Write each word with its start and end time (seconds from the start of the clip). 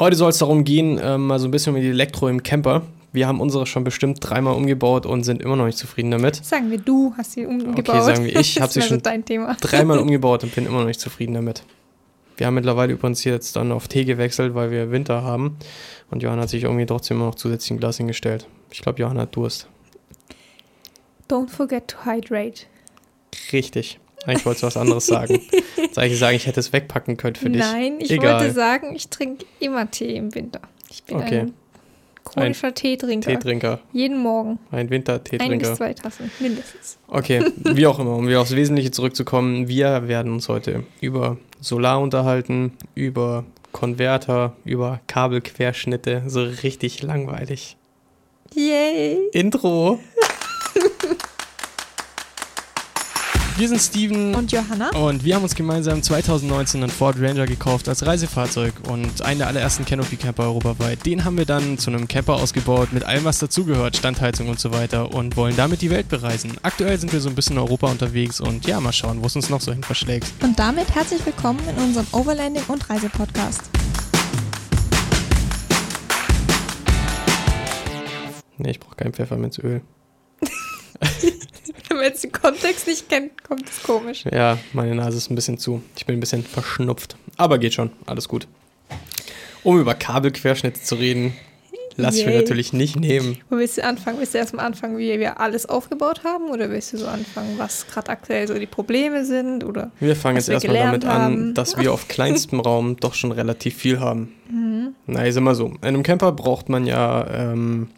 Heute 0.00 0.16
soll 0.16 0.30
es 0.30 0.38
darum 0.38 0.64
gehen, 0.64 0.98
ähm, 1.02 1.26
mal 1.26 1.38
so 1.38 1.46
ein 1.46 1.50
bisschen 1.50 1.74
um 1.74 1.80
die 1.80 1.86
Elektro 1.86 2.26
im 2.28 2.42
Camper. 2.42 2.86
Wir 3.12 3.28
haben 3.28 3.38
unsere 3.38 3.66
schon 3.66 3.84
bestimmt 3.84 4.18
dreimal 4.22 4.54
umgebaut 4.54 5.04
und 5.04 5.24
sind 5.24 5.42
immer 5.42 5.56
noch 5.56 5.66
nicht 5.66 5.76
zufrieden 5.76 6.10
damit. 6.10 6.42
Sagen 6.42 6.70
wir, 6.70 6.78
du 6.78 7.12
hast 7.18 7.32
sie 7.32 7.44
umgebaut. 7.44 7.86
Okay, 7.86 8.00
sagen 8.00 8.24
wir, 8.24 8.34
ich 8.34 8.58
habe 8.62 8.72
sie 8.72 8.80
schon 8.80 9.02
dreimal 9.60 9.98
umgebaut 9.98 10.42
und 10.42 10.54
bin 10.54 10.64
immer 10.64 10.78
noch 10.78 10.86
nicht 10.86 11.00
zufrieden 11.00 11.34
damit. 11.34 11.64
Wir 12.38 12.46
haben 12.46 12.54
mittlerweile 12.54 12.94
übrigens 12.94 13.24
jetzt 13.24 13.56
dann 13.56 13.72
auf 13.72 13.88
Tee 13.88 14.06
gewechselt, 14.06 14.54
weil 14.54 14.70
wir 14.70 14.90
Winter 14.90 15.22
haben. 15.22 15.58
Und 16.10 16.22
Johann 16.22 16.40
hat 16.40 16.48
sich 16.48 16.62
irgendwie 16.62 16.86
trotzdem 16.86 17.18
immer 17.18 17.26
noch 17.26 17.34
zusätzlich 17.34 17.72
ein 17.72 17.78
Glas 17.78 17.98
hingestellt. 17.98 18.46
Ich 18.70 18.80
glaube, 18.80 19.00
Johann 19.00 19.18
hat 19.18 19.36
Durst. 19.36 19.68
Don't 21.28 21.50
forget 21.50 21.88
to 21.88 22.06
hydrate. 22.06 22.62
Richtig. 23.52 24.00
Eigentlich 24.26 24.44
wolltest 24.44 24.62
du 24.62 24.66
was 24.66 24.76
anderes 24.76 25.06
sagen. 25.06 25.40
Jetzt 25.76 25.98
eigentlich 25.98 26.18
sagen, 26.18 26.36
ich 26.36 26.46
hätte 26.46 26.60
es 26.60 26.72
wegpacken 26.72 27.16
können 27.16 27.36
für 27.36 27.48
dich. 27.50 27.60
Nein, 27.62 27.94
ich 28.00 28.10
Egal. 28.10 28.40
wollte 28.40 28.52
sagen, 28.54 28.94
ich 28.94 29.08
trinke 29.08 29.46
immer 29.60 29.90
Tee 29.90 30.16
im 30.16 30.34
Winter. 30.34 30.60
Ich 30.90 31.02
bin 31.04 31.16
Okay. 31.16 31.38
ein 31.40 31.54
chronischer 32.24 32.74
Teetrinker. 32.74 33.30
Teetrinker. 33.30 33.80
Jeden 33.92 34.18
Morgen. 34.18 34.58
Ein 34.70 34.80
Ein 34.80 34.86
bis 34.88 34.96
Winterteetrinker. 34.96 35.74
zwei 35.74 35.94
Tassen, 35.94 36.30
mindestens. 36.38 36.98
Okay, 37.08 37.44
wie 37.64 37.86
auch 37.86 37.98
immer, 37.98 38.14
um 38.16 38.28
wieder 38.28 38.40
aufs 38.42 38.54
Wesentliche 38.54 38.90
zurückzukommen. 38.90 39.68
Wir 39.68 40.06
werden 40.06 40.32
uns 40.32 40.48
heute 40.48 40.84
über 41.00 41.38
Solar 41.60 42.00
unterhalten, 42.00 42.72
über 42.94 43.44
Konverter, 43.72 44.54
über 44.64 45.00
Kabelquerschnitte. 45.06 46.24
So 46.26 46.42
richtig 46.42 47.02
langweilig. 47.02 47.76
Yay! 48.54 49.28
Intro. 49.32 50.00
Wir 53.60 53.68
sind 53.68 53.82
Steven 53.82 54.34
Und 54.34 54.52
Johanna? 54.52 54.88
und 54.96 55.22
wir 55.22 55.34
haben 55.34 55.42
uns 55.42 55.54
gemeinsam 55.54 56.02
2019 56.02 56.82
einen 56.82 56.90
Ford 56.90 57.16
Ranger 57.20 57.44
gekauft 57.44 57.90
als 57.90 58.06
Reisefahrzeug 58.06 58.72
und 58.88 59.20
einen 59.20 59.40
der 59.40 59.48
allerersten 59.48 59.84
Canopy 59.84 60.16
Camper 60.16 60.44
europaweit. 60.44 61.04
Den 61.04 61.26
haben 61.26 61.36
wir 61.36 61.44
dann 61.44 61.76
zu 61.76 61.90
einem 61.90 62.08
Camper 62.08 62.36
ausgebaut 62.36 62.94
mit 62.94 63.04
allem, 63.04 63.24
was 63.24 63.38
dazugehört, 63.38 63.98
Standheizung 63.98 64.48
und 64.48 64.58
so 64.58 64.72
weiter 64.72 65.12
und 65.12 65.36
wollen 65.36 65.56
damit 65.56 65.82
die 65.82 65.90
Welt 65.90 66.08
bereisen. 66.08 66.56
Aktuell 66.62 66.98
sind 66.98 67.12
wir 67.12 67.20
so 67.20 67.28
ein 67.28 67.34
bisschen 67.34 67.56
in 67.56 67.62
Europa 67.62 67.88
unterwegs 67.88 68.40
und 68.40 68.66
ja, 68.66 68.80
mal 68.80 68.94
schauen, 68.94 69.20
wo 69.20 69.26
es 69.26 69.36
uns 69.36 69.50
noch 69.50 69.60
so 69.60 69.72
hin 69.72 69.82
verschlägt. 69.82 70.32
Und 70.42 70.58
damit 70.58 70.94
herzlich 70.94 71.20
willkommen 71.26 71.60
in 71.68 71.84
unserem 71.84 72.06
Overlanding 72.12 72.64
und 72.68 72.88
Reisepodcast. 72.88 73.60
Nee, 78.56 78.70
ich 78.70 78.80
brauche 78.80 78.96
kein 78.96 79.12
Pfefferminzöl. 79.12 79.82
Wenn 81.92 81.96
man 81.96 82.06
jetzt 82.06 82.22
den 82.22 82.30
Kontext 82.30 82.86
nicht 82.86 83.08
kennt, 83.08 83.42
kommt 83.42 83.68
es 83.68 83.82
komisch. 83.82 84.24
Ja, 84.32 84.58
meine 84.72 84.94
Nase 84.94 85.18
ist 85.18 85.28
ein 85.28 85.34
bisschen 85.34 85.58
zu. 85.58 85.82
Ich 85.96 86.06
bin 86.06 86.16
ein 86.16 86.20
bisschen 86.20 86.44
verschnupft. 86.44 87.16
Aber 87.36 87.58
geht 87.58 87.74
schon, 87.74 87.90
alles 88.06 88.28
gut. 88.28 88.46
Um 89.64 89.78
über 89.80 89.94
Kabelquerschnitte 89.94 90.80
zu 90.80 90.94
reden, 90.94 91.34
lass 91.96 92.16
ich 92.16 92.26
mir 92.26 92.36
natürlich 92.36 92.72
nicht 92.72 92.94
nehmen. 92.94 93.38
Wo 93.50 93.56
willst 93.56 93.76
du 93.76 93.84
anfangen? 93.84 94.20
Willst 94.20 94.34
du 94.34 94.38
erstmal 94.38 94.66
anfangen, 94.66 94.98
wie 94.98 95.18
wir 95.18 95.40
alles 95.40 95.66
aufgebaut 95.66 96.22
haben? 96.22 96.48
Oder 96.50 96.70
willst 96.70 96.92
du 96.92 96.98
so 96.98 97.08
anfangen, 97.08 97.58
was 97.58 97.86
gerade 97.88 98.08
aktuell 98.10 98.46
so 98.46 98.54
die 98.54 98.66
Probleme 98.66 99.24
sind? 99.24 99.64
Oder 99.64 99.90
Wir 99.98 100.14
fangen 100.14 100.36
jetzt 100.36 100.46
wir 100.46 100.54
erstmal 100.54 100.76
damit 100.76 101.00
gelernt 101.02 101.22
an, 101.22 101.32
haben. 101.32 101.54
dass 101.54 101.76
wir 101.76 101.92
auf 101.92 102.06
kleinstem 102.08 102.60
Raum 102.60 102.96
doch 102.98 103.14
schon 103.14 103.32
relativ 103.32 103.74
viel 103.74 103.98
haben. 103.98 104.32
Mhm. 104.48 104.94
Na, 105.06 105.26
ich 105.26 105.34
sag 105.34 105.42
mal 105.42 105.56
so, 105.56 105.66
in 105.66 105.78
einem 105.82 106.02
Camper 106.04 106.30
braucht 106.32 106.68
man 106.68 106.86
ja 106.86 107.26
ähm, 107.32 107.88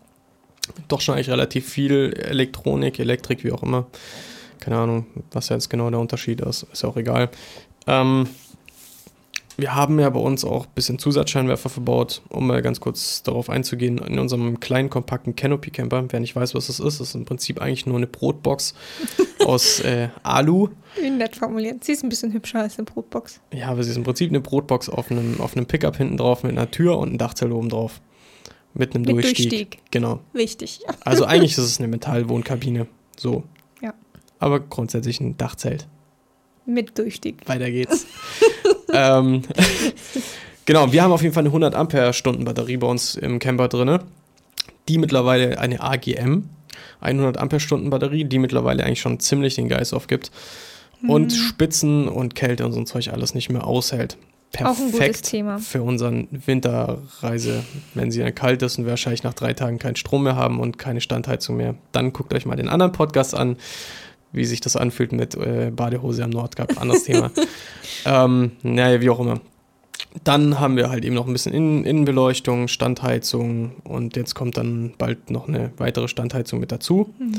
doch 0.89 1.01
schon 1.01 1.15
eigentlich 1.15 1.31
relativ 1.31 1.69
viel 1.69 2.13
Elektronik, 2.17 2.99
Elektrik, 2.99 3.45
wie 3.45 3.53
auch 3.53 3.63
immer. 3.63 3.87
Keine 4.61 4.77
Ahnung, 4.77 5.07
was 5.33 5.49
jetzt 5.49 5.71
genau 5.71 5.91
der 5.91 5.99
Unterschied 5.99 6.41
ist, 6.41 6.65
ist 6.73 6.83
ja 6.83 6.89
auch 6.89 6.97
egal. 6.97 7.31
Ähm, 7.87 8.29
wir 9.57 9.75
haben 9.75 9.99
ja 10.01 10.09
bei 10.09 10.21
uns 10.21 10.45
auch 10.45 10.67
ein 10.67 10.73
bisschen 10.75 10.99
Zusatzscheinwerfer 10.99 11.69
verbaut, 11.69 12.23
um 12.31 12.47
mal 12.47 12.63
ganz 12.63 12.81
kurz 12.81 13.23
darauf 13.23 13.51
einzugehen. 13.51 13.99
In 13.99 14.19
unserem 14.19 14.61
kleinen, 14.61 14.89
kompakten 14.89 15.37
Canopy 15.37 15.71
Camper, 15.71 16.05
wer 16.09 16.21
nicht 16.21 16.35
weiß, 16.35 16.55
was 16.55 16.69
das 16.69 16.81
ist, 16.81 17.01
ist 17.01 17.15
im 17.15 17.25
Prinzip 17.25 17.61
eigentlich 17.61 17.87
nur 17.87 17.97
eine 17.97 18.07
Brotbox 18.07 18.75
aus 19.47 19.81
äh, 19.81 20.09
Alu. 20.23 20.69
wie 21.01 21.11
nett 21.11 21.37
formuliert. 21.37 21.85
Sie 21.85 21.93
ist 21.93 22.03
ein 22.03 22.09
bisschen 22.09 22.33
hübscher 22.33 22.61
als 22.61 22.79
eine 22.79 22.87
Brotbox. 22.87 23.41
Ja, 23.53 23.69
aber 23.69 23.83
sie 23.83 23.91
ist 23.91 23.97
im 23.97 24.05
Prinzip 24.05 24.31
eine 24.31 24.41
Brotbox 24.41 24.89
auf 24.89 25.11
einem, 25.11 25.41
auf 25.41 25.57
einem 25.57 25.67
Pickup 25.67 25.97
hinten 25.97 26.17
drauf 26.17 26.45
mit 26.45 26.53
einer 26.53 26.71
Tür 26.71 26.99
und 26.99 27.11
einem 27.11 27.19
Dachzelt 27.19 27.53
oben 27.53 27.69
drauf. 27.69 28.01
Mit 28.75 28.95
einem 28.95 29.03
Mit 29.03 29.15
Durchstieg. 29.15 29.51
Durchstieg. 29.51 29.79
Genau. 29.91 30.21
Wichtig. 30.33 30.81
Also 31.05 31.25
eigentlich 31.27 31.53
ist 31.53 31.59
es 31.59 31.79
eine 31.79 31.89
Metallwohnkabine. 31.89 32.87
So. 33.17 33.45
Ja. 33.81 33.95
Aber 34.39 34.61
grundsätzlich 34.61 35.21
ein 35.21 35.37
Dachzelt. 35.37 35.87
Mit 36.65 36.99
Durchstieg. 36.99 37.47
Weiter 37.49 37.71
geht's. 37.71 38.07
ähm, 38.93 39.43
genau, 40.65 40.93
wir 40.93 41.03
haben 41.03 41.13
auf 41.13 41.23
jeden 41.23 41.35
Fall 41.35 41.43
eine 41.43 41.51
100 41.51 41.75
Ampere-Stunden 41.75 42.45
Batterie 42.45 42.77
bei 42.77 42.87
uns 42.87 43.17
im 43.17 43.39
Camper 43.39 43.69
drinne. 43.69 44.01
Die 44.89 44.99
mittlerweile 44.99 45.59
eine 45.59 45.81
AGM, 45.81 46.49
100 47.01 47.37
Ampere-Stunden 47.37 47.91
Batterie, 47.91 48.25
die 48.25 48.39
mittlerweile 48.39 48.85
eigentlich 48.85 49.01
schon 49.01 49.21
ziemlich 49.21 49.55
den 49.55 49.69
Geist 49.69 49.93
aufgibt. 49.93 50.31
Und 51.07 51.33
Spitzen 51.33 52.07
und 52.07 52.37
Kälte 52.37 52.65
und 52.65 52.73
so 52.73 52.79
ein 52.79 52.87
Zeug 52.87 53.09
alles 53.09 53.35
nicht 53.35 53.51
mehr 53.51 53.67
aushält. 53.67 54.17
Auch 54.61 54.79
ein 54.79 54.87
gutes 54.87 54.99
Perfekt 54.99 55.25
Thema. 55.25 55.59
für 55.59 55.83
unseren 55.83 56.29
Winterreise, 56.31 57.65
wenn 57.95 58.11
sie 58.11 58.21
dann 58.21 58.35
kalt 58.35 58.63
ist 58.63 58.79
und 58.79 58.85
wir 58.85 58.91
wahrscheinlich 58.91 59.23
nach 59.23 59.35
drei 59.35 59.55
Tagen 59.55 59.79
keinen 59.79 59.97
Strom 59.97 60.25
mehr 60.25 60.37
haben 60.37 60.61
und 60.61 60.79
keine 60.79 61.01
Standheizung 61.01 61.57
mehr. 61.57 61.75
Dann 61.93 62.13
guckt 62.13 62.35
euch 62.35 62.45
mal 62.45 62.57
den 62.57 62.69
anderen 62.69 62.93
Podcast 62.93 63.35
an, 63.35 63.57
wie 64.33 64.45
sich 64.45 64.61
das 64.61 64.77
anfühlt 64.77 65.13
mit 65.13 65.35
äh, 65.35 65.71
Badehose 65.75 66.25
am 66.25 66.31
Nordkap. 66.31 66.81
Anderes 66.81 67.05
Thema. 67.05 67.31
Ähm, 68.05 68.53
naja, 68.63 69.01
wie 69.01 69.11
auch 69.11 69.21
immer. 69.21 69.41
Dann 70.25 70.59
haben 70.59 70.77
wir 70.77 70.91
halt 70.91 71.05
eben 71.05 71.15
noch 71.15 71.27
ein 71.27 71.33
bisschen 71.33 71.53
Innen 71.53 71.85
Innenbeleuchtung, 71.85 72.67
Standheizung 72.67 73.73
und 73.85 74.17
jetzt 74.17 74.35
kommt 74.35 74.57
dann 74.57 74.95
bald 74.99 75.31
noch 75.31 75.47
eine 75.47 75.73
weitere 75.77 76.09
Standheizung 76.09 76.59
mit 76.59 76.73
dazu. 76.73 77.15
Mhm. 77.19 77.35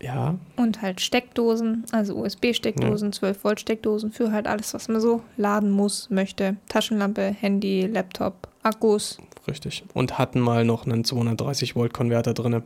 Ja, 0.00 0.36
Und 0.56 0.80
halt 0.80 1.00
Steckdosen, 1.00 1.84
also 1.90 2.14
USB-Steckdosen, 2.14 3.12
12-Volt-Steckdosen 3.12 4.12
für 4.12 4.30
halt 4.30 4.46
alles, 4.46 4.72
was 4.72 4.88
man 4.88 5.00
so 5.00 5.22
laden 5.36 5.70
muss, 5.70 6.08
möchte. 6.08 6.56
Taschenlampe, 6.68 7.22
Handy, 7.22 7.82
Laptop, 7.86 8.48
Akkus. 8.62 9.18
richtig. 9.48 9.82
Und 9.94 10.18
hatten 10.18 10.38
mal 10.40 10.64
noch 10.64 10.86
einen 10.86 11.02
230 11.04 11.74
Volt 11.74 11.92
Konverter 11.92 12.32
drinne, 12.32 12.62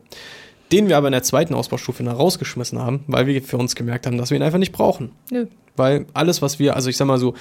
den 0.71 0.89
wir 0.89 0.97
aber 0.97 1.07
in 1.07 1.13
der 1.13 1.23
zweiten 1.23 1.53
Ausbaustufe 1.55 2.03
dann 2.03 2.15
rausgeschmissen 2.15 2.77
haben, 2.79 3.03
weil 3.07 3.25
wir 3.25 3.41
für 3.41 3.57
uns 3.57 3.75
gemerkt 3.75 4.05
haben, 4.05 4.17
dass 4.17 4.29
wir 4.29 4.37
ihn 4.37 4.43
einfach 4.43 4.59
nicht 4.59 4.71
brauchen. 4.71 5.11
Nö. 5.31 5.47
Weil 5.75 6.05
alles, 6.13 6.43
was 6.43 6.59
wir, 6.59 6.75
also 6.75 6.89
ich 6.89 6.97
sag 6.97 7.07
mal 7.07 7.17
so, 7.17 7.33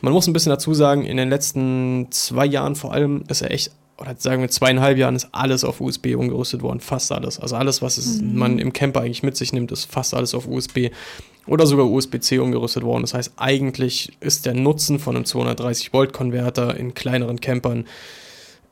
man 0.00 0.12
muss 0.12 0.26
ein 0.26 0.32
bisschen 0.32 0.50
dazu 0.50 0.74
sagen, 0.74 1.04
in 1.04 1.16
den 1.16 1.30
letzten 1.30 2.08
zwei 2.10 2.46
Jahren 2.46 2.74
vor 2.74 2.92
allem 2.92 3.22
ist 3.28 3.42
er 3.42 3.52
echt, 3.52 3.70
oder 3.98 4.14
sagen 4.18 4.42
wir 4.42 4.50
zweieinhalb 4.50 4.98
Jahren, 4.98 5.16
ist 5.16 5.28
alles 5.32 5.64
auf 5.64 5.80
USB 5.80 6.14
umgerüstet 6.16 6.62
worden. 6.62 6.80
Fast 6.80 7.12
alles. 7.12 7.40
Also 7.40 7.56
alles, 7.56 7.80
was 7.80 7.96
es, 7.96 8.20
man 8.20 8.58
im 8.58 8.72
Camper 8.72 9.00
eigentlich 9.00 9.22
mit 9.22 9.36
sich 9.36 9.52
nimmt, 9.52 9.72
ist 9.72 9.90
fast 9.90 10.12
alles 10.14 10.34
auf 10.34 10.46
USB 10.46 10.90
oder 11.46 11.66
sogar 11.66 11.86
USB-C 11.86 12.38
umgerüstet 12.38 12.82
worden. 12.82 13.02
Das 13.02 13.14
heißt, 13.14 13.32
eigentlich 13.36 14.12
ist 14.20 14.46
der 14.46 14.54
Nutzen 14.54 14.98
von 14.98 15.16
einem 15.16 15.24
230 15.24 15.92
Volt 15.92 16.12
Konverter 16.12 16.76
in 16.76 16.92
kleineren 16.92 17.40
Campern 17.40 17.86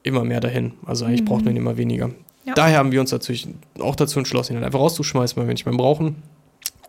immer 0.03 0.25
mehr 0.25 0.41
dahin. 0.41 0.75
Also 0.85 1.05
eigentlich 1.05 1.25
braucht 1.25 1.45
man 1.45 1.55
ihn 1.55 1.59
immer 1.59 1.77
weniger. 1.77 2.11
Ja. 2.45 2.55
Daher 2.55 2.79
haben 2.79 2.93
wir 2.93 3.01
uns 3.01 3.11
natürlich 3.11 3.49
auch 3.79 3.97
dazu 3.97 4.19
entschlossen, 4.19 4.53
ihn 4.53 4.57
halt 4.57 4.67
einfach 4.67 4.81
rauszuschmeißen, 4.81 5.37
weil 5.37 5.47
wir 5.47 5.55
nicht 5.55 5.67
mehr 5.67 5.75
brauchen. 5.75 6.17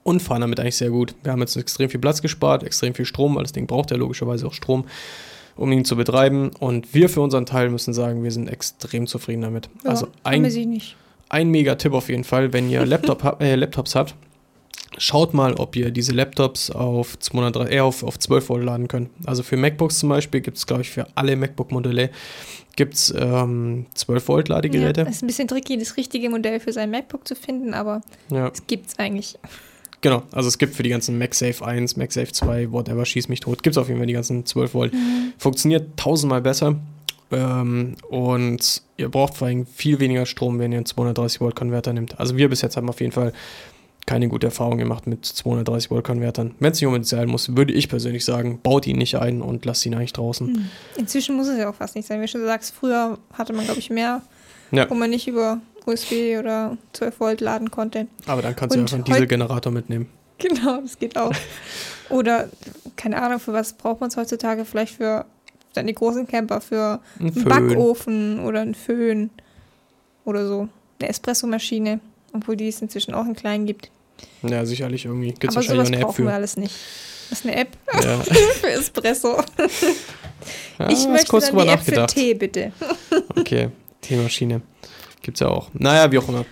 Und 0.03 0.21
fahren 0.21 0.41
damit 0.41 0.59
eigentlich 0.59 0.75
sehr 0.75 0.91
gut. 0.91 1.15
Wir 1.23 1.31
haben 1.31 1.39
jetzt 1.39 1.55
extrem 1.55 1.89
viel 1.89 1.99
Platz 1.99 2.21
gespart, 2.21 2.63
extrem 2.63 2.93
viel 2.93 3.05
Strom, 3.05 3.35
weil 3.35 3.43
das 3.43 3.53
Ding 3.53 3.65
braucht 3.65 3.89
ja 3.89 3.97
logischerweise 3.97 4.45
auch 4.45 4.53
Strom, 4.53 4.85
um 5.55 5.71
ihn 5.71 5.85
zu 5.85 5.95
betreiben. 5.95 6.51
Und 6.59 6.93
wir 6.93 7.09
für 7.09 7.21
unseren 7.21 7.45
Teil 7.45 7.69
müssen 7.69 7.93
sagen, 7.93 8.23
wir 8.23 8.31
sind 8.31 8.47
extrem 8.47 9.07
zufrieden 9.07 9.41
damit. 9.41 9.69
Ja, 9.83 9.91
also 9.91 10.07
ein, 10.23 10.45
ein, 11.29 11.49
mega 11.49 11.75
Tipp 11.75 11.93
auf 11.93 12.09
jeden 12.09 12.23
Fall, 12.23 12.53
wenn 12.53 12.69
ihr 12.69 12.85
Laptop 12.85 13.41
äh, 13.41 13.55
Laptops 13.55 13.95
habt, 13.95 14.15
schaut 14.97 15.33
mal, 15.33 15.53
ob 15.55 15.75
ihr 15.75 15.91
diese 15.91 16.13
Laptops 16.13 16.71
auf, 16.71 17.17
203, 17.19 17.69
äh, 17.69 17.79
auf, 17.79 18.03
auf 18.03 18.19
12 18.19 18.49
Volt 18.49 18.63
laden 18.63 18.87
könnt. 18.87 19.09
Also 19.25 19.43
für 19.43 19.57
MacBooks 19.57 19.99
zum 19.99 20.09
Beispiel 20.09 20.41
gibt 20.41 20.57
es, 20.57 20.65
glaube 20.65 20.81
ich, 20.83 20.89
für 20.89 21.07
alle 21.15 21.35
MacBook-Modelle 21.35 22.09
gibt 22.75 22.95
es 22.95 23.13
ähm, 23.17 23.85
12 23.93 24.27
Volt 24.27 24.49
Ja, 24.49 24.55
Ladegeräte. 24.55 25.01
es 25.01 25.17
ist 25.17 25.23
ein 25.23 25.27
bisschen 25.27 25.47
tricky, 25.47 25.77
das 25.77 25.95
richtige 25.97 26.29
Modell 26.29 26.59
für 26.59 26.73
sein 26.73 26.91
MacBook 26.91 27.27
zu 27.27 27.35
finden, 27.35 27.73
aber 27.73 28.01
Ja, 28.29 28.49
es 28.49 28.67
gibt's 28.67 28.99
eigentlich. 28.99 29.37
Genau. 30.09 30.23
Also 30.31 30.47
es 30.47 30.57
gibt 30.57 30.75
für 30.75 30.83
die 30.83 30.89
ganzen 30.89 31.17
MagSafe 31.17 31.65
1, 31.65 31.97
MagSafe 31.97 32.31
2, 32.31 32.71
whatever, 32.71 33.05
schieß 33.05 33.27
mich 33.27 33.39
tot, 33.39 33.63
gibt 33.63 33.75
es 33.75 33.77
auf 33.77 33.87
jeden 33.87 33.99
Fall 33.99 34.07
die 34.07 34.13
ganzen 34.13 34.45
12 34.45 34.73
Volt. 34.73 34.93
Funktioniert 35.37 35.97
tausendmal 35.97 36.41
besser. 36.41 36.75
Ähm, 37.31 37.95
und 38.09 38.83
ihr 38.97 39.09
braucht 39.09 39.33
vor 39.35 39.47
allem 39.47 39.65
viel 39.65 39.99
weniger 39.99 40.25
Strom, 40.27 40.59
wenn 40.59 40.71
ihr 40.71 40.77
einen 40.77 40.85
230 40.85 41.41
Volt 41.41 41.55
Konverter 41.55 41.91
nimmt. 41.91 42.19
Also 42.19 42.37
wir 42.37 42.49
bis 42.49 42.61
jetzt 42.61 42.77
haben 42.77 42.87
auf 42.87 43.01
jeden 43.01 43.11
Fall 43.11 43.33
keine 44.05 44.27
gute 44.27 44.45
Erfahrung 44.45 44.77
gemacht 44.77 45.07
mit 45.07 45.25
230 45.25 45.89
Volt 45.89 46.05
Konvertern. 46.05 46.53
Wenn 46.59 46.71
es 46.71 46.79
nicht 46.79 46.85
unbedingt 46.85 47.07
sein 47.07 47.27
muss, 47.27 47.55
würde 47.57 47.73
ich 47.73 47.89
persönlich 47.89 48.23
sagen, 48.23 48.59
baut 48.61 48.85
ihn 48.85 48.97
nicht 48.99 49.15
ein 49.15 49.41
und 49.41 49.65
lasst 49.65 49.83
ihn 49.87 49.95
eigentlich 49.95 50.13
draußen. 50.13 50.69
Inzwischen 50.97 51.35
muss 51.35 51.47
es 51.47 51.57
ja 51.57 51.67
auch 51.67 51.73
fast 51.75 51.95
nicht 51.95 52.07
sein. 52.07 52.19
Wie 52.21 52.25
du 52.25 52.31
schon 52.31 52.45
sagst, 52.45 52.75
früher 52.75 53.17
hatte 53.33 53.53
man, 53.53 53.65
glaube 53.65 53.79
ich, 53.79 53.89
mehr, 53.89 54.21
Ja. 54.71 54.87
wo 54.87 54.93
man 54.93 55.09
nicht 55.09 55.27
über 55.27 55.59
USB 55.85 56.37
oder 56.39 56.77
12 56.93 57.19
Volt 57.19 57.41
laden 57.41 57.71
konnte. 57.71 58.07
Aber 58.27 58.41
dann 58.41 58.55
kannst 58.55 58.75
du 58.75 58.79
einfach 58.79 58.95
einen 58.95 59.03
Dieselgenerator 59.03 59.71
mitnehmen. 59.71 60.09
Genau, 60.37 60.81
das 60.81 60.99
geht 60.99 61.17
auch. 61.17 61.31
Oder, 62.09 62.49
keine 62.97 63.21
Ahnung, 63.21 63.39
für 63.39 63.53
was 63.53 63.71
braucht 63.71 64.01
man 64.01 64.09
es 64.09 64.17
heutzutage? 64.17 64.65
Vielleicht 64.65 64.95
für 64.97 65.25
dann 65.73 65.87
die 65.87 65.93
großen 65.93 66.27
Camper 66.27 66.59
für 66.59 66.99
Ein 67.19 67.27
einen 67.27 67.33
Föhn. 67.33 67.43
Backofen 67.45 68.39
oder 68.41 68.59
einen 68.59 68.75
Föhn 68.75 69.29
oder 70.25 70.45
so. 70.45 70.67
Eine 70.99 71.09
Espressomaschine, 71.09 72.01
obwohl 72.33 72.57
die 72.57 72.67
es 72.67 72.81
inzwischen 72.81 73.13
auch 73.13 73.25
in 73.25 73.33
klein 73.33 73.65
gibt. 73.65 73.89
Ja, 74.43 74.65
sicherlich 74.65 75.05
irgendwie. 75.05 75.27
Gibt 75.29 75.45
es 75.45 75.49
Aber 75.51 75.55
wahrscheinlich 75.55 75.87
sowas 75.87 75.87
eine 75.87 75.97
App 76.01 76.03
brauchen 76.07 76.25
wir 76.25 76.31
für. 76.31 76.35
alles 76.35 76.57
nicht. 76.57 76.75
Das 77.29 77.39
ist 77.39 77.45
eine 77.45 77.55
App 77.55 77.69
Ja. 78.03 78.19
für 78.59 78.69
Espresso. 78.71 79.41
Ja, 80.77 80.89
ich 80.89 81.07
möchte 81.07 81.27
kurz 81.27 81.49
dann 81.49 81.59
die 81.59 81.67
App 81.69 81.81
für. 81.81 82.05
Tee, 82.07 82.33
bitte. 82.33 82.71
Okay, 83.37 83.69
Teemaschine. 84.01 84.61
Gibt's 85.25 85.39
ja 85.39 85.47
auch. 85.47 85.69
Naja, 85.73 86.11
wie 86.11 86.19
auch 86.19 86.29
immer. 86.29 86.45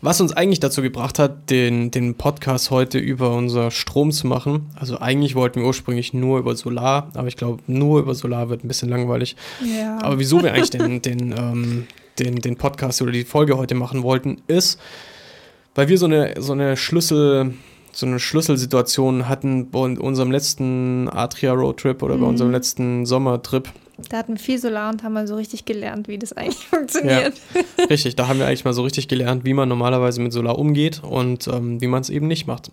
Was 0.00 0.22
uns 0.22 0.32
eigentlich 0.32 0.58
dazu 0.58 0.80
gebracht 0.80 1.18
hat, 1.18 1.50
den, 1.50 1.90
den 1.90 2.14
Podcast 2.14 2.70
heute 2.70 2.98
über 2.98 3.34
unser 3.34 3.70
Strom 3.70 4.10
zu 4.10 4.26
machen. 4.26 4.70
Also 4.74 4.98
eigentlich 5.00 5.34
wollten 5.34 5.60
wir 5.60 5.66
ursprünglich 5.66 6.14
nur 6.14 6.38
über 6.38 6.56
Solar, 6.56 7.10
aber 7.12 7.28
ich 7.28 7.36
glaube, 7.36 7.62
nur 7.66 7.98
über 8.00 8.14
Solar 8.14 8.48
wird 8.48 8.64
ein 8.64 8.68
bisschen 8.68 8.88
langweilig. 8.88 9.36
Ja. 9.62 9.98
Aber 10.00 10.18
wieso 10.18 10.42
wir 10.42 10.54
eigentlich 10.54 10.70
den, 10.70 11.02
den, 11.02 11.34
ähm, 11.36 11.86
den, 12.18 12.36
den 12.36 12.56
Podcast 12.56 13.02
oder 13.02 13.12
die 13.12 13.24
Folge 13.24 13.58
heute 13.58 13.74
machen 13.74 14.02
wollten, 14.02 14.40
ist, 14.46 14.80
weil 15.74 15.88
wir 15.88 15.98
so 15.98 16.06
eine, 16.06 16.34
so 16.40 16.52
eine 16.52 16.78
Schlüssel, 16.78 17.54
so 17.92 18.06
eine 18.06 18.18
Schlüsselsituation 18.18 19.28
hatten 19.28 19.68
bei 19.70 19.80
unserem 19.80 20.30
letzten 20.30 21.08
Atria 21.12 21.52
Roadtrip 21.52 22.02
oder 22.02 22.14
bei 22.14 22.22
Mhm. 22.22 22.28
unserem 22.28 22.50
letzten 22.52 23.04
Sommertrip. 23.04 23.68
Da 24.08 24.18
hatten 24.18 24.34
wir 24.34 24.40
viel 24.40 24.58
Solar 24.58 24.90
und 24.90 25.02
haben 25.02 25.12
mal 25.12 25.26
so 25.26 25.34
richtig 25.34 25.64
gelernt, 25.64 26.08
wie 26.08 26.18
das 26.18 26.32
eigentlich 26.32 26.66
funktioniert. 26.70 27.34
Richtig, 27.90 28.16
da 28.16 28.28
haben 28.28 28.38
wir 28.38 28.46
eigentlich 28.46 28.64
mal 28.64 28.72
so 28.72 28.82
richtig 28.82 29.08
gelernt, 29.08 29.44
wie 29.44 29.54
man 29.54 29.68
normalerweise 29.68 30.20
mit 30.20 30.32
Solar 30.32 30.58
umgeht 30.58 31.02
und 31.02 31.48
ähm, 31.48 31.80
wie 31.80 31.88
man 31.88 32.02
es 32.02 32.10
eben 32.10 32.26
nicht 32.26 32.46
macht. 32.46 32.70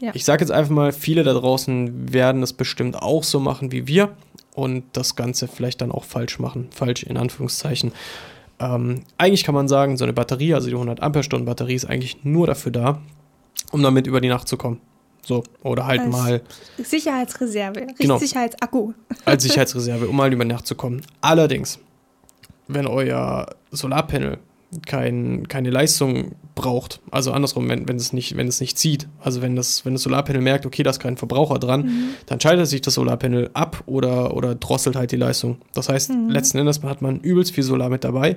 Ja. 0.00 0.12
Ich 0.14 0.24
sage 0.24 0.42
jetzt 0.42 0.50
einfach 0.50 0.70
mal, 0.70 0.92
viele 0.92 1.24
da 1.24 1.34
draußen 1.34 2.12
werden 2.12 2.42
es 2.42 2.52
bestimmt 2.52 2.96
auch 2.96 3.24
so 3.24 3.40
machen 3.40 3.72
wie 3.72 3.86
wir 3.86 4.16
und 4.54 4.84
das 4.92 5.16
Ganze 5.16 5.48
vielleicht 5.48 5.80
dann 5.80 5.92
auch 5.92 6.04
falsch 6.04 6.38
machen. 6.38 6.68
Falsch 6.70 7.02
in 7.02 7.16
Anführungszeichen. 7.16 7.92
Ähm, 8.60 9.02
eigentlich 9.18 9.44
kann 9.44 9.54
man 9.54 9.68
sagen, 9.68 9.96
so 9.96 10.04
eine 10.04 10.12
Batterie, 10.12 10.54
also 10.54 10.68
die 10.68 10.74
100 10.74 11.00
Ampere-Stunden 11.00 11.46
Batterie, 11.46 11.74
ist 11.74 11.84
eigentlich 11.84 12.24
nur 12.24 12.46
dafür 12.46 12.72
da, 12.72 13.00
um 13.70 13.82
damit 13.82 14.06
über 14.06 14.20
die 14.20 14.28
Nacht 14.28 14.48
zu 14.48 14.56
kommen. 14.56 14.80
So, 15.28 15.44
oder 15.62 15.86
halt 15.86 16.00
Als- 16.00 16.10
mal 16.10 16.40
Sicherheitsreserve, 16.82 17.86
Genau. 17.98 18.18
Sicherheitsakku. 18.18 18.94
als 19.26 19.42
Sicherheitsreserve, 19.44 20.08
um 20.08 20.16
mal 20.16 20.32
über 20.32 20.44
Nacht 20.46 20.66
zu 20.66 20.74
kommen. 20.74 21.02
Allerdings, 21.20 21.78
wenn 22.66 22.86
euer 22.86 23.46
Solarpanel 23.70 24.38
kein, 24.86 25.46
keine 25.48 25.70
Leistung 25.70 26.32
braucht, 26.54 27.00
also 27.10 27.32
andersrum, 27.32 27.68
wenn, 27.68 27.86
wenn, 27.88 27.96
es 27.96 28.12
nicht, 28.12 28.36
wenn 28.36 28.48
es 28.48 28.60
nicht 28.60 28.78
zieht, 28.78 29.06
also 29.22 29.40
wenn 29.42 29.54
das, 29.54 29.84
wenn 29.84 29.92
das 29.94 30.02
Solarpanel 30.02 30.40
merkt, 30.42 30.66
okay, 30.66 30.82
da 30.82 30.90
ist 30.90 30.98
kein 31.00 31.16
Verbraucher 31.16 31.58
dran, 31.58 31.82
Mhm. 31.86 32.08
dann 32.26 32.40
schaltet 32.40 32.66
sich 32.66 32.80
das 32.80 32.94
Solarpanel 32.94 33.50
ab 33.54 33.82
oder, 33.86 34.34
oder 34.34 34.54
drosselt 34.54 34.96
halt 34.96 35.12
die 35.12 35.16
Leistung. 35.16 35.58
Das 35.74 35.88
heißt, 35.88 36.10
Mhm. 36.10 36.30
letzten 36.30 36.58
Endes 36.58 36.82
hat 36.82 37.00
man 37.02 37.20
übelst 37.20 37.52
viel 37.54 37.64
Solar 37.64 37.88
mit 37.90 38.02
dabei, 38.04 38.36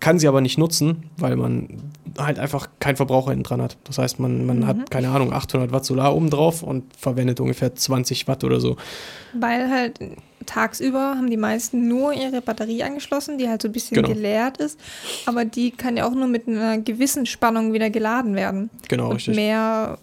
kann 0.00 0.18
sie 0.18 0.28
aber 0.28 0.40
nicht 0.40 0.58
nutzen, 0.58 1.10
weil 1.16 1.36
man 1.36 1.68
halt 2.16 2.38
einfach 2.38 2.68
keinen 2.80 2.96
Verbraucher 2.96 3.30
hinten 3.30 3.44
dran 3.44 3.62
hat. 3.62 3.76
Das 3.84 3.98
heißt, 3.98 4.18
man, 4.20 4.46
man 4.46 4.60
Mhm. 4.60 4.66
hat, 4.66 4.90
keine 4.90 5.08
Ahnung, 5.10 5.32
800 5.32 5.72
Watt 5.72 5.84
Solar 5.84 6.14
oben 6.14 6.30
drauf 6.30 6.62
und 6.62 6.84
verwendet 6.96 7.40
ungefähr 7.40 7.74
20 7.74 8.26
Watt 8.28 8.44
oder 8.44 8.60
so. 8.60 8.76
Weil 9.34 9.70
halt 9.70 9.98
tagsüber 10.46 11.14
haben 11.16 11.30
die 11.30 11.36
meisten 11.36 11.88
nur 11.88 12.12
ihre 12.12 12.40
Batterie 12.40 12.82
angeschlossen, 12.82 13.38
die 13.38 13.48
halt 13.48 13.60
so 13.62 13.68
ein 13.68 13.72
bisschen 13.72 13.96
Genau. 13.96 14.08
geleert 14.08 14.56
ist. 14.58 14.78
Aber 15.26 15.44
die 15.44 15.70
kann 15.72 15.96
ja 15.96 16.06
auch 16.06 16.14
nur 16.14 16.28
mit 16.28 16.48
einer 16.48 16.78
gewissen 16.78 17.26
Spannung 17.26 17.72
wieder 17.72 17.90
geladen 17.90 18.34
werden. 18.34 18.70
Genau, 18.88 19.10
und 19.10 19.16
richtig. 19.16 19.36
mehr 19.36 19.98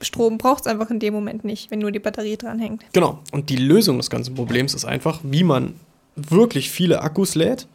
Strom 0.00 0.38
braucht 0.38 0.62
es 0.62 0.66
einfach 0.66 0.90
in 0.90 0.98
dem 0.98 1.14
Moment 1.14 1.44
nicht, 1.44 1.70
wenn 1.70 1.78
nur 1.78 1.90
die 1.90 1.98
Batterie 1.98 2.36
dranhängt. 2.36 2.84
Genau. 2.92 3.18
Und 3.32 3.50
die 3.50 3.56
Lösung 3.56 3.96
des 3.98 4.10
ganzen 4.10 4.34
Problems 4.34 4.74
ist 4.74 4.84
einfach, 4.84 5.20
wie 5.22 5.42
man 5.44 5.74
wirklich 6.16 6.70
viele 6.70 7.02
Akkus 7.02 7.34
lädt 7.34 7.66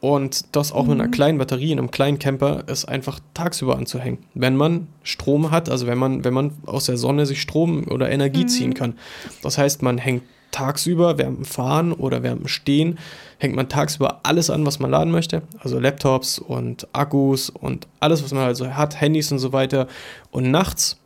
und 0.00 0.56
das 0.56 0.72
auch 0.72 0.86
mit 0.86 0.98
einer 0.98 1.10
kleinen 1.10 1.38
Batterie 1.38 1.72
in 1.72 1.78
einem 1.78 1.90
kleinen 1.90 2.18
Camper 2.18 2.64
ist 2.66 2.86
einfach 2.86 3.20
tagsüber 3.34 3.76
anzuhängen. 3.76 4.18
Wenn 4.34 4.56
man 4.56 4.88
Strom 5.02 5.50
hat, 5.50 5.68
also 5.68 5.86
wenn 5.86 5.98
man, 5.98 6.24
wenn 6.24 6.32
man 6.32 6.52
aus 6.64 6.86
der 6.86 6.96
Sonne 6.96 7.26
sich 7.26 7.42
Strom 7.42 7.84
oder 7.88 8.10
Energie 8.10 8.46
ziehen 8.46 8.72
kann. 8.74 8.94
Das 9.42 9.58
heißt, 9.58 9.82
man 9.82 9.98
hängt 9.98 10.22
tagsüber 10.52 11.18
während 11.18 11.38
dem 11.38 11.44
Fahren 11.44 11.92
oder 11.92 12.22
während 12.22 12.42
dem 12.42 12.48
Stehen, 12.48 12.98
hängt 13.38 13.54
man 13.54 13.68
tagsüber 13.68 14.20
alles 14.22 14.50
an, 14.50 14.64
was 14.66 14.78
man 14.78 14.90
laden 14.90 15.12
möchte. 15.12 15.42
Also 15.58 15.78
Laptops 15.78 16.38
und 16.38 16.88
Akkus 16.92 17.50
und 17.50 17.86
alles, 18.00 18.24
was 18.24 18.32
man 18.32 18.44
also 18.44 18.68
hat, 18.74 19.00
Handys 19.00 19.30
und 19.32 19.38
so 19.38 19.52
weiter. 19.52 19.86
Und 20.30 20.50
nachts 20.50 20.96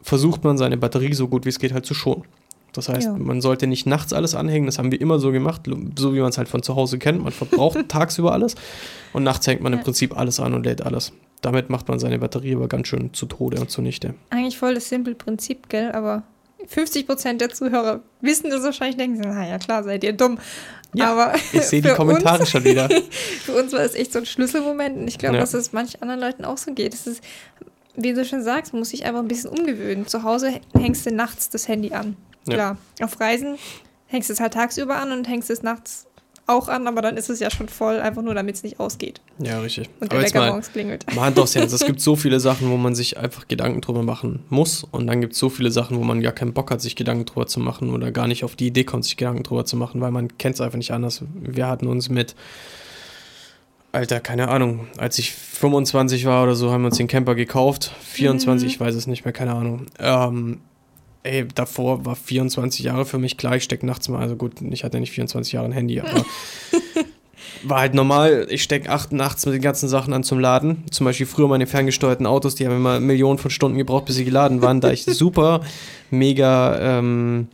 versucht 0.00 0.44
man 0.44 0.58
seine 0.58 0.76
Batterie 0.76 1.14
so 1.14 1.28
gut 1.28 1.44
wie 1.44 1.48
es 1.48 1.58
geht 1.58 1.72
halt 1.72 1.86
zu 1.86 1.94
schonen. 1.94 2.24
Das 2.74 2.88
heißt, 2.88 3.06
Ja. 3.06 3.12
man 3.16 3.40
sollte 3.40 3.66
nicht 3.66 3.86
nachts 3.86 4.12
alles 4.12 4.34
anhängen, 4.34 4.66
das 4.66 4.78
haben 4.78 4.90
wir 4.92 5.00
immer 5.00 5.18
so 5.18 5.30
gemacht, 5.32 5.62
so 5.98 6.12
wie 6.14 6.20
man 6.20 6.28
es 6.30 6.38
halt 6.38 6.48
von 6.48 6.62
zu 6.62 6.74
Hause 6.76 6.98
kennt. 6.98 7.22
Man 7.22 7.32
verbraucht 7.32 7.78
tagsüber 7.88 8.32
alles 8.32 8.54
und 9.12 9.22
nachts 9.22 9.46
hängt 9.46 9.62
man 9.62 9.72
im. 9.72 9.80
Prinzip 9.80 10.16
alles 10.16 10.40
an 10.40 10.54
und 10.54 10.64
lädt 10.66 10.82
alles. 10.82 11.12
Damit 11.40 11.70
macht 11.70 11.88
man 11.88 11.98
seine 11.98 12.18
Batterie 12.18 12.54
aber 12.54 12.68
ganz 12.68 12.88
schön 12.88 13.12
zu 13.14 13.26
Tode 13.26 13.60
und 13.60 13.70
zunichte. 13.70 14.14
Eigentlich 14.30 14.58
voll 14.58 14.74
das 14.74 14.88
simple 14.88 15.14
Prinzip, 15.14 15.68
gell? 15.68 15.92
Aber 15.92 16.22
50% 16.68 17.38
der 17.38 17.50
Zuhörer 17.50 18.00
wissen 18.20 18.50
das 18.50 18.62
wahrscheinlich, 18.62 18.96
denken 18.96 19.16
sie, 19.22 19.28
na 19.28 19.46
ja 19.46 19.58
klar, 19.58 19.84
seid 19.84 20.02
ihr 20.04 20.12
dumm. 20.14 20.38
Ja, 20.94 21.12
Aber 21.12 21.34
Ich 21.52 21.62
sehe 21.62 21.82
die 21.82 21.88
Kommentare 21.90 22.40
uns, 22.40 22.50
schon 22.50 22.64
wieder. 22.64 22.88
Für 23.44 23.52
uns 23.52 23.72
war 23.72 23.80
es 23.80 23.94
echt 23.94 24.12
so 24.12 24.20
ein 24.20 24.26
Schlüsselmoment 24.26 24.96
und 24.96 25.08
ich 25.08 25.18
glaube, 25.18 25.34
Ja. 25.36 25.40
dass 25.40 25.52
es 25.54 25.72
manch 25.72 26.00
anderen 26.02 26.20
Leuten 26.20 26.44
auch 26.44 26.56
so 26.56 26.72
geht. 26.72 26.94
Es 26.94 27.06
ist, 27.06 27.22
wie 27.96 28.12
du 28.14 28.24
schon 28.24 28.42
sagst, 28.42 28.72
muss 28.72 28.90
sich 28.90 29.04
einfach 29.04 29.20
ein 29.20 29.28
bisschen 29.28 29.50
umgewöhnen. 29.50 30.06
Zu 30.06 30.22
Hause 30.22 30.52
hängst 30.72 31.04
du 31.04 31.10
nachts 31.14 31.50
das 31.50 31.68
Handy 31.68 31.92
an. 31.92 32.16
Ja. 32.46 32.54
Klar, 32.54 32.76
auf 33.02 33.18
Reisen 33.20 33.56
hängst 34.06 34.28
du 34.28 34.32
es 34.34 34.40
halt 34.40 34.54
tagsüber 34.54 34.96
an 34.96 35.12
und 35.12 35.28
hängst 35.28 35.50
es 35.50 35.62
nachts 35.62 36.06
auch 36.46 36.68
an, 36.68 36.86
aber 36.86 37.00
dann 37.00 37.16
ist 37.16 37.30
es 37.30 37.40
ja 37.40 37.50
schon 37.50 37.70
voll, 37.70 37.98
einfach 38.00 38.20
nur 38.20 38.34
damit 38.34 38.56
es 38.56 38.62
nicht 38.62 38.78
ausgeht 38.78 39.22
Ja, 39.38 39.60
richtig. 39.60 39.88
und 39.88 39.94
Aber 40.02 40.08
der 40.10 40.20
jetzt 40.20 40.34
Wecker 40.34 40.40
mal, 40.44 40.48
morgens 40.50 40.70
klingelt. 40.72 41.14
mal 41.16 41.22
Hand 41.24 41.38
aufs 41.38 41.54
Herz. 41.54 41.72
Es 41.72 41.86
gibt 41.86 42.00
so 42.02 42.16
viele 42.16 42.38
Sachen, 42.38 42.70
wo 42.70 42.76
man 42.76 42.94
sich 42.94 43.16
einfach 43.16 43.48
Gedanken 43.48 43.80
drüber 43.80 44.02
machen 44.02 44.44
muss. 44.50 44.84
Und 44.84 45.06
dann 45.06 45.22
gibt 45.22 45.32
es 45.32 45.38
so 45.38 45.48
viele 45.48 45.70
Sachen, 45.70 45.96
wo 45.96 46.04
man 46.04 46.20
gar 46.20 46.32
keinen 46.32 46.52
Bock 46.52 46.70
hat, 46.70 46.82
sich 46.82 46.96
Gedanken 46.96 47.24
drüber 47.24 47.46
zu 47.46 47.60
machen 47.60 47.88
oder 47.94 48.12
gar 48.12 48.26
nicht 48.28 48.44
auf 48.44 48.56
die 48.56 48.66
Idee 48.66 48.84
kommt, 48.84 49.04
sich 49.04 49.16
Gedanken 49.16 49.42
drüber 49.42 49.64
zu 49.64 49.78
machen, 49.78 50.02
weil 50.02 50.10
man 50.10 50.36
kennt 50.36 50.56
es 50.56 50.60
einfach 50.60 50.76
nicht 50.76 50.90
anders. 50.92 51.22
Wir 51.34 51.66
hatten 51.66 51.86
uns 51.86 52.10
mit, 52.10 52.34
Alter, 53.92 54.20
keine 54.20 54.48
Ahnung, 54.48 54.88
als 54.98 55.18
ich 55.18 55.32
25 55.32 56.26
war 56.26 56.42
oder 56.42 56.56
so, 56.56 56.70
haben 56.72 56.82
wir 56.82 56.88
uns 56.88 56.98
den 56.98 57.06
Camper 57.08 57.34
gekauft. 57.36 57.92
24, 58.02 58.66
Mhm. 58.66 58.70
ich 58.70 58.80
weiß 58.80 58.94
es 58.96 59.06
nicht 59.06 59.24
mehr, 59.24 59.32
keine 59.32 59.54
Ahnung. 59.54 59.86
Ähm, 59.98 60.60
ey, 61.24 61.46
davor 61.52 62.04
war 62.04 62.14
24 62.14 62.84
Jahre 62.84 63.04
für 63.04 63.18
mich 63.18 63.36
klar, 63.36 63.56
ich 63.56 63.64
stecke 63.64 63.84
nachts 63.84 64.08
mal, 64.08 64.20
also 64.20 64.36
gut, 64.36 64.52
ich 64.70 64.84
hatte 64.84 65.00
nicht 65.00 65.10
24 65.10 65.54
Jahre 65.54 65.66
ein 65.66 65.72
Handy, 65.72 65.98
aber 66.00 66.24
war 67.64 67.80
halt 67.80 67.94
normal, 67.94 68.46
ich 68.50 68.62
stecke 68.62 68.90
acht 68.90 69.12
nachts 69.12 69.44
mit 69.46 69.54
den 69.54 69.62
ganzen 69.62 69.88
Sachen 69.88 70.12
an 70.12 70.22
zum 70.22 70.38
Laden. 70.38 70.84
Zum 70.90 71.04
Beispiel 71.06 71.26
früher 71.26 71.48
meine 71.48 71.66
ferngesteuerten 71.66 72.26
Autos, 72.26 72.54
die 72.54 72.66
haben 72.66 72.76
immer 72.76 73.00
Millionen 73.00 73.38
von 73.38 73.50
Stunden 73.50 73.78
gebraucht, 73.78 74.04
bis 74.04 74.16
sie 74.16 74.24
geladen 74.24 74.62
waren, 74.62 74.80
da 74.80 74.92
ich 74.92 75.04
super, 75.06 75.62
mega, 76.10 76.98
ähm, 76.98 77.48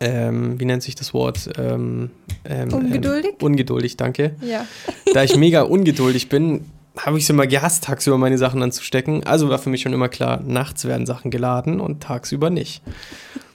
ähm, 0.00 0.60
wie 0.60 0.64
nennt 0.64 0.82
sich 0.82 0.94
das 0.94 1.14
Wort? 1.14 1.50
Ähm, 1.58 2.10
ähm, 2.44 2.72
Ungeduldig? 2.72 3.32
Ähm, 3.40 3.46
ungeduldig, 3.46 3.96
danke. 3.96 4.36
Ja. 4.40 4.66
Da 5.12 5.24
ich 5.24 5.36
mega 5.36 5.62
ungeduldig 5.62 6.28
bin, 6.28 6.64
habe 6.96 7.18
ich 7.18 7.24
es 7.24 7.30
immer 7.30 7.46
gehasst, 7.46 7.84
tagsüber 7.84 8.18
meine 8.18 8.38
Sachen 8.38 8.62
anzustecken. 8.62 9.24
Also 9.26 9.48
war 9.48 9.58
für 9.58 9.70
mich 9.70 9.82
schon 9.82 9.92
immer 9.92 10.08
klar, 10.08 10.40
nachts 10.46 10.84
werden 10.84 11.06
Sachen 11.06 11.30
geladen 11.30 11.80
und 11.80 12.02
tagsüber 12.02 12.50
nicht. 12.50 12.82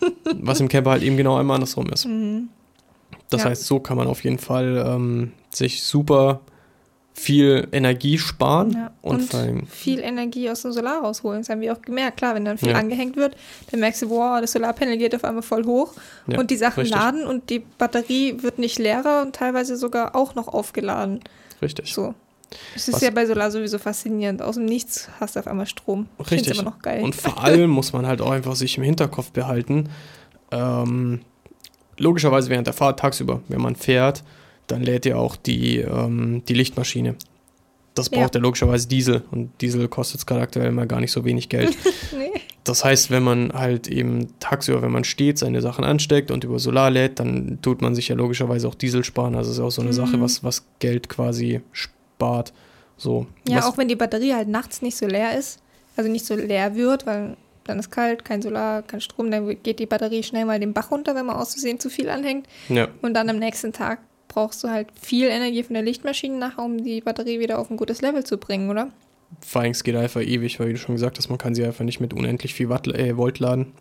Was 0.41 0.59
im 0.59 0.67
Camper 0.67 0.91
halt 0.91 1.03
eben 1.03 1.17
genau 1.17 1.37
einmal 1.37 1.55
andersrum 1.55 1.87
ist. 1.89 2.05
Mhm. 2.05 2.49
Das 3.29 3.43
Ja. 3.43 3.49
heißt, 3.49 3.65
so 3.65 3.79
kann 3.79 3.97
man 3.97 4.07
auf 4.07 4.23
jeden 4.23 4.39
Fall 4.39 4.83
ähm, 4.87 5.31
sich 5.51 5.83
super 5.83 6.41
viel 7.13 7.67
Energie 7.73 8.17
sparen 8.17 8.71
Ja, 8.71 8.91
und, 9.01 9.33
und 9.33 9.67
viel 9.69 9.99
Energie 9.99 10.49
aus 10.49 10.61
dem 10.61 10.71
Solar 10.71 11.01
rausholen. 11.01 11.41
Das 11.41 11.49
haben 11.49 11.59
wir 11.59 11.73
auch 11.73 11.81
gemerkt. 11.81 12.17
Klar, 12.17 12.33
wenn 12.35 12.45
dann 12.45 12.57
viel 12.57 12.69
Ja. 12.69 12.75
angehängt 12.77 13.17
wird, 13.17 13.35
dann 13.71 13.81
merkst 13.81 14.01
du, 14.03 14.09
wow, 14.09 14.39
das 14.39 14.53
Solarpanel 14.53 14.97
geht 14.97 15.13
auf 15.13 15.25
einmal 15.25 15.43
voll 15.43 15.65
hoch 15.65 15.93
und 16.27 16.49
die 16.49 16.55
Sachen 16.55 16.81
richtig. 16.81 16.97
laden 16.97 17.25
und 17.25 17.49
die 17.49 17.59
Batterie 17.59 18.41
wird 18.41 18.57
nicht 18.57 18.79
leerer 18.79 19.21
und 19.21 19.35
teilweise 19.35 19.75
sogar 19.75 20.15
auch 20.15 20.35
noch 20.35 20.47
aufgeladen. 20.47 21.19
richtig. 21.61 21.93
So. 21.93 22.13
Es 22.75 22.87
ist 22.87 23.01
ja 23.01 23.11
bei 23.11 23.25
Solar 23.25 23.51
sowieso 23.51 23.77
faszinierend. 23.77 24.41
Aus 24.41 24.55
dem 24.55 24.65
Nichts 24.65 25.07
hast 25.19 25.35
du 25.35 25.39
auf 25.39 25.47
einmal 25.47 25.65
Strom. 25.67 26.07
Richtig. 26.31 26.53
immer 26.53 26.63
noch 26.63 26.79
geil. 26.79 27.03
Und 27.03 27.15
vor 27.15 27.37
allem 27.43 27.69
muss 27.69 27.93
man 27.93 28.07
halt 28.07 28.21
auch 28.21 28.31
einfach 28.31 28.55
sich 28.55 28.77
im 28.77 28.83
Hinterkopf 28.83 29.31
behalten, 29.31 29.89
ähm, 30.51 31.21
logischerweise 31.97 32.49
während 32.49 32.67
der 32.67 32.73
Fahrt 32.73 32.99
tagsüber, 32.99 33.41
wenn 33.49 33.61
man 33.61 33.75
fährt, 33.75 34.23
dann 34.67 34.81
lädt 34.81 35.05
ja 35.05 35.17
auch 35.17 35.35
die, 35.35 35.77
ähm, 35.79 36.43
die 36.47 36.53
Lichtmaschine. 36.53 37.15
Das 37.95 38.09
Ja. 38.11 38.19
braucht 38.21 38.35
ja. 38.35 38.41
logischerweise 38.41 38.87
Diesel 38.87 39.23
und 39.31 39.51
Diesel 39.61 39.87
kostet 39.87 40.25
gerade 40.25 40.41
aktuell 40.41 40.71
mal 40.71 40.87
gar 40.87 41.01
nicht 41.01 41.11
so 41.11 41.25
wenig 41.25 41.49
Geld. 41.49 41.75
nee. 42.17 42.31
Das 42.63 42.85
heißt, 42.85 43.09
wenn 43.09 43.23
man 43.23 43.51
halt 43.53 43.87
eben 43.87 44.27
tagsüber, 44.39 44.81
wenn 44.81 44.91
man 44.91 45.03
steht, 45.03 45.37
seine 45.39 45.61
Sachen 45.61 45.83
ansteckt 45.83 46.29
und 46.29 46.43
über 46.43 46.59
Solar 46.59 46.91
lädt, 46.91 47.19
dann 47.19 47.59
tut 47.61 47.81
man 47.81 47.95
sich 47.95 48.07
ja 48.09 48.15
logischerweise 48.15 48.67
auch 48.67 48.75
Diesel 48.75 49.03
sparen. 49.03 49.35
Also 49.35 49.51
ist 49.51 49.57
ja 49.57 49.63
auch 49.63 49.71
so 49.71 49.81
eine 49.81 49.89
Mhm. 49.91 49.95
Sache, 49.95 50.21
was, 50.21 50.43
was 50.43 50.65
Geld 50.79 51.09
quasi 51.09 51.61
spart. 51.71 51.95
So. 52.97 53.25
Ja, 53.47 53.57
was, 53.57 53.65
auch 53.65 53.77
wenn 53.77 53.87
die 53.87 53.95
Batterie 53.95 54.33
halt 54.33 54.47
nachts 54.47 54.81
nicht 54.81 54.97
so 54.97 55.07
leer 55.07 55.37
ist, 55.37 55.59
also 55.95 56.09
nicht 56.09 56.25
so 56.25 56.35
leer 56.35 56.75
wird, 56.75 57.05
weil 57.05 57.37
dann 57.65 57.79
ist 57.79 57.91
kalt, 57.91 58.25
kein 58.25 58.41
Solar, 58.41 58.81
kein 58.81 59.01
Strom, 59.01 59.31
dann 59.31 59.61
geht 59.63 59.79
die 59.79 59.85
Batterie 59.85 60.23
schnell 60.23 60.45
mal 60.45 60.59
den 60.59 60.73
Bach 60.73 60.91
runter, 60.91 61.15
wenn 61.15 61.25
man 61.25 61.37
auszusehen 61.37 61.79
zu 61.79 61.89
viel 61.89 62.09
anhängt. 62.09 62.47
Ja. 62.67 62.87
Und 63.01 63.13
dann 63.13 63.29
am 63.29 63.37
nächsten 63.37 63.73
Tag 63.73 63.99
brauchst 64.27 64.63
du 64.63 64.69
halt 64.69 64.87
viel 64.99 65.27
Energie 65.27 65.63
von 65.63 65.73
der 65.75 65.83
Lichtmaschine 65.83 66.37
nachher, 66.37 66.63
um 66.63 66.83
die 66.83 67.01
Batterie 67.01 67.39
wieder 67.39 67.59
auf 67.59 67.69
ein 67.69 67.77
gutes 67.77 68.01
Level 68.01 68.23
zu 68.23 68.37
bringen, 68.37 68.69
oder? 68.69 68.89
Vor 69.41 69.61
allem, 69.61 69.71
es 69.71 69.83
geht 69.83 69.95
einfach 69.95 70.21
ewig, 70.21 70.59
weil 70.59 70.69
wie 70.69 70.73
du 70.73 70.79
schon 70.79 70.95
gesagt 70.95 71.17
hast, 71.17 71.29
man 71.29 71.37
kann 71.37 71.53
sie 71.53 71.63
einfach 71.63 71.85
nicht 71.85 71.99
mit 71.99 72.13
unendlich 72.13 72.53
viel 72.53 72.69
Watt, 72.69 72.87
äh, 72.87 73.15
Volt 73.15 73.39
laden. 73.39 73.73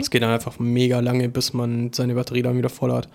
Es 0.00 0.10
geht 0.10 0.22
dann 0.22 0.30
einfach 0.30 0.58
mega 0.58 0.98
lange, 0.98 1.28
bis 1.28 1.52
man 1.52 1.92
seine 1.92 2.14
Batterie 2.14 2.42
dann 2.42 2.58
wieder 2.58 2.68
voll 2.68 2.92
hat. 2.92 3.08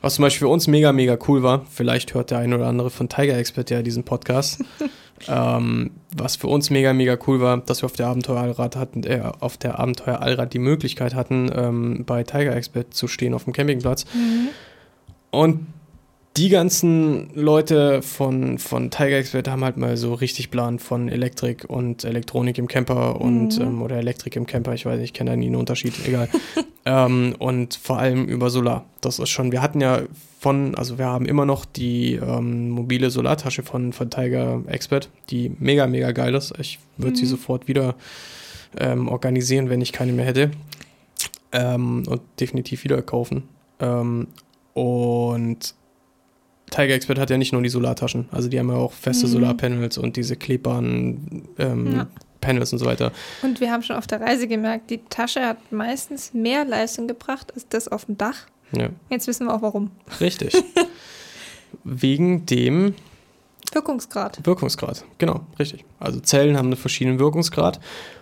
Was 0.00 0.14
zum 0.14 0.22
Beispiel 0.22 0.46
für 0.46 0.52
uns 0.52 0.66
mega, 0.68 0.92
mega 0.92 1.18
cool 1.26 1.42
war, 1.42 1.64
vielleicht 1.68 2.14
hört 2.14 2.30
der 2.30 2.38
ein 2.38 2.52
oder 2.54 2.66
andere 2.66 2.90
von 2.90 3.08
Tiger 3.08 3.36
Expert 3.36 3.70
ja 3.70 3.82
diesen 3.82 4.04
Podcast. 4.04 4.64
ähm, 5.28 5.90
was 6.16 6.36
für 6.36 6.46
uns 6.46 6.70
mega, 6.70 6.92
mega 6.92 7.18
cool 7.26 7.40
war, 7.40 7.58
dass 7.58 7.82
wir 7.82 7.86
auf 7.86 7.92
der 7.92 8.06
Abenteuerallrad 8.06 8.76
hatten, 8.76 9.02
äh, 9.04 9.22
auf 9.40 9.56
der 9.56 9.78
Abenteuerallrad 9.78 10.52
die 10.52 10.60
Möglichkeit 10.60 11.14
hatten, 11.14 11.50
ähm, 11.54 12.04
bei 12.06 12.22
Tiger 12.22 12.54
Expert 12.54 12.94
zu 12.94 13.08
stehen 13.08 13.34
auf 13.34 13.44
dem 13.44 13.52
Campingplatz. 13.52 14.06
Und 15.30 15.66
die 16.38 16.48
ganzen 16.50 17.30
Leute 17.34 18.00
von, 18.00 18.58
von 18.58 18.90
Tiger 18.90 19.16
Expert 19.18 19.48
haben 19.48 19.64
halt 19.64 19.76
mal 19.76 19.96
so 19.96 20.14
richtig 20.14 20.50
Plan 20.50 20.78
von 20.78 21.08
Elektrik 21.08 21.64
und 21.68 22.04
Elektronik 22.04 22.58
im 22.58 22.68
Camper 22.68 23.20
und 23.20 23.58
Mhm. 23.58 23.64
ähm, 23.64 23.82
oder 23.82 23.96
Elektrik 23.96 24.36
im 24.36 24.46
Camper, 24.46 24.72
ich 24.72 24.86
weiß 24.86 24.98
nicht, 25.00 25.06
ich 25.10 25.12
kenne 25.14 25.30
da 25.30 25.36
nie 25.36 25.46
einen 25.46 25.56
Unterschied, 25.56 25.94
egal. 26.06 26.28
ähm, 26.84 27.34
und 27.38 27.74
vor 27.74 27.98
allem 27.98 28.26
über 28.26 28.50
Solar. 28.50 28.84
Das 29.00 29.18
ist 29.18 29.30
schon, 29.30 29.50
wir 29.50 29.62
hatten 29.62 29.80
ja 29.80 30.02
von, 30.38 30.76
also 30.76 30.96
wir 30.98 31.06
haben 31.06 31.26
immer 31.26 31.44
noch 31.44 31.64
die 31.64 32.14
ähm, 32.14 32.70
mobile 32.70 33.10
Solartasche 33.10 33.64
von, 33.64 33.92
von 33.92 34.08
Tiger 34.08 34.62
Expert, 34.68 35.10
die 35.30 35.50
mega, 35.58 35.88
mega 35.88 36.12
geil 36.12 36.34
ist. 36.36 36.54
Ich 36.60 36.78
würde 36.96 37.16
sie 37.16 37.24
Mhm. 37.24 37.30
sofort 37.30 37.66
wieder 37.66 37.96
ähm, 38.78 39.08
organisieren, 39.08 39.70
wenn 39.70 39.80
ich 39.80 39.92
keine 39.92 40.12
mehr 40.12 40.26
hätte. 40.26 40.52
Ähm, 41.50 42.04
und 42.06 42.20
definitiv 42.38 42.84
wieder 42.84 43.02
kaufen. 43.02 43.44
Ähm, 43.80 44.28
und 44.74 45.74
Tiger 46.70 46.94
Expert 46.94 47.18
hat 47.18 47.30
ja 47.30 47.38
nicht 47.38 47.52
nur 47.52 47.62
die 47.62 47.68
Solartaschen, 47.68 48.28
also 48.32 48.48
die 48.48 48.58
haben 48.58 48.68
ja 48.70 48.76
auch 48.76 48.92
feste 48.92 49.26
Mhm. 49.26 49.30
Solarpanels 49.32 49.98
und 49.98 50.16
diese 50.16 50.36
klebbaren 50.36 51.48
ähm, 51.58 51.92
Ja. 51.94 52.06
Panels 52.40 52.72
und 52.72 52.78
so 52.78 52.86
weiter. 52.86 53.10
Und 53.42 53.60
wir 53.60 53.72
haben 53.72 53.82
schon 53.82 53.96
auf 53.96 54.06
der 54.06 54.20
Reise 54.20 54.46
gemerkt, 54.46 54.90
die 54.90 55.00
Tasche 55.10 55.40
hat 55.44 55.72
meistens 55.72 56.32
mehr 56.34 56.64
Leistung 56.64 57.08
gebracht 57.08 57.52
als 57.54 57.66
das 57.68 57.88
auf 57.88 58.04
dem 58.04 58.16
Dach. 58.16 58.46
Ja, 58.72 58.90
Jetzt 59.10 59.26
wissen 59.26 59.46
wir 59.46 59.54
auch 59.54 59.62
warum. 59.62 59.90
richtig. 60.20 60.52
Wegen 61.84 62.46
dem 62.46 62.94
Wirkungsgrad. 63.72 64.40
Wirkungsgrad, 64.46 65.04
genau, 65.18 65.40
richtig. 65.58 65.84
Also 66.00 66.20
Zellen 66.20 66.56
haben 66.56 66.66
einen 66.68 66.76
verschiedenen 66.76 67.18
Wirkungsgrad. 67.18 67.80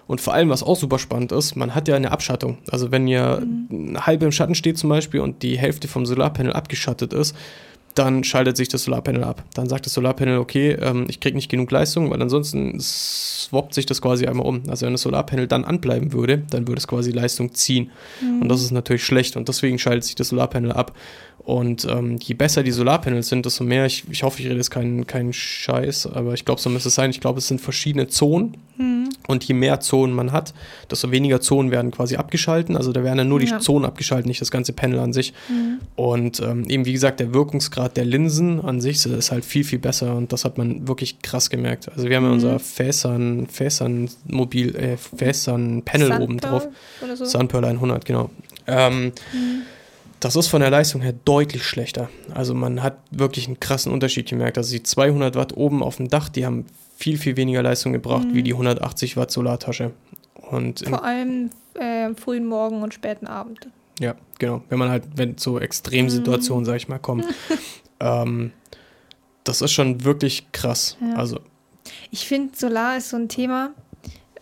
Und 0.09 0.21
vor 0.21 0.35
allem, 0.35 0.49
was 0.51 0.63
auch 0.63 0.77
super 0.77 0.99
spannend 0.99 1.33
ist, 1.33 1.57
man 1.57 1.75
hat 1.75 1.87
ja 1.89 1.95
eine 1.97 2.11
Abschattung. 2.13 2.59
Also 2.71 2.91
wenn 2.93 3.07
ihr 3.07 3.43
eine 3.71 4.07
halbe 4.07 4.25
im 4.25 4.33
Schatten 4.33 4.55
steht 4.55 4.79
zum 4.79 4.89
Beispiel 4.91 5.21
und 5.21 5.43
die 5.43 5.59
Hälfte 5.59 5.89
vom 5.89 6.07
Solarpanel 6.07 6.53
abgeschattet 6.53 7.13
ist, 7.13 7.35
dann 7.97 8.25
schaltet 8.25 8.57
sich 8.57 8.69
das 8.69 8.85
Solarpanel 8.85 9.25
ab. 9.25 9.43
Dann 9.55 9.69
sagt 9.69 9.87
das 9.87 9.95
Solarpanel, 9.95 10.39
okay, 10.39 10.77
ähm, 10.81 11.07
ich 11.09 11.19
kriege 11.21 11.35
nicht 11.37 11.51
genug 11.51 11.71
Leistung, 11.71 12.11
weil 12.11 12.21
ansonsten 12.21 12.79
swappt 12.79 13.75
sich 13.75 13.87
das 13.87 14.03
quasi 14.03 14.27
einmal 14.27 14.47
um. 14.47 14.63
Also 14.69 14.87
wenn 14.87 14.93
das 14.93 15.03
Solarpanel 15.03 15.47
dann 15.47 15.65
anbleiben 15.65 16.13
würde, 16.13 16.43
dann 16.51 16.69
würde 16.69 16.79
es 16.79 16.87
quasi 16.87 17.11
Leistung 17.11 17.55
ziehen. 17.55 17.91
Und 18.41 18.49
das 18.49 18.63
ist 18.63 18.71
natürlich 18.71 19.05
schlecht 19.05 19.37
und 19.37 19.49
deswegen 19.49 19.79
schaltet 19.79 20.05
sich 20.05 20.15
das 20.15 20.29
Solarpanel 20.29 20.73
ab. 20.73 20.93
Und 21.47 21.87
ähm, 21.89 22.19
je 22.21 22.35
besser 22.35 22.65
die 22.65 22.73
Solarpanels 22.73 23.29
sind, 23.29 23.47
desto 23.47 23.63
mehr, 23.63 23.87
ich, 23.87 24.03
ich 24.11 24.25
hoffe, 24.25 24.41
ich 24.41 24.47
rede 24.47 24.57
jetzt 24.57 24.71
keinen 24.73 25.07
keinen 25.07 25.33
Scheiß, 25.33 26.07
aber 26.09 26.35
ich 26.35 26.45
glaube, 26.45 26.61
so 26.61 26.69
müsste 26.69 26.89
es 26.89 26.97
sein. 26.97 27.11
Ich 27.11 27.21
glaube, 27.21 27.39
es 27.39 27.47
sind 27.47 27.61
verschiedene 27.61 28.09
Zonen. 28.09 28.57
Mhm. 28.77 29.11
Und 29.29 29.45
je 29.45 29.55
mehr 29.55 29.79
Zonen 29.79 30.13
man 30.13 30.33
hat, 30.33 30.55
desto 30.91 31.13
weniger 31.13 31.41
Zonen 31.41 31.71
werden 31.71 31.93
quasi 31.93 32.17
abgeschalten. 32.17 32.77
Also 32.77 32.91
da 32.93 33.05
werden 33.05 33.19
dann 33.19 33.29
nur 33.29 33.39
die 33.39 33.47
Ja. 33.47 33.61
Zonen 33.61 33.85
abgeschaltet, 33.85 34.27
nicht 34.27 34.41
das 34.41 34.51
ganze 34.51 34.73
Panel 34.73 34.99
an 34.99 35.13
sich. 35.13 35.35
Mhm. 35.49 35.79
Und 35.95 36.41
ähm, 36.41 36.65
eben, 36.69 36.85
wie 36.85 36.93
gesagt, 36.93 37.21
der 37.21 37.33
Wirkungsgrad 37.33 37.97
der 37.97 38.05
Linsen 38.07 38.61
an 38.61 38.81
sich 38.81 39.07
ist 39.07 39.31
halt 39.31 39.45
viel, 39.45 39.63
viel 39.63 39.79
besser 39.79 40.17
und 40.17 40.33
das 40.33 40.45
hat 40.45 40.59
man 40.59 40.89
wirklich 40.89 41.23
krass 41.23 41.49
gemerkt. 41.49 41.89
Also 41.95 42.09
wir 42.09 42.17
haben 42.17 42.25
ja 42.25 42.29
Mhm. 42.31 42.35
unser 42.35 42.59
Fäsern, 42.59 43.47
Fäsern 43.47 44.11
Mobil, 44.27 44.75
äh, 44.75 44.97
Fäsern 44.97 45.83
Panel 45.85 46.11
oben 46.21 46.41
Sunpearl 46.41 46.61
drauf. 46.61 46.69
So. 47.19 47.25
Sunpearl 47.25 47.65
100, 47.67 48.05
genau. 48.05 48.31
Ähm, 48.67 49.13
Mhm. 49.33 49.63
Das 50.21 50.37
ist 50.37 50.49
von 50.49 50.61
der 50.61 50.71
Leistung 50.71 51.03
her 51.03 51.15
deutlich 51.25 51.65
schlechter. 51.65 52.09
Also 52.35 52.55
man 52.55 52.83
hat 52.83 52.99
wirklich 53.11 53.47
einen 53.47 53.61
krassen 53.61 53.93
Unterschied 53.93 54.29
gemerkt. 54.29 54.57
Also 54.59 54.73
die 54.73 54.83
200 54.83 55.35
Watt 55.37 55.57
oben 55.57 55.83
auf 55.83 55.97
dem 55.97 56.09
Dach, 56.09 56.29
die 56.29 56.47
haben 56.47 56.65
viel, 56.97 57.19
viel 57.19 57.37
weniger 57.37 57.63
Leistung 57.63 57.93
gebracht 57.93 58.25
Mhm. 58.29 58.35
wie 58.35 58.43
die 58.43 58.53
180 58.55 59.17
Watt 59.17 59.31
Solartasche. 59.31 59.93
Und 60.51 60.81
Vor 60.89 61.05
allem 61.05 61.51
äh, 61.75 62.15
frühen 62.15 62.47
Morgen 62.47 62.83
und 62.83 62.95
späten 62.95 63.27
Abend. 63.27 63.69
ja, 64.01 64.15
genau. 64.39 64.63
Wenn 64.69 64.79
man 64.79 64.89
halt, 64.89 65.05
wenn 65.17 65.37
so 65.39 65.59
Extremsituationen, 65.61 66.63
Mhm. 66.63 66.67
sag 66.67 66.77
ich 66.77 66.89
mal, 66.89 66.99
kommen. 66.99 67.25
ähm, 68.01 68.53
das 69.45 69.61
ist 69.61 69.73
schon 69.73 70.05
wirklich 70.05 70.51
krass. 70.53 70.97
Ja. 71.01 71.17
Also, 71.17 71.41
Ich 72.11 72.27
finde, 72.27 72.57
Solar 72.57 72.97
ist 72.97 73.11
so 73.11 73.17
ein 73.17 73.29
Thema. 73.29 73.71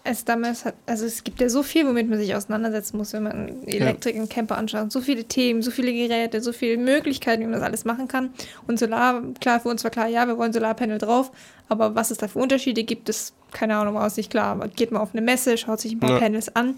Es 0.06 0.24
damals 0.24 0.66
hat, 0.66 0.74
also 0.84 1.06
es 1.06 1.24
gibt 1.24 1.40
ja 1.40 1.48
so 1.48 1.62
viel, 1.62 1.86
womit 1.86 2.10
man 2.10 2.18
sich 2.18 2.34
auseinandersetzen 2.34 2.98
muss, 2.98 3.14
wenn 3.14 3.22
man 3.22 3.66
Elektrik 3.66 4.16
im 4.16 4.28
Camper 4.28 4.58
anschaut. 4.58 4.92
So 4.92 5.00
viele 5.00 5.24
Themen, 5.24 5.62
so 5.62 5.70
viele 5.70 5.92
Geräte, 5.94 6.42
so 6.42 6.52
viele 6.52 6.76
Möglichkeiten, 6.76 7.40
wie 7.40 7.46
man 7.46 7.54
das 7.54 7.62
alles 7.62 7.86
machen 7.86 8.06
kann. 8.06 8.34
Und 8.66 8.78
Solar, 8.78 9.22
klar, 9.40 9.60
für 9.60 9.70
uns 9.70 9.82
war 9.82 9.90
klar, 9.90 10.06
ja, 10.06 10.26
wir 10.26 10.36
wollen 10.36 10.52
Solarpanel 10.52 10.98
drauf, 10.98 11.32
aber 11.70 11.94
was 11.94 12.10
es 12.10 12.18
da 12.18 12.28
für 12.28 12.38
Unterschiede 12.38 12.84
gibt, 12.84 13.08
ist 13.08 13.34
keine 13.52 13.76
Ahnung, 13.76 13.94
war 13.94 14.04
uns 14.04 14.18
nicht 14.18 14.30
klar. 14.30 14.54
Man 14.54 14.70
geht 14.70 14.90
mal 14.90 15.00
auf 15.00 15.14
eine 15.14 15.22
Messe, 15.22 15.56
schaut 15.56 15.80
sich 15.80 15.92
ein 15.92 16.00
paar 16.00 16.10
Ja. 16.10 16.18
Panels 16.18 16.54
an. 16.54 16.74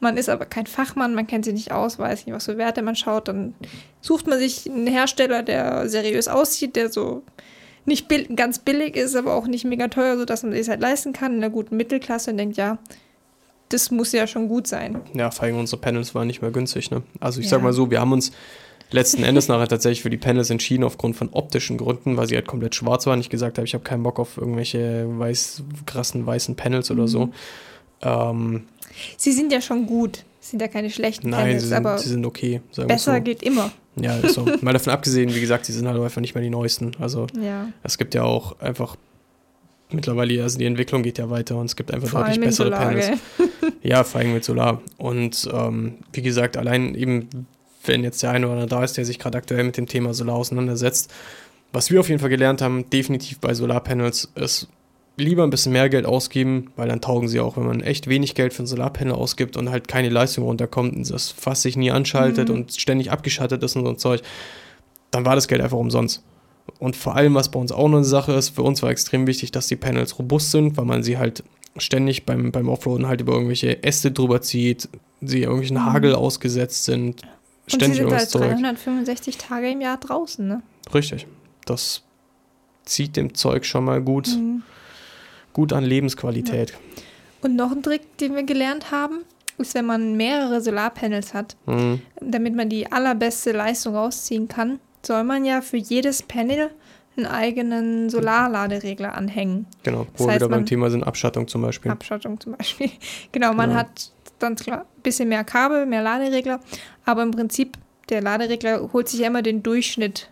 Man 0.00 0.16
ist 0.16 0.28
aber 0.28 0.46
kein 0.46 0.66
Fachmann, 0.66 1.14
man 1.14 1.26
kennt 1.26 1.44
sie 1.44 1.52
nicht 1.52 1.70
aus, 1.70 1.98
weiß 1.98 2.24
nicht, 2.24 2.34
was 2.34 2.46
für 2.46 2.56
Werte 2.56 2.82
man 2.82 2.96
schaut. 2.96 3.28
Dann 3.28 3.54
sucht 4.00 4.26
man 4.26 4.38
sich 4.38 4.70
einen 4.70 4.86
Hersteller, 4.86 5.42
der 5.42 5.88
seriös 5.88 6.28
aussieht, 6.28 6.76
der 6.76 6.90
so 6.90 7.22
nicht 7.86 8.08
bill 8.08 8.26
ganz 8.34 8.58
billig 8.58 8.96
ist, 8.96 9.14
aber 9.16 9.34
auch 9.34 9.46
nicht 9.46 9.64
mega 9.64 9.88
teuer, 9.88 10.16
sodass 10.16 10.42
man 10.42 10.52
es 10.52 10.68
halt 10.68 10.80
leisten 10.80 11.12
kann, 11.12 11.32
in 11.32 11.38
einer 11.38 11.50
guten 11.50 11.76
Mittelklasse 11.76 12.30
und 12.30 12.38
denkt, 12.38 12.56
ja, 12.56 12.78
das 13.68 13.90
muss 13.90 14.12
ja 14.12 14.26
schon 14.26 14.48
gut 14.48 14.66
sein. 14.66 15.00
ja, 15.14 15.30
vor 15.30 15.44
allem 15.44 15.58
unsere 15.58 15.80
Panels 15.80 16.14
waren 16.14 16.26
nicht 16.26 16.42
mehr 16.42 16.50
günstig. 16.50 16.90
Ne? 16.90 17.02
Also 17.20 17.40
ich 17.40 17.46
Ja. 17.46 17.50
sag 17.52 17.62
mal 17.62 17.72
so, 17.72 17.90
wir 17.90 18.00
haben 18.00 18.12
uns 18.12 18.30
letzten 18.90 19.24
Endes 19.24 19.48
nachher 19.48 19.66
tatsächlich 19.68 20.02
für 20.02 20.10
die 20.10 20.18
Panels 20.18 20.50
entschieden 20.50 20.84
aufgrund 20.84 21.16
von 21.16 21.30
optischen 21.32 21.78
Gründen, 21.78 22.16
weil 22.16 22.28
sie 22.28 22.36
halt 22.36 22.46
komplett 22.46 22.74
schwarz 22.74 23.06
waren. 23.06 23.18
Ich 23.20 23.30
gesagt 23.30 23.58
habe, 23.58 23.66
ich 23.66 23.74
habe 23.74 23.82
keinen 23.82 24.02
Bock 24.02 24.20
auf 24.20 24.36
irgendwelche 24.36 25.06
weiß, 25.18 25.62
krassen 25.86 26.24
weißen 26.26 26.54
Panels 26.54 26.90
oder 26.90 27.08
so. 27.08 27.26
Mhm. 27.26 27.32
Ähm, 28.02 28.64
Sie 29.16 29.32
sind 29.32 29.52
ja 29.52 29.60
schon 29.60 29.86
gut, 29.86 30.24
sind 30.50 30.60
ja 30.60 30.68
keine 30.68 30.90
schlechten 30.90 31.30
nein, 31.30 31.40
Panels, 31.40 31.62
sie 31.62 31.68
sind, 31.68 31.76
aber 31.76 31.98
sie 31.98 32.08
sind 32.08 32.26
okay. 32.26 32.60
Besser 32.86 33.16
so. 33.16 33.22
geht 33.22 33.42
immer. 33.42 33.72
Ja, 33.96 34.16
ist 34.18 34.34
so. 34.34 34.44
Mal 34.60 34.72
davon 34.72 34.92
abgesehen, 34.92 35.34
wie 35.34 35.40
gesagt, 35.40 35.66
sie 35.66 35.72
sind 35.72 35.86
halt 35.86 36.00
einfach 36.00 36.20
nicht 36.20 36.34
mehr 36.34 36.42
die 36.42 36.50
neuesten. 36.50 36.92
Also 37.00 37.26
Ja. 37.40 37.68
es 37.82 37.98
gibt 37.98 38.14
ja 38.14 38.24
auch 38.24 38.60
einfach 38.60 38.96
mittlerweile, 39.90 40.42
also 40.42 40.58
die 40.58 40.64
Entwicklung 40.64 41.02
geht 41.02 41.18
ja 41.18 41.30
weiter 41.30 41.56
und 41.56 41.66
es 41.66 41.76
gibt 41.76 41.92
einfach 41.92 42.08
Vor 42.08 42.20
deutlich 42.20 42.40
bessere 42.40 42.68
Solar, 42.68 42.80
Panels. 42.80 43.10
Ja, 43.82 44.04
vor 44.04 44.20
allem 44.20 44.34
mit 44.34 44.44
Solar. 44.44 44.82
Und 44.98 45.48
ähm, 45.52 45.94
wie 46.12 46.22
gesagt, 46.22 46.56
allein 46.56 46.94
eben, 46.94 47.46
wenn 47.84 48.02
jetzt 48.02 48.22
der 48.22 48.30
eine 48.30 48.46
oder 48.46 48.54
andere 48.54 48.68
da 48.68 48.84
ist, 48.84 48.96
der 48.96 49.04
sich 49.04 49.18
gerade 49.18 49.38
aktuell 49.38 49.64
mit 49.64 49.76
dem 49.76 49.86
Thema 49.86 50.14
Solar 50.14 50.36
auseinandersetzt, 50.36 51.12
was 51.72 51.90
wir 51.90 52.00
auf 52.00 52.08
jeden 52.08 52.20
Fall 52.20 52.30
gelernt 52.30 52.62
haben, 52.62 52.88
definitiv 52.90 53.40
bei 53.40 53.52
Solarpanels, 53.52 54.30
ist 54.36 54.68
lieber 55.16 55.44
ein 55.44 55.50
bisschen 55.50 55.72
mehr 55.72 55.88
Geld 55.88 56.06
ausgeben, 56.06 56.70
weil 56.76 56.88
dann 56.88 57.00
taugen 57.00 57.28
sie 57.28 57.38
auch, 57.40 57.56
wenn 57.56 57.66
man 57.66 57.80
echt 57.80 58.08
wenig 58.08 58.34
Geld 58.34 58.52
für 58.52 58.64
ein 58.64 58.66
Solarpanel 58.66 59.14
ausgibt 59.14 59.56
und 59.56 59.70
halt 59.70 59.86
keine 59.86 60.08
Leistung 60.08 60.44
runterkommt 60.44 60.94
und 60.96 61.08
das 61.10 61.30
fast 61.30 61.62
sich 61.62 61.76
nie 61.76 61.90
anschaltet 61.90 62.48
Mhm. 62.48 62.54
und 62.54 62.72
ständig 62.72 63.10
abgeschattet 63.12 63.62
ist 63.62 63.76
und 63.76 63.84
so 63.84 63.90
ein 63.90 63.98
Zeug, 63.98 64.22
dann 65.12 65.24
war 65.24 65.36
das 65.36 65.46
Geld 65.48 65.60
einfach 65.60 65.78
umsonst. 65.78 66.22
Und 66.80 66.96
vor 66.96 67.14
allem, 67.14 67.34
was 67.34 67.50
bei 67.50 67.60
uns 67.60 67.70
auch 67.72 67.88
noch 67.88 67.98
eine 67.98 68.04
Sache 68.04 68.32
ist, 68.32 68.50
für 68.50 68.62
uns 68.62 68.82
war 68.82 68.90
extrem 68.90 69.26
wichtig, 69.26 69.52
dass 69.52 69.66
die 69.68 69.76
Panels 69.76 70.18
robust 70.18 70.50
sind, 70.50 70.76
weil 70.76 70.84
man 70.86 71.02
sie 71.02 71.18
halt 71.18 71.44
ständig 71.76 72.24
beim, 72.26 72.50
beim 72.52 72.68
Offroaden 72.68 73.06
halt 73.06 73.20
über 73.20 73.34
irgendwelche 73.34 73.82
Äste 73.82 74.10
drüber 74.10 74.40
zieht, 74.42 74.88
sie 75.20 75.42
irgendwelchen 75.42 75.76
Mhm. 75.76 75.84
Hagel 75.84 76.14
ausgesetzt 76.14 76.84
sind, 76.86 77.22
Und 77.22 77.28
sie 77.70 77.76
ständig 77.76 77.96
sind 77.98 78.06
irgendwas 78.06 78.22
halt 78.22 78.30
Zeug. 78.30 78.50
365 78.52 79.38
Tage 79.38 79.70
im 79.70 79.80
Jahr 79.80 79.98
draußen, 79.98 80.46
ne? 80.46 80.62
Richtig. 80.92 81.26
Das 81.66 82.02
zieht 82.84 83.16
dem 83.16 83.34
Zeug 83.34 83.64
schon 83.66 83.84
mal 83.84 84.00
gut, 84.02 84.28
Mhm. 84.28 84.62
Gut 85.54 85.72
an 85.72 85.82
Lebensqualität. 85.84 86.74
Und 87.40 87.56
noch 87.56 87.72
ein 87.72 87.82
Trick, 87.82 88.18
den 88.18 88.34
wir 88.36 88.42
gelernt 88.42 88.90
haben, 88.90 89.20
ist, 89.56 89.74
wenn 89.74 89.86
man 89.86 90.16
mehrere 90.16 90.60
Solarpanels 90.60 91.32
hat, 91.32 91.56
Mhm. 91.66 92.02
damit 92.20 92.54
man 92.54 92.68
die 92.68 92.90
allerbeste 92.92 93.52
Leistung 93.52 93.94
rausziehen 93.96 94.48
kann, 94.48 94.80
soll 95.06 95.24
man 95.24 95.44
ja 95.46 95.60
für 95.62 95.76
jedes 95.78 96.22
Panel 96.22 96.70
einen 97.16 97.26
eigenen 97.26 98.10
Solarladeregler 98.10 99.14
anhängen. 99.14 99.66
Genau, 99.84 100.06
Das 100.12 100.20
wo 100.20 100.24
wir 100.26 100.32
heißt, 100.32 100.40
wieder 100.40 100.48
beim 100.48 100.66
Thema 100.66 100.90
sind, 100.90 101.04
Abschattung 101.04 101.46
zum 101.46 101.62
Beispiel. 101.62 101.90
Abschattung 101.92 102.40
zum 102.40 102.56
Beispiel. 102.56 102.90
genau, 103.32 103.52
man 103.54 103.68
Genau. 103.70 103.80
hat 103.80 104.10
dann 104.40 104.56
klar 104.56 104.80
ein 104.80 105.02
bisschen 105.02 105.28
mehr 105.28 105.44
Kabel, 105.44 105.86
mehr 105.86 106.02
Laderegler, 106.02 106.58
aber 107.04 107.22
im 107.22 107.30
Prinzip 107.30 107.78
der 108.08 108.20
Laderegler 108.22 108.92
holt 108.92 109.08
sich 109.08 109.20
ja 109.20 109.28
immer 109.28 109.42
den 109.42 109.62
Durchschnitt 109.62 110.28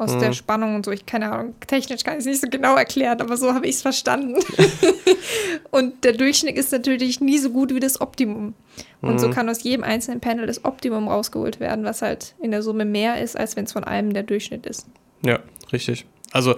aus 0.00 0.18
der 0.18 0.32
Spannung 0.32 0.74
und 0.74 0.84
so. 0.84 0.90
Ich 0.90 1.06
keine 1.06 1.30
Ahnung, 1.30 1.54
technisch 1.66 2.04
kann 2.04 2.14
ich 2.14 2.20
es 2.20 2.26
nicht 2.26 2.40
so 2.40 2.48
genau 2.48 2.76
erklären, 2.76 3.20
aber 3.20 3.36
so 3.36 3.54
habe 3.54 3.66
ich 3.66 3.76
es 3.76 3.82
verstanden. 3.82 4.36
und 5.70 6.04
der 6.04 6.12
Durchschnitt 6.12 6.56
ist 6.56 6.72
natürlich 6.72 7.20
nie 7.20 7.38
so 7.38 7.50
gut 7.50 7.74
wie 7.74 7.80
das 7.80 8.00
Optimum. 8.00 8.54
Und 9.02 9.18
so 9.18 9.30
kann 9.30 9.48
aus 9.48 9.62
jedem 9.62 9.82
einzelnen 9.82 10.20
Panel 10.20 10.46
das 10.46 10.64
Optimum 10.64 11.08
rausgeholt 11.08 11.58
werden, 11.58 11.84
was 11.84 12.02
halt 12.02 12.34
in 12.40 12.50
der 12.50 12.62
Summe 12.62 12.84
mehr 12.84 13.22
ist, 13.22 13.36
als 13.36 13.56
wenn 13.56 13.64
es 13.64 13.72
von 13.72 13.84
einem 13.84 14.12
der 14.12 14.22
Durchschnitt 14.22 14.66
ist. 14.66 14.86
Ja, 15.24 15.38
richtig. 15.72 16.04
Also, 16.32 16.56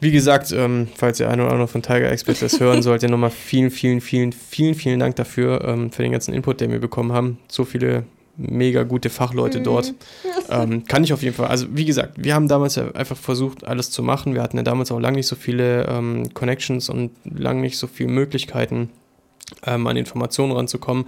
wie 0.00 0.12
gesagt, 0.12 0.52
ähm, 0.52 0.88
falls 0.94 1.20
ihr 1.20 1.30
ein 1.30 1.40
oder 1.40 1.50
andere 1.50 1.68
von 1.68 1.82
Tiger 1.82 2.10
Expert 2.10 2.40
das 2.42 2.60
hören 2.60 2.82
solltet, 2.82 3.10
nochmal 3.10 3.30
vielen, 3.30 3.70
vielen, 3.70 4.00
vielen, 4.00 4.32
vielen, 4.32 4.74
vielen 4.74 5.00
Dank 5.00 5.16
dafür, 5.16 5.64
ähm, 5.64 5.90
für 5.90 6.02
den 6.02 6.12
ganzen 6.12 6.34
Input, 6.34 6.60
den 6.60 6.70
wir 6.70 6.80
bekommen 6.80 7.12
haben. 7.12 7.38
So 7.48 7.64
viele 7.64 8.04
mega 8.36 8.82
gute 8.82 9.10
Fachleute 9.10 9.60
dort. 9.60 9.94
Ähm, 10.48 10.84
kann 10.84 11.02
ich 11.02 11.12
auf 11.12 11.24
jeden 11.24 11.34
Fall. 11.34 11.48
Also, 11.48 11.66
wie 11.72 11.84
gesagt, 11.84 12.22
wir 12.22 12.32
haben 12.32 12.46
damals 12.46 12.76
ja 12.76 12.92
einfach 12.92 13.16
versucht, 13.16 13.66
alles 13.66 13.90
zu 13.90 14.04
machen. 14.04 14.32
Wir 14.32 14.42
hatten 14.44 14.56
ja 14.56 14.62
damals 14.62 14.92
auch 14.92 15.00
lange 15.00 15.16
nicht 15.16 15.26
so 15.26 15.34
viele 15.34 15.86
ähm, 15.88 16.32
Connections 16.34 16.88
und 16.88 17.10
lange 17.24 17.62
nicht 17.62 17.78
so 17.78 17.88
viele 17.88 18.10
Möglichkeiten, 18.10 18.90
ähm, 19.64 19.88
an 19.88 19.96
Informationen 19.96 20.52
ranzukommen. 20.52 21.06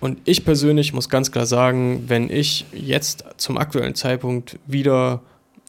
Und 0.00 0.18
ich 0.24 0.44
persönlich 0.44 0.92
muss 0.92 1.08
ganz 1.08 1.32
klar 1.32 1.46
sagen, 1.46 2.04
wenn 2.06 2.30
ich 2.30 2.64
jetzt 2.72 3.24
zum 3.38 3.58
aktuellen 3.58 3.96
Zeitpunkt 3.96 4.58
wieder, 4.66 5.20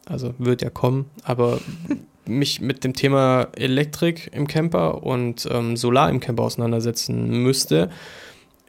also 0.06 0.36
wird 0.38 0.62
ja 0.62 0.70
kommen, 0.70 1.06
aber 1.24 1.60
mich 2.26 2.62
mit 2.62 2.84
dem 2.84 2.94
Thema 2.94 3.48
Elektrik 3.56 4.30
im 4.32 4.48
Camper 4.48 5.04
und 5.04 5.48
ähm, 5.52 5.76
Solar 5.76 6.10
im 6.10 6.20
Camper 6.20 6.44
auseinandersetzen 6.44 7.44
müsste, 7.44 7.90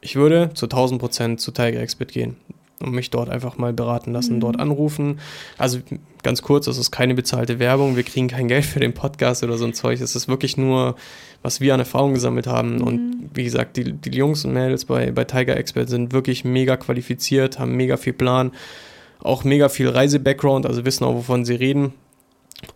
ich 0.03 0.17
würde 0.17 0.51
zu 0.53 0.67
1000 0.67 1.01
Prozent 1.01 1.41
zu 1.41 1.53
Tiger 1.53 1.81
Expert 1.81 2.13
gehen 2.13 2.37
und 2.81 2.93
mich 2.93 3.11
dort 3.11 3.31
einfach 3.31 3.57
mal 3.57 3.73
beraten 3.73 4.13
lassen, 4.13 4.37
mhm. 4.37 4.41
dort 4.41 4.61
anrufen. 4.61 5.21
Also 5.57 5.79
ganz 6.23 6.43
kurz, 6.43 6.67
das 6.67 6.77
ist 6.77 6.91
keine 6.91 7.15
bezahlte 7.15 7.59
Werbung, 7.59 7.97
wir 7.97 8.03
kriegen 8.03 8.29
kein 8.29 8.49
Geld 8.49 8.65
für 8.65 8.81
den 8.81 8.93
Podcast 8.93 9.43
oder 9.45 9.57
so 9.57 9.65
ein 9.65 9.73
Zeug. 9.73 10.01
Es 10.01 10.17
ist 10.17 10.29
wirklich 10.29 10.57
nur, 10.57 10.97
was 11.43 11.61
wir 11.61 11.73
an 11.73 11.81
Erfahrung 11.81 12.15
gesammelt 12.15 12.47
haben. 12.47 12.77
Mhm. 12.77 12.83
Und 12.83 13.31
wie 13.33 13.45
gesagt, 13.45 13.77
die, 13.77 13.93
die 13.93 14.11
Jungs 14.11 14.45
und 14.45 14.53
Mädels 14.53 14.85
bei, 14.85 15.13
bei 15.13 15.25
Tiger 15.25 15.57
Expert 15.57 15.89
sind 15.89 16.13
wirklich 16.13 16.45
mega 16.45 16.77
qualifiziert, 16.77 17.59
haben 17.59 17.77
mega 17.77 17.97
viel 17.97 18.13
Plan, 18.13 18.51
auch 19.21 19.45
mega 19.45 19.69
viel 19.69 19.89
Reise-Background, 19.89 20.67
also 20.67 20.85
wissen 20.85 21.05
auch, 21.05 21.15
wovon 21.15 21.45
sie 21.45 21.55
reden. 21.55 21.95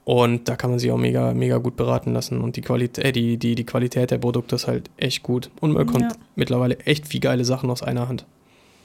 Und 0.04 0.48
da 0.48 0.56
kann 0.56 0.70
man 0.70 0.78
sich 0.78 0.90
auch 0.90 0.98
mega, 0.98 1.34
mega 1.34 1.58
gut 1.58 1.76
beraten 1.76 2.12
lassen. 2.12 2.40
Und 2.40 2.56
die 2.56 2.60
Qualität, 2.60 3.04
äh, 3.04 3.12
die, 3.12 3.36
die, 3.36 3.54
die 3.54 3.64
Qualität 3.64 4.10
der 4.10 4.18
Produkte 4.18 4.56
ist 4.56 4.66
halt 4.66 4.90
echt 4.96 5.22
gut. 5.22 5.50
Und 5.60 5.72
man 5.72 5.86
bekommt 5.86 6.12
ja. 6.12 6.18
mittlerweile 6.34 6.78
echt 6.80 7.08
viel 7.08 7.20
geile 7.20 7.44
Sachen 7.44 7.70
aus 7.70 7.82
einer 7.82 8.08
Hand. 8.08 8.24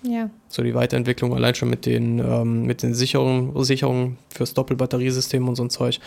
Ja. 0.03 0.29
So 0.47 0.63
die 0.63 0.73
Weiterentwicklung 0.73 1.33
allein 1.33 1.55
schon 1.55 1.69
mit 1.69 1.85
den, 1.85 2.19
ähm, 2.19 2.63
mit 2.63 2.81
den 2.83 2.93
Sicherungen, 2.93 3.63
Sicherungen 3.63 4.17
fürs 4.29 4.53
Doppelbatteriesystem 4.53 5.47
und 5.47 5.55
so 5.55 5.63
ein 5.63 5.69
Zeug. 5.69 5.99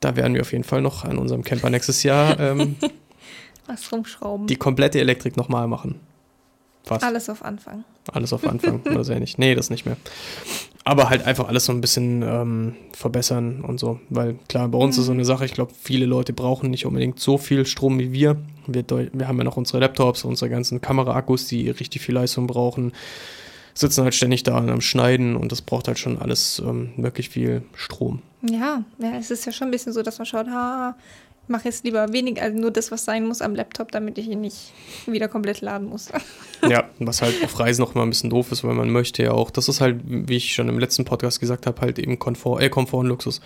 Da 0.00 0.16
werden 0.16 0.34
wir 0.34 0.42
auf 0.42 0.52
jeden 0.52 0.64
Fall 0.64 0.82
noch 0.82 1.04
an 1.04 1.16
unserem 1.16 1.42
Camper 1.42 1.70
nächstes 1.70 2.02
Jahr 2.02 2.38
ähm, 2.38 2.76
was 3.66 3.90
rumschrauben. 3.90 4.46
Die 4.46 4.56
komplette 4.56 5.00
Elektrik 5.00 5.36
nochmal 5.36 5.66
machen. 5.66 6.00
Fast. 6.86 7.02
Alles 7.02 7.28
auf 7.28 7.44
Anfang. 7.44 7.84
Alles 8.12 8.32
auf 8.32 8.46
Anfang, 8.46 8.80
oder 8.82 9.02
sehr 9.02 9.18
nicht. 9.18 9.38
Nee, 9.38 9.56
das 9.56 9.70
nicht 9.70 9.86
mehr. 9.86 9.96
Aber 10.84 11.10
halt 11.10 11.26
einfach 11.26 11.48
alles 11.48 11.64
so 11.64 11.72
ein 11.72 11.80
bisschen 11.80 12.22
ähm, 12.22 12.76
verbessern 12.92 13.62
und 13.62 13.80
so. 13.80 13.98
Weil 14.08 14.36
klar, 14.48 14.68
bei 14.68 14.78
uns 14.78 14.96
mhm. 14.96 15.00
ist 15.00 15.06
so 15.06 15.12
eine 15.12 15.24
Sache, 15.24 15.44
ich 15.44 15.52
glaube, 15.52 15.72
viele 15.76 16.06
Leute 16.06 16.32
brauchen 16.32 16.70
nicht 16.70 16.86
unbedingt 16.86 17.18
so 17.18 17.38
viel 17.38 17.66
Strom 17.66 17.98
wie 17.98 18.12
wir. 18.12 18.36
wir. 18.68 18.84
Wir 19.12 19.26
haben 19.26 19.36
ja 19.36 19.42
noch 19.42 19.56
unsere 19.56 19.80
Laptops, 19.80 20.24
unsere 20.24 20.48
ganzen 20.48 20.80
Kameraakkus, 20.80 21.48
die 21.48 21.68
richtig 21.70 22.02
viel 22.02 22.14
Leistung 22.14 22.46
brauchen. 22.46 22.92
Sitzen 23.74 24.04
halt 24.04 24.14
ständig 24.14 24.44
da 24.44 24.56
am 24.56 24.80
Schneiden 24.80 25.34
und 25.34 25.50
das 25.50 25.62
braucht 25.62 25.88
halt 25.88 25.98
schon 25.98 26.18
alles 26.18 26.62
ähm, 26.64 26.92
wirklich 26.96 27.30
viel 27.30 27.62
Strom. 27.74 28.22
Ja, 28.42 28.84
ja, 28.98 29.16
es 29.18 29.32
ist 29.32 29.44
ja 29.44 29.50
schon 29.50 29.68
ein 29.68 29.70
bisschen 29.72 29.92
so, 29.92 30.02
dass 30.02 30.18
man 30.18 30.26
schaut, 30.26 30.46
ha, 30.46 30.96
mache 31.48 31.64
jetzt 31.64 31.84
lieber 31.84 32.12
wenig, 32.12 32.40
also 32.40 32.58
nur 32.58 32.70
das, 32.70 32.90
was 32.90 33.04
sein 33.04 33.26
muss 33.26 33.42
am 33.42 33.54
Laptop, 33.54 33.92
damit 33.92 34.18
ich 34.18 34.28
ihn 34.28 34.40
nicht 34.40 34.72
wieder 35.06 35.28
komplett 35.28 35.60
laden 35.60 35.88
muss. 35.88 36.08
ja, 36.68 36.84
was 36.98 37.22
halt 37.22 37.34
auf 37.44 37.58
Reisen 37.58 37.82
noch 37.82 37.94
mal 37.94 38.02
ein 38.02 38.10
bisschen 38.10 38.30
doof 38.30 38.52
ist, 38.52 38.64
weil 38.64 38.74
man 38.74 38.90
möchte 38.90 39.22
ja 39.22 39.32
auch, 39.32 39.50
das 39.50 39.68
ist 39.68 39.80
halt, 39.80 40.00
wie 40.04 40.36
ich 40.36 40.54
schon 40.54 40.68
im 40.68 40.78
letzten 40.78 41.04
Podcast 41.04 41.40
gesagt 41.40 41.66
habe, 41.66 41.80
halt 41.80 41.98
eben 41.98 42.18
Komfort, 42.18 42.60
äh, 42.60 42.68
Komfort 42.68 43.00
und 43.00 43.06
Luxus. 43.06 43.40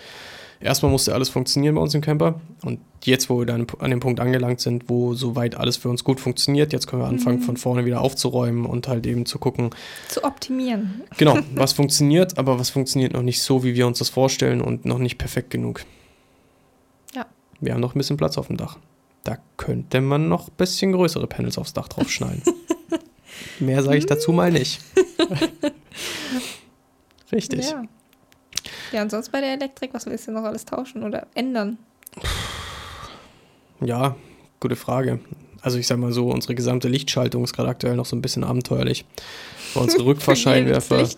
Erstmal 0.62 0.92
musste 0.92 1.14
alles 1.14 1.30
funktionieren 1.30 1.74
bei 1.74 1.80
uns 1.80 1.94
im 1.94 2.02
Camper 2.02 2.38
und 2.62 2.80
jetzt, 3.02 3.30
wo 3.30 3.38
wir 3.38 3.46
dann 3.46 3.66
an 3.78 3.90
dem 3.90 4.00
Punkt 4.00 4.20
angelangt 4.20 4.60
sind, 4.60 4.90
wo 4.90 5.14
soweit 5.14 5.54
alles 5.54 5.78
für 5.78 5.88
uns 5.88 6.04
gut 6.04 6.20
funktioniert, 6.20 6.74
jetzt 6.74 6.86
können 6.86 7.00
wir 7.00 7.08
anfangen, 7.08 7.38
mhm. 7.38 7.44
von 7.44 7.56
vorne 7.56 7.86
wieder 7.86 8.02
aufzuräumen 8.02 8.66
und 8.66 8.86
halt 8.86 9.06
eben 9.06 9.24
zu 9.24 9.38
gucken. 9.38 9.70
Zu 10.08 10.22
optimieren. 10.22 11.00
Genau, 11.16 11.38
was 11.54 11.72
funktioniert, 11.72 12.36
aber 12.36 12.58
was 12.58 12.68
funktioniert 12.68 13.14
noch 13.14 13.22
nicht 13.22 13.40
so, 13.42 13.64
wie 13.64 13.74
wir 13.74 13.86
uns 13.86 14.00
das 14.00 14.10
vorstellen 14.10 14.60
und 14.60 14.84
noch 14.84 14.98
nicht 14.98 15.16
perfekt 15.16 15.48
genug. 15.48 15.82
Wir 17.60 17.74
haben 17.74 17.80
noch 17.80 17.94
ein 17.94 17.98
bisschen 17.98 18.16
Platz 18.16 18.38
auf 18.38 18.46
dem 18.46 18.56
Dach. 18.56 18.78
Da 19.24 19.38
könnte 19.56 20.00
man 20.00 20.28
noch 20.28 20.48
ein 20.48 20.54
bisschen 20.56 20.92
größere 20.92 21.26
Panels 21.26 21.58
aufs 21.58 21.72
Dach 21.72 21.88
draufschneiden. 21.88 22.42
Mehr 23.60 23.82
sage 23.82 23.98
ich 23.98 24.06
dazu 24.06 24.32
mal 24.32 24.50
nicht. 24.50 24.80
Richtig. 27.32 27.70
Ja. 27.70 27.84
ja, 28.92 29.02
und 29.02 29.10
sonst 29.10 29.30
bei 29.30 29.40
der 29.40 29.52
Elektrik, 29.52 29.94
was 29.94 30.06
willst 30.06 30.26
du 30.26 30.32
noch 30.32 30.44
alles 30.44 30.64
tauschen 30.64 31.04
oder 31.04 31.26
ändern? 31.34 31.78
Ja, 33.80 34.16
gute 34.58 34.76
Frage. 34.76 35.20
Also 35.62 35.78
ich 35.78 35.86
sag 35.86 35.98
mal 35.98 36.12
so, 36.12 36.30
unsere 36.30 36.54
gesamte 36.54 36.88
Lichtschaltung 36.88 37.44
ist 37.44 37.52
gerade 37.52 37.68
aktuell 37.68 37.96
noch 37.96 38.06
so 38.06 38.16
ein 38.16 38.22
bisschen 38.22 38.44
abenteuerlich 38.44 39.04
unsere 39.74 40.04
Rückfahrscheinwerfer. 40.04 41.08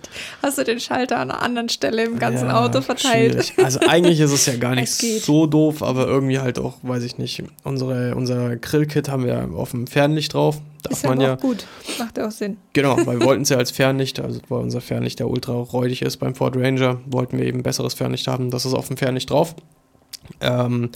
Hast 0.42 0.58
du 0.58 0.64
den 0.64 0.80
Schalter 0.80 1.18
an 1.18 1.30
einer 1.30 1.42
anderen 1.42 1.68
Stelle 1.68 2.04
im 2.04 2.18
ganzen 2.18 2.48
ja, 2.48 2.64
Auto 2.64 2.80
verteilt? 2.80 3.46
Schwierig. 3.46 3.64
Also 3.64 3.80
eigentlich 3.80 4.20
ist 4.20 4.32
es 4.32 4.46
ja 4.46 4.56
gar 4.56 4.74
nicht 4.76 4.92
so 4.92 5.46
doof, 5.46 5.82
aber 5.82 6.06
irgendwie 6.06 6.38
halt 6.38 6.58
auch, 6.58 6.78
weiß 6.82 7.02
ich 7.04 7.18
nicht. 7.18 7.42
Unsere, 7.64 8.14
unser 8.14 8.56
Grillkit 8.56 9.08
haben 9.08 9.24
wir 9.24 9.50
auf 9.54 9.70
dem 9.70 9.86
Fernlicht 9.86 10.34
drauf. 10.34 10.60
Darf 10.82 10.92
ist 10.92 11.06
man 11.06 11.20
ja. 11.20 11.36
gut, 11.36 11.66
macht 11.98 12.18
ja 12.18 12.26
auch 12.26 12.32
Sinn. 12.32 12.56
Genau, 12.72 12.96
weil 13.06 13.20
wir 13.20 13.26
wollten 13.26 13.42
es 13.42 13.50
ja 13.50 13.56
als 13.56 13.70
Fernlicht, 13.70 14.20
also 14.20 14.40
weil 14.48 14.60
unser 14.60 14.80
Fernlicht 14.80 15.20
ja 15.20 15.26
ultra 15.26 15.52
räudig 15.52 16.02
ist 16.02 16.16
beim 16.16 16.34
Ford 16.34 16.56
Ranger, 16.56 17.00
wollten 17.06 17.38
wir 17.38 17.46
eben 17.46 17.62
besseres 17.62 17.94
Fernlicht 17.94 18.26
haben. 18.26 18.50
Das 18.50 18.66
ist 18.66 18.74
auf 18.74 18.88
dem 18.88 18.96
Fernlicht 18.96 19.30
drauf. 19.30 19.54
Ähm, 20.40 20.90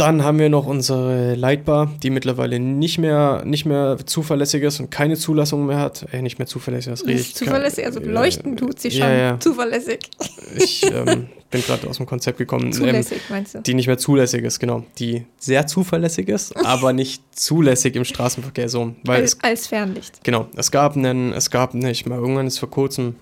dann 0.00 0.24
haben 0.24 0.38
wir 0.38 0.48
noch 0.48 0.66
unsere 0.66 1.34
Lightbar, 1.34 1.90
die 2.02 2.10
mittlerweile 2.10 2.58
nicht 2.60 2.98
mehr, 2.98 3.42
nicht 3.44 3.66
mehr 3.66 3.96
zuverlässig 4.04 4.62
ist 4.62 4.80
und 4.80 4.90
keine 4.90 5.16
Zulassung 5.16 5.66
mehr 5.66 5.78
hat. 5.78 6.06
Äh, 6.12 6.22
nicht 6.22 6.38
mehr 6.38 6.46
zuverlässig, 6.46 6.92
das 6.92 7.04
rede 7.04 7.20
ich. 7.20 7.34
Zuverlässig, 7.34 7.84
also 7.84 8.00
leuchten 8.00 8.56
tut 8.56 8.80
sie 8.80 8.90
schon 8.90 9.00
ja, 9.00 9.12
ja. 9.12 9.40
zuverlässig. 9.40 9.98
Ich 10.56 10.84
ähm, 10.84 11.28
bin 11.50 11.62
gerade 11.62 11.88
aus 11.88 11.96
dem 11.96 12.06
Konzept 12.06 12.38
gekommen. 12.38 12.72
Zulässig, 12.72 13.18
ähm, 13.28 13.34
meinst 13.36 13.54
du? 13.54 13.60
Die 13.60 13.74
nicht 13.74 13.86
mehr 13.86 13.98
zulässig 13.98 14.44
ist, 14.44 14.58
genau. 14.60 14.84
Die 14.98 15.24
sehr 15.38 15.66
zuverlässig 15.66 16.28
ist, 16.28 16.56
aber 16.64 16.92
nicht 16.92 17.22
zulässig 17.32 17.96
im 17.96 18.04
Straßenverkehr 18.04 18.68
so. 18.68 18.94
Weil 19.04 19.22
als, 19.22 19.34
es, 19.34 19.44
als 19.44 19.66
Fernlicht. 19.66 20.22
Genau. 20.24 20.48
Es 20.56 20.70
gab 20.70 20.96
einen, 20.96 21.32
es 21.32 21.50
gab 21.50 21.74
nicht 21.74 22.06
mal, 22.06 22.18
irgendwann 22.18 22.46
ist 22.46 22.58
vor 22.58 22.70
kurzem, 22.70 23.16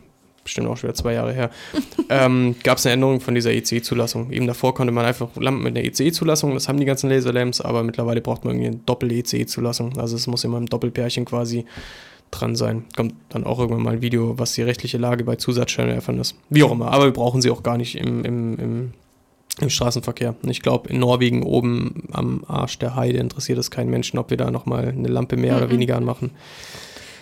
bestimmt 0.47 0.69
auch 0.69 0.77
schon 0.77 0.89
wieder 0.89 0.95
zwei 0.95 1.13
Jahre 1.13 1.33
her, 1.33 1.51
ähm, 2.09 2.57
gab 2.63 2.79
es 2.79 2.87
eine 2.87 2.95
Änderung 2.95 3.21
von 3.21 3.35
dieser 3.35 3.53
ECE-Zulassung. 3.53 4.33
Eben 4.33 4.47
davor 4.47 4.75
konnte 4.75 4.93
man 4.93 5.05
einfach 5.05 5.29
Lampen 5.37 5.63
mit 5.63 5.77
einer 5.77 5.87
ECE-Zulassung, 5.87 6.55
das 6.55 6.69
haben 6.69 6.81
die 6.81 6.87
ganzen 6.87 7.11
Laserlamps, 7.11 7.61
aber 7.61 7.83
mittlerweile 7.83 8.21
braucht 8.21 8.45
man 8.45 8.55
irgendwie 8.55 8.69
eine 8.69 8.81
Doppel-ECE-Zulassung. 8.87 9.99
Also 9.99 10.17
es 10.17 10.27
muss 10.27 10.45
immer 10.45 10.59
ein 10.59 10.67
Doppelpärchen 10.67 11.25
quasi 11.25 11.65
dran 12.31 12.57
sein. 12.57 12.85
Kommt 12.97 13.15
dann 13.29 13.45
auch 13.45 13.59
irgendwann 13.59 13.83
mal 13.83 13.95
ein 13.95 14.03
Video, 14.03 14.39
was 14.39 14.53
die 14.53 14.63
rechtliche 14.63 14.99
Lage 14.99 15.25
bei 15.25 15.37
Zusatzscheinwerfern 15.37 16.19
ist. 16.19 16.37
Wie 16.51 16.63
auch 16.63 16.73
immer, 16.73 16.91
aber 16.93 17.05
wir 17.05 17.13
brauchen 17.13 17.41
sie 17.41 17.51
auch 17.51 17.63
gar 17.63 17.77
nicht 17.77 17.97
im, 17.97 18.25
im, 18.25 18.59
im, 18.59 18.93
im 19.61 19.71
Straßenverkehr. 19.71 20.35
Und 20.43 20.51
ich 20.51 20.63
glaube, 20.63 20.89
in 20.91 20.99
Norwegen 20.99 21.43
oben 21.43 22.05
am 22.13 22.45
Arsch 22.47 22.79
der 22.79 22.97
Heide 22.97 23.19
interessiert 23.19 23.59
es 23.59 23.71
keinen 23.71 23.91
Menschen, 23.91 24.19
ob 24.19 24.31
wir 24.31 24.37
da 24.37 24.51
nochmal 24.51 24.89
eine 24.89 25.09
Lampe 25.09 25.37
mehr 25.37 25.57
mhm. 25.57 25.59
oder 25.59 25.71
weniger 25.71 25.97
anmachen. 25.97 26.31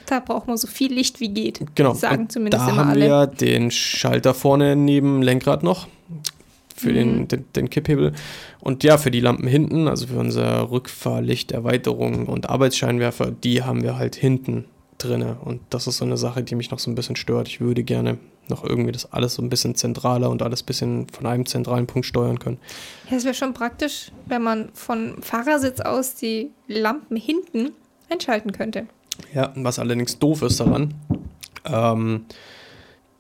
Da 0.07 0.21
braucht 0.21 0.47
man 0.47 0.57
so 0.57 0.67
viel 0.67 0.93
Licht 0.93 1.21
wie 1.21 1.29
geht. 1.29 1.61
Genau. 1.75 1.95
Sagen 1.95 2.29
zumindest 2.29 2.62
da 2.62 2.69
immer 2.69 2.77
haben 2.77 2.90
alle. 2.90 3.07
wir 3.07 3.27
den 3.27 3.71
Schalter 3.71 4.35
vorne 4.35 4.77
neben 4.77 5.23
Lenkrad 5.23 5.62
noch 5.62 5.88
für 6.75 6.90
mhm. 6.90 6.95
den, 6.95 7.29
den, 7.29 7.45
den, 7.55 7.71
Kipphebel. 7.71 8.12
Und 8.61 8.85
ja, 8.85 8.99
für 8.99 9.11
die 9.11 9.21
Lampen 9.21 9.47
hinten, 9.47 9.88
also 9.88 10.09
für 10.09 10.19
unser 10.19 10.71
Rückfahrlicht, 10.71 11.53
Erweiterung 11.53 12.27
und 12.27 12.49
Arbeitsscheinwerfer, 12.51 13.31
die 13.31 13.62
haben 13.62 13.83
wir 13.83 13.97
halt 13.97 14.17
hinten 14.17 14.64
drinne. 14.99 15.37
Und 15.45 15.61
das 15.71 15.87
ist 15.87 15.99
so 15.99 16.05
eine 16.05 16.17
Sache, 16.17 16.43
die 16.43 16.55
mich 16.55 16.71
noch 16.71 16.79
so 16.79 16.90
ein 16.90 16.95
bisschen 16.95 17.17
stört. 17.17 17.49
Ich 17.49 17.61
würde 17.61 17.83
gerne 17.83 18.19
noch 18.49 18.64
irgendwie 18.64 18.93
das 18.93 19.11
alles 19.12 19.35
so 19.35 19.43
ein 19.43 19.49
bisschen 19.49 19.75
zentraler 19.75 20.31
und 20.31 20.43
alles 20.43 20.62
ein 20.62 20.67
bisschen 20.67 21.07
von 21.09 21.27
einem 21.27 21.47
zentralen 21.47 21.87
Punkt 21.87 22.07
steuern 22.07 22.38
können. 22.38 22.59
Ja, 23.11 23.17
es 23.17 23.25
wäre 23.25 23.35
schon 23.35 23.55
praktisch, 23.55 24.11
wenn 24.27 24.43
man 24.43 24.69
von 24.75 25.23
Fahrersitz 25.23 25.81
aus 25.81 26.14
die 26.14 26.51
Lampen 26.67 27.17
hinten 27.17 27.73
einschalten 28.11 28.53
könnte. 28.53 28.87
Ja, 29.35 29.53
was 29.57 29.79
allerdings 29.79 30.18
doof 30.18 30.42
ist 30.42 30.61
daran, 30.61 30.94
ähm, 31.64 32.27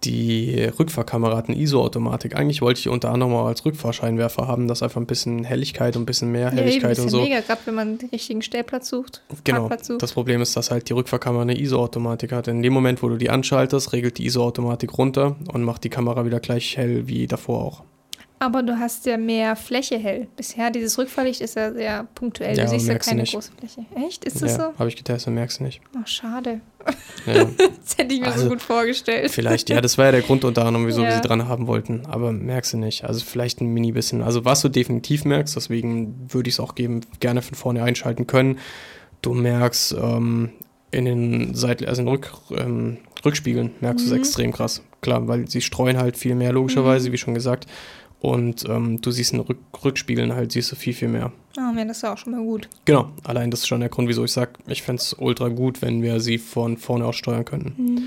die 0.04 0.70
Rückfahrkamera 0.78 1.36
hat 1.36 1.48
eine 1.48 1.58
ISO-Automatik. 1.58 2.36
Eigentlich 2.36 2.60
wollte 2.60 2.80
ich 2.80 2.88
unter 2.88 3.10
anderem 3.10 3.32
auch 3.32 3.46
als 3.46 3.64
Rückfahrscheinwerfer 3.64 4.46
haben, 4.46 4.68
dass 4.68 4.82
einfach 4.82 5.00
ein 5.00 5.06
bisschen 5.06 5.44
Helligkeit 5.44 5.96
und 5.96 6.02
ein 6.02 6.06
bisschen 6.06 6.30
mehr 6.30 6.50
Helligkeit 6.50 6.98
ja, 6.98 7.02
und 7.02 7.08
so. 7.08 7.22
mega, 7.22 7.40
gerade 7.40 7.60
wenn 7.64 7.74
man 7.74 7.98
den 7.98 8.10
richtigen 8.10 8.42
Stellplatz 8.42 8.88
sucht. 8.88 9.22
Genau. 9.44 9.60
Parkplatz 9.60 9.86
sucht. 9.86 10.02
Das 10.02 10.12
Problem 10.12 10.42
ist, 10.42 10.56
dass 10.56 10.70
halt 10.70 10.88
die 10.88 10.92
Rückfahrkamera 10.92 11.42
eine 11.42 11.58
ISO-Automatik 11.58 12.32
hat. 12.32 12.48
In 12.48 12.62
dem 12.62 12.72
Moment, 12.72 13.02
wo 13.02 13.08
du 13.08 13.16
die 13.16 13.30
anschaltest, 13.30 13.92
regelt 13.92 14.18
die 14.18 14.26
ISO-Automatik 14.26 14.96
runter 14.98 15.36
und 15.52 15.62
macht 15.62 15.84
die 15.84 15.90
Kamera 15.90 16.24
wieder 16.26 16.40
gleich 16.40 16.76
hell 16.76 17.08
wie 17.08 17.26
davor 17.26 17.64
auch. 17.64 17.82
Aber 18.40 18.62
du 18.62 18.78
hast 18.78 19.06
ja 19.06 19.16
mehr 19.16 19.56
Fläche 19.56 19.96
hell. 19.96 20.26
Bisher 20.36 20.70
dieses 20.70 20.98
Rückfahrlicht 20.98 21.40
ist 21.40 21.56
ja 21.56 21.72
sehr 21.72 22.06
punktuell. 22.14 22.56
Ja, 22.56 22.64
du 22.64 22.70
siehst 22.70 22.86
ja 22.86 22.92
merkst 22.92 23.06
du 23.08 23.10
keine 23.12 23.22
nicht. 23.22 23.32
große 23.32 23.52
Fläche. 23.58 23.86
Echt? 24.06 24.24
Ist 24.24 24.42
das 24.42 24.50
ja, 24.52 24.56
so? 24.72 24.78
habe 24.78 24.88
ich 24.88 24.96
getestet, 24.96 25.32
merkst 25.32 25.60
du 25.60 25.64
nicht. 25.64 25.80
Oh, 25.96 26.00
schade. 26.04 26.60
Ja. 27.26 27.46
Das 27.84 27.98
hätte 27.98 28.14
ich 28.14 28.20
mir 28.20 28.26
so 28.28 28.32
Also, 28.32 28.48
gut 28.48 28.60
vorgestellt. 28.62 29.30
Vielleicht, 29.30 29.68
ja, 29.70 29.80
das 29.80 29.98
war 29.98 30.06
ja 30.06 30.12
der 30.12 30.22
Grund 30.22 30.44
unter 30.44 30.64
anderem, 30.64 30.86
wieso 30.86 31.02
wir 31.02 31.10
Ja. 31.10 31.16
sie 31.16 31.20
dran 31.22 31.46
haben 31.48 31.66
wollten. 31.66 32.02
Aber 32.06 32.32
merkst 32.32 32.72
du 32.72 32.78
nicht. 32.78 33.04
Also 33.04 33.24
vielleicht 33.24 33.60
ein 33.60 33.66
mini 33.68 33.92
bisschen. 33.92 34.20
Also 34.22 34.44
was 34.44 34.60
du 34.62 34.68
definitiv 34.68 35.24
merkst, 35.24 35.54
deswegen 35.54 36.14
würde 36.32 36.48
ich 36.48 36.54
es 36.56 36.60
auch 36.60 36.74
geben, 36.74 37.02
gerne 37.20 37.40
von 37.42 37.54
vorne 37.54 37.82
einschalten 37.82 38.26
können. 38.26 38.58
Du 39.22 39.32
merkst 39.34 39.94
ähm, 40.00 40.50
in 40.90 41.04
den 41.04 41.54
Seiten, 41.54 41.84
also 41.86 42.00
in 42.00 42.06
den 42.06 42.14
Rück, 42.14 42.32
ähm, 42.50 42.98
Rückspiegeln 43.24 43.70
merkst 43.80 44.04
du 44.06 44.10
Mhm. 44.10 44.12
es 44.14 44.18
extrem 44.28 44.52
krass. 44.52 44.82
Klar, 45.00 45.28
weil 45.28 45.48
sie 45.48 45.60
streuen 45.60 45.98
halt 45.98 46.16
viel 46.16 46.34
mehr, 46.34 46.52
logischerweise, 46.52 47.12
wie 47.12 47.18
schon 47.18 47.34
gesagt. 47.34 47.66
Und 48.24 48.66
ähm, 48.70 49.02
du 49.02 49.10
siehst 49.10 49.34
in 49.34 49.40
Rück 49.40 49.58
Rückspiegeln 49.84 50.32
halt, 50.32 50.50
siehst 50.50 50.72
du 50.72 50.76
viel, 50.76 50.94
viel 50.94 51.08
mehr. 51.08 51.30
Oh, 51.58 51.76
ja, 51.76 51.84
das 51.84 52.02
war 52.02 52.14
auch 52.14 52.16
schon 52.16 52.32
mal 52.32 52.42
gut. 52.42 52.70
Genau, 52.86 53.10
allein 53.22 53.50
das 53.50 53.60
ist 53.60 53.66
schon 53.66 53.80
der 53.80 53.90
Grund, 53.90 54.08
wieso 54.08 54.24
ich 54.24 54.32
sage, 54.32 54.52
ich 54.66 54.82
fände 54.82 55.02
es 55.02 55.12
ultra 55.12 55.48
gut, 55.48 55.82
wenn 55.82 56.00
wir 56.00 56.18
sie 56.20 56.38
von 56.38 56.78
vorne 56.78 57.04
aus 57.04 57.16
steuern 57.16 57.44
könnten. 57.44 57.74
Mhm. 57.76 58.02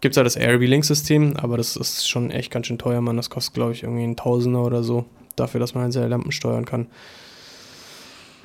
Gibt 0.00 0.12
es 0.12 0.16
ja 0.16 0.22
das 0.22 0.36
Airbnb-Link-System, 0.36 1.38
aber 1.38 1.56
das 1.56 1.74
ist 1.74 2.08
schon 2.08 2.30
echt 2.30 2.52
ganz 2.52 2.68
schön 2.68 2.78
teuer, 2.78 3.00
Mann. 3.00 3.16
Das 3.16 3.30
kostet, 3.30 3.54
glaube 3.54 3.72
ich, 3.72 3.82
irgendwie 3.82 4.04
ein 4.04 4.14
Tausender 4.14 4.62
oder 4.62 4.84
so, 4.84 5.06
dafür, 5.34 5.58
dass 5.58 5.74
man 5.74 5.82
halt 5.82 5.92
seine 5.92 6.06
Lampen 6.06 6.30
steuern 6.30 6.64
kann. 6.64 6.86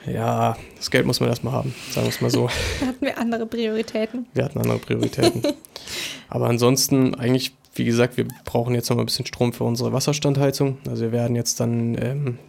Ja, 0.08 0.58
das 0.78 0.90
Geld 0.90 1.06
muss 1.06 1.20
man 1.20 1.30
erstmal 1.30 1.54
haben, 1.54 1.76
sagen 1.92 2.08
wir 2.08 2.10
es 2.10 2.22
mal 2.22 2.32
so. 2.32 2.50
Da 2.80 2.88
hatten 2.88 3.06
wir 3.06 3.20
andere 3.20 3.46
Prioritäten. 3.46 4.26
Wir 4.34 4.46
hatten 4.46 4.58
andere 4.58 4.80
Prioritäten. 4.80 5.44
aber 6.28 6.50
ansonsten, 6.50 7.14
eigentlich, 7.14 7.54
wie 7.76 7.86
gesagt, 7.86 8.18
wir 8.18 8.28
brauchen 8.46 8.76
jetzt 8.76 8.90
noch 8.90 8.98
mal 8.98 9.04
ein 9.04 9.08
bisschen 9.08 9.26
Strom 9.26 9.54
für 9.54 9.64
unsere 9.64 9.94
Wasserstandheizung. 9.94 10.78
Also 10.88 11.04
wir 11.04 11.12
werden 11.12 11.36
jetzt 11.36 11.60
dann, 11.60 11.98
ähm, 12.00 12.40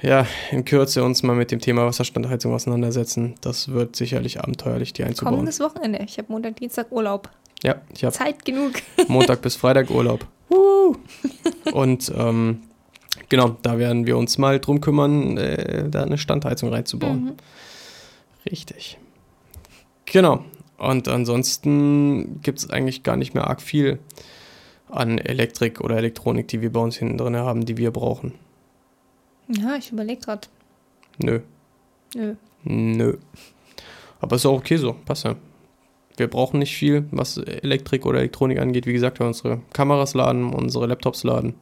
ja, 0.00 0.26
in 0.50 0.64
Kürze 0.64 1.02
uns 1.02 1.22
mal 1.22 1.34
mit 1.34 1.50
dem 1.50 1.60
Thema 1.60 1.86
Wasserstandheizung 1.86 2.54
auseinandersetzen. 2.54 3.34
Das 3.40 3.68
wird 3.68 3.96
sicherlich 3.96 4.40
abenteuerlich, 4.40 4.92
die 4.92 5.04
einzubauen. 5.04 5.34
Kommendes 5.34 5.60
Wochenende. 5.60 6.00
Ich 6.04 6.18
habe 6.18 6.30
Montag, 6.30 6.56
Dienstag 6.56 6.92
Urlaub. 6.92 7.30
Ja, 7.62 7.76
ich 7.94 8.04
habe 8.04 8.14
Zeit 8.14 8.44
genug. 8.44 8.74
Montag 9.08 9.42
bis 9.42 9.56
Freitag 9.56 9.90
Urlaub. 9.90 10.26
Und 11.72 12.12
ähm, 12.16 12.62
genau, 13.28 13.56
da 13.62 13.78
werden 13.78 14.06
wir 14.06 14.16
uns 14.16 14.38
mal 14.38 14.60
drum 14.60 14.80
kümmern, 14.80 15.36
äh, 15.36 15.88
da 15.88 16.02
eine 16.02 16.18
Standheizung 16.18 16.68
reinzubauen. 16.70 17.24
Mhm. 17.24 17.32
Richtig. 18.48 18.98
Genau. 20.04 20.44
Und 20.78 21.08
ansonsten 21.08 22.40
gibt 22.42 22.58
es 22.58 22.70
eigentlich 22.70 23.02
gar 23.02 23.16
nicht 23.16 23.34
mehr 23.34 23.46
arg 23.46 23.62
viel 23.62 23.98
an 24.88 25.18
Elektrik 25.18 25.80
oder 25.80 25.96
Elektronik, 25.96 26.48
die 26.48 26.60
wir 26.60 26.72
bei 26.72 26.80
uns 26.80 26.96
hinten 26.96 27.18
drin 27.18 27.36
haben, 27.36 27.64
die 27.64 27.76
wir 27.76 27.90
brauchen. 27.90 28.34
Ja, 29.48 29.76
ich 29.76 29.92
überlege 29.92 30.20
gerade. 30.20 30.48
Nö. 31.18 31.40
Nö. 32.14 32.34
Nö. 32.64 33.16
Aber 34.20 34.36
ist 34.36 34.46
auch 34.46 34.58
okay 34.58 34.76
so, 34.76 34.96
passt 35.04 35.24
ja. 35.24 35.36
Wir 36.16 36.28
brauchen 36.28 36.58
nicht 36.58 36.76
viel, 36.76 37.06
was 37.10 37.36
Elektrik 37.36 38.06
oder 38.06 38.18
Elektronik 38.18 38.58
angeht. 38.58 38.86
Wie 38.86 38.92
gesagt, 38.92 39.18
wir 39.18 39.26
unsere 39.26 39.60
Kameras 39.72 40.14
laden, 40.14 40.52
unsere 40.52 40.86
Laptops 40.86 41.24
laden. 41.24 41.54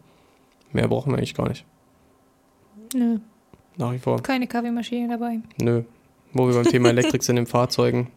Mehr 0.72 0.88
brauchen 0.88 1.12
wir 1.12 1.18
eigentlich 1.18 1.34
gar 1.34 1.48
nicht. 1.48 1.64
Nö. 2.94 3.18
Nach 3.76 3.92
wie 3.92 3.98
vor. 3.98 4.22
Keine 4.22 4.46
Kaffeemaschine 4.46 5.08
dabei. 5.08 5.40
Nö. 5.60 5.82
Wo 6.32 6.46
wir 6.46 6.54
beim 6.54 6.64
Thema 6.64 6.90
Elektrik 6.90 7.22
sind 7.22 7.36
in 7.36 7.46
Fahrzeugen. 7.46 8.08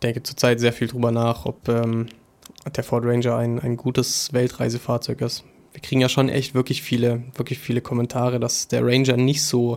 Ich 0.00 0.08
denke 0.08 0.22
zurzeit 0.22 0.60
sehr 0.60 0.72
viel 0.72 0.88
drüber 0.88 1.12
nach, 1.12 1.44
ob 1.44 1.68
ähm, 1.68 2.06
der 2.74 2.82
Ford 2.82 3.04
Ranger 3.04 3.36
ein, 3.36 3.58
ein 3.58 3.76
gutes 3.76 4.32
Weltreisefahrzeug 4.32 5.20
ist. 5.20 5.44
Wir 5.72 5.82
kriegen 5.82 6.00
ja 6.00 6.08
schon 6.08 6.30
echt 6.30 6.54
wirklich 6.54 6.80
viele, 6.80 7.22
wirklich 7.34 7.58
viele 7.58 7.82
Kommentare, 7.82 8.40
dass 8.40 8.66
der 8.66 8.82
Ranger 8.82 9.18
nicht 9.18 9.42
so, 9.42 9.76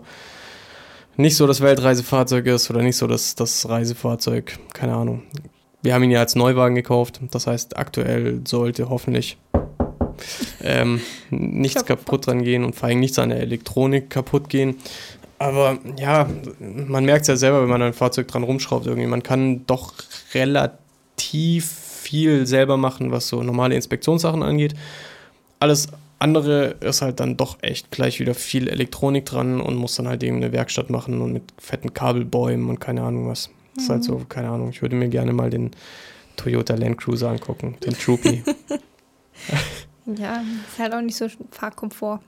nicht 1.17 1.35
so 1.35 1.45
das 1.45 1.59
Weltreisefahrzeug 1.59 2.45
ist 2.45 2.69
oder 2.69 2.81
nicht 2.83 2.95
so 2.95 3.05
das, 3.05 3.35
das 3.35 3.67
Reisefahrzeug. 3.67 4.57
Keine 4.71 4.93
Ahnung. 4.93 5.23
Wir 5.81 5.93
haben 5.93 6.03
ihn 6.03 6.11
ja 6.11 6.21
als 6.21 6.35
Neuwagen 6.35 6.75
gekauft. 6.75 7.19
Das 7.31 7.45
heißt, 7.45 7.75
aktuell 7.75 8.43
sollte 8.47 8.87
hoffentlich 8.87 9.37
ähm, 10.61 11.01
nichts 11.31 11.83
Kaputt. 11.83 12.05
kaputt 12.05 12.27
dran 12.27 12.43
gehen 12.43 12.63
und 12.63 12.75
vor 12.77 12.87
allem 12.87 13.01
nichts 13.01 13.19
an 13.19 13.27
der 13.27 13.41
Elektronik 13.41 14.09
kaputt 14.09 14.47
gehen. 14.47 14.77
Aber 15.39 15.77
ja, 15.97 16.29
man 16.59 17.05
merkt 17.05 17.23
es 17.23 17.27
ja 17.27 17.35
selber, 17.35 17.61
wenn 17.61 17.69
man 17.69 17.81
an 17.81 17.89
ein 17.89 17.93
Fahrzeug 17.93 18.27
dran 18.27 18.43
rumschraubt 18.43 18.85
irgendwie. 18.85 19.07
Man 19.07 19.23
kann 19.23 19.65
doch 19.65 19.93
relativ 20.33 21.69
viel 21.69 22.45
selber 22.45 22.77
machen, 22.77 23.11
was 23.11 23.27
so 23.27 23.43
normale 23.43 23.75
Inspektionssachen 23.75 24.43
angeht. 24.43 24.73
Alles 25.59 25.87
andere 26.19 26.75
ist 26.79 27.01
halt 27.01 27.19
dann 27.19 27.35
doch 27.35 27.57
echt 27.61 27.91
gleich 27.91 28.19
wieder 28.19 28.33
viel 28.33 28.69
Elektronik 28.69 29.25
dran 29.25 29.59
und 29.59 29.75
muss 29.75 29.95
dann 29.95 30.07
halt 30.07 30.23
eben 30.23 30.37
eine 30.37 30.51
Werkstatt 30.53 30.89
machen 30.89 31.21
und 31.21 31.33
mit 31.33 31.43
fetten 31.57 31.93
Kabelbäumen 31.93 32.69
und 32.69 32.79
keine 32.79 33.03
Ahnung 33.03 33.27
was. 33.27 33.49
Das 33.75 33.85
ist 33.85 33.89
halt 33.89 34.03
so, 34.03 34.21
keine 34.29 34.49
Ahnung. 34.49 34.69
Ich 34.69 34.81
würde 34.81 34.95
mir 34.95 35.09
gerne 35.09 35.33
mal 35.33 35.49
den 35.49 35.71
Toyota 36.37 36.75
Land 36.75 36.99
Cruiser 36.99 37.29
angucken, 37.29 37.75
den 37.83 37.93
Troopy. 37.93 38.43
Ja, 40.05 40.43
ist 40.69 40.79
halt 40.79 40.93
auch 40.93 41.01
nicht 41.01 41.15
so 41.15 41.27
Fahrkomfort. 41.51 42.19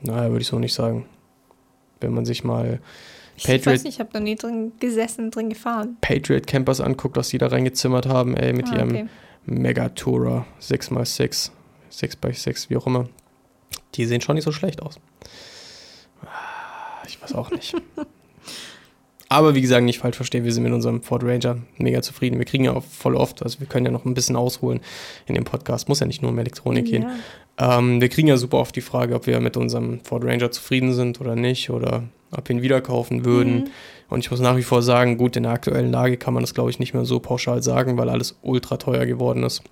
naja, 0.00 0.30
würde 0.30 0.40
ich 0.40 0.46
so 0.46 0.58
nicht 0.58 0.72
sagen. 0.72 1.04
Wenn 2.00 2.12
man 2.14 2.24
sich 2.24 2.44
mal 2.44 2.80
Ich 3.36 3.44
Patriot- 3.44 3.66
weiß 3.66 3.84
nicht, 3.84 3.94
ich 3.94 4.00
habe 4.00 4.10
da 4.12 4.20
nie 4.20 4.36
drin 4.36 4.72
gesessen, 4.80 5.30
drin 5.30 5.48
gefahren. 5.50 5.96
Patriot 6.00 6.46
Campers 6.46 6.80
anguckt, 6.80 7.16
was 7.16 7.28
die 7.28 7.38
da 7.38 7.46
reingezimmert 7.48 8.06
haben, 8.06 8.36
ey, 8.36 8.52
mit 8.52 8.68
Ah, 8.70 8.76
ihrem 8.76 8.88
okay. 8.90 9.06
Megatourer 9.46 10.46
6x6, 10.60 11.50
6x6, 11.90 12.70
wie 12.70 12.76
auch 12.76 12.86
immer. 12.86 13.08
Die 13.94 14.04
sehen 14.06 14.20
schon 14.20 14.34
nicht 14.36 14.44
so 14.44 14.52
schlecht 14.52 14.82
aus. 14.82 15.00
Ah, 16.24 16.28
Ich 17.06 17.20
weiß 17.22 17.34
auch 17.34 17.50
nicht. 17.50 17.74
Aber 19.32 19.54
wie 19.54 19.60
gesagt, 19.60 19.84
nicht 19.84 20.00
falsch 20.00 20.16
verstehen, 20.16 20.44
wir 20.44 20.52
sind 20.52 20.64
mit 20.64 20.72
unserem 20.72 21.02
Ford 21.02 21.22
Ranger 21.22 21.58
mega 21.78 22.02
zufrieden. 22.02 22.38
Wir 22.38 22.44
kriegen 22.46 22.64
ja 22.64 22.72
auch 22.72 22.82
voll 22.82 23.14
oft, 23.14 23.44
also 23.44 23.60
wir 23.60 23.68
können 23.68 23.86
ja 23.86 23.92
noch 23.92 24.04
ein 24.04 24.12
bisschen 24.14 24.34
ausholen 24.34 24.80
in 25.26 25.36
dem 25.36 25.44
Podcast. 25.44 25.88
Muss 25.88 26.00
ja 26.00 26.06
nicht 26.06 26.20
nur 26.20 26.32
um 26.32 26.38
Elektronik 26.40 26.86
gehen. 26.86 27.06
Ähm, 27.60 28.00
wir 28.00 28.08
kriegen 28.08 28.28
ja 28.28 28.36
super 28.38 28.56
oft 28.58 28.74
die 28.74 28.80
Frage, 28.80 29.14
ob 29.14 29.26
wir 29.26 29.38
mit 29.40 29.56
unserem 29.56 30.00
Ford 30.02 30.24
Ranger 30.24 30.50
zufrieden 30.50 30.94
sind 30.94 31.20
oder 31.20 31.36
nicht 31.36 31.68
oder 31.70 32.04
ob 32.30 32.48
wir 32.48 32.56
ihn 32.56 32.62
wieder 32.62 32.80
kaufen 32.80 33.24
würden. 33.24 33.54
Mhm. 33.54 33.64
Und 34.08 34.20
ich 34.20 34.30
muss 34.30 34.40
nach 34.40 34.56
wie 34.56 34.62
vor 34.62 34.82
sagen, 34.82 35.18
gut, 35.18 35.36
in 35.36 35.42
der 35.44 35.52
aktuellen 35.52 35.92
Lage 35.92 36.16
kann 36.16 36.32
man 36.34 36.42
das, 36.42 36.54
glaube 36.54 36.70
ich, 36.70 36.78
nicht 36.78 36.94
mehr 36.94 37.04
so 37.04 37.20
pauschal 37.20 37.62
sagen, 37.62 37.98
weil 37.98 38.08
alles 38.08 38.38
ultra 38.42 38.76
teuer 38.78 39.04
geworden 39.04 39.42
ist. 39.42 39.62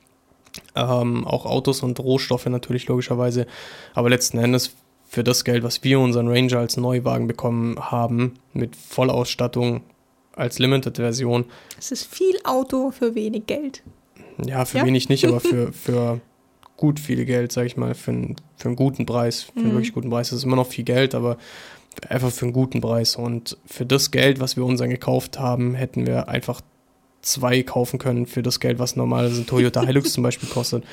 Ähm, 0.76 1.26
auch 1.26 1.46
Autos 1.46 1.82
und 1.82 1.98
Rohstoffe 1.98 2.46
natürlich 2.46 2.86
logischerweise. 2.88 3.46
Aber 3.94 4.10
letzten 4.10 4.38
Endes 4.38 4.74
für 5.08 5.24
das 5.24 5.44
Geld, 5.44 5.62
was 5.62 5.82
wir 5.84 5.98
unseren 6.00 6.28
Ranger 6.28 6.58
als 6.58 6.76
Neuwagen 6.76 7.26
bekommen 7.26 7.78
haben, 7.90 8.34
mit 8.52 8.76
Vollausstattung 8.76 9.82
als 10.36 10.58
Limited-Version, 10.58 11.46
Es 11.78 11.90
ist 11.90 12.04
viel 12.14 12.38
Auto 12.44 12.90
für 12.90 13.14
wenig 13.14 13.46
Geld. 13.46 13.82
ja, 14.44 14.64
für 14.64 14.78
Ja. 14.78 14.84
wenig 14.86 15.08
nicht, 15.08 15.24
aber 15.24 15.40
für, 15.40 15.72
für 15.72 16.20
gut 16.78 16.98
viel 16.98 17.26
Geld, 17.26 17.52
sage 17.52 17.66
ich 17.66 17.76
mal, 17.76 17.94
für, 17.94 18.12
einen- 18.12 18.36
für 18.56 18.68
einen 18.68 18.76
guten 18.76 19.04
Preis, 19.04 19.42
für 19.42 19.58
einen 19.58 19.68
Mhm. 19.68 19.72
wirklich 19.72 19.92
guten 19.92 20.08
Preis. 20.08 20.30
Das 20.30 20.38
ist 20.38 20.44
immer 20.44 20.56
noch 20.56 20.66
viel 20.68 20.84
Geld, 20.84 21.14
aber 21.14 21.36
einfach 22.08 22.30
für 22.30 22.46
einen 22.46 22.54
guten 22.54 22.80
Preis. 22.80 23.16
Und 23.16 23.58
für 23.66 23.84
das 23.84 24.10
Geld, 24.10 24.40
was 24.40 24.56
wir 24.56 24.64
unseren 24.64 24.88
gekauft 24.88 25.38
haben, 25.38 25.74
hätten 25.74 26.06
wir 26.06 26.28
einfach 26.30 26.62
zwei 27.20 27.62
kaufen 27.62 27.98
können 27.98 28.26
für 28.26 28.42
das 28.42 28.60
Geld, 28.60 28.78
was 28.78 28.96
normalerweise 28.96 29.42
ein 29.42 29.46
Toyota 29.46 29.82
Hilux 29.84 30.12
zum 30.14 30.22
Beispiel 30.22 30.48
kostet. 30.48 30.84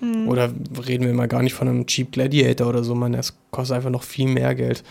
Mhm. 0.00 0.28
Oder 0.28 0.50
reden 0.86 1.06
wir 1.06 1.14
mal 1.14 1.28
gar 1.28 1.42
nicht 1.42 1.54
von 1.54 1.68
einem 1.68 1.86
Jeep 1.88 2.12
Gladiator 2.12 2.66
oder 2.68 2.84
so, 2.84 2.94
man, 2.94 3.14
es 3.14 3.36
kostet 3.50 3.76
einfach 3.76 3.90
noch 3.90 4.02
viel 4.02 4.28
mehr 4.28 4.54
Geld. 4.54 4.82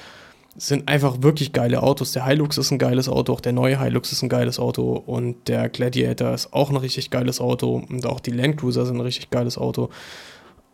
Es 0.57 0.69
sind 0.69 0.87
einfach 0.87 1.21
wirklich 1.21 1.53
geile 1.53 1.83
Autos. 1.83 2.13
Der 2.13 2.25
Hilux 2.25 2.57
ist 2.57 2.71
ein 2.71 2.79
geiles 2.79 3.07
Auto, 3.07 3.31
auch 3.33 3.41
der 3.41 3.53
neue 3.53 3.79
Hilux 3.79 4.11
ist 4.11 4.23
ein 4.23 4.29
geiles 4.29 4.57
Auto 4.59 4.93
und 4.93 5.47
der 5.49 5.69
Gladiator 5.69 6.33
ist 6.33 6.51
auch 6.51 6.71
ein 6.71 6.77
richtig 6.77 7.11
geiles 7.11 7.39
Auto 7.39 7.83
und 7.89 8.05
auch 8.07 8.19
die 8.19 8.31
Land 8.31 8.57
Cruiser 8.57 8.85
sind 8.85 8.95
ein 8.97 9.01
richtig 9.01 9.29
geiles 9.29 9.57
Auto. 9.57 9.89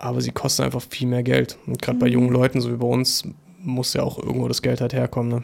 Aber 0.04 0.20
sie 0.20 0.32
kosten 0.32 0.63
einfach 0.63 0.82
viel 0.89 1.08
mehr 1.08 1.24
Geld. 1.24 1.58
Und 1.66 1.82
gerade 1.82 1.98
bei 1.98 2.08
Mhm. 2.08 2.13
jungen 2.13 2.30
Leuten, 2.30 2.60
so 2.60 2.70
wie 2.72 2.76
bei 2.78 2.88
uns, 2.88 3.24
muss 3.62 3.94
ja 3.94 4.04
auch 4.04 4.18
irgendwo 4.18 4.48
das 4.50 4.62
Geld 4.62 4.82
halt 4.82 4.92
herkommen. 4.94 5.30
Ne? 5.32 5.44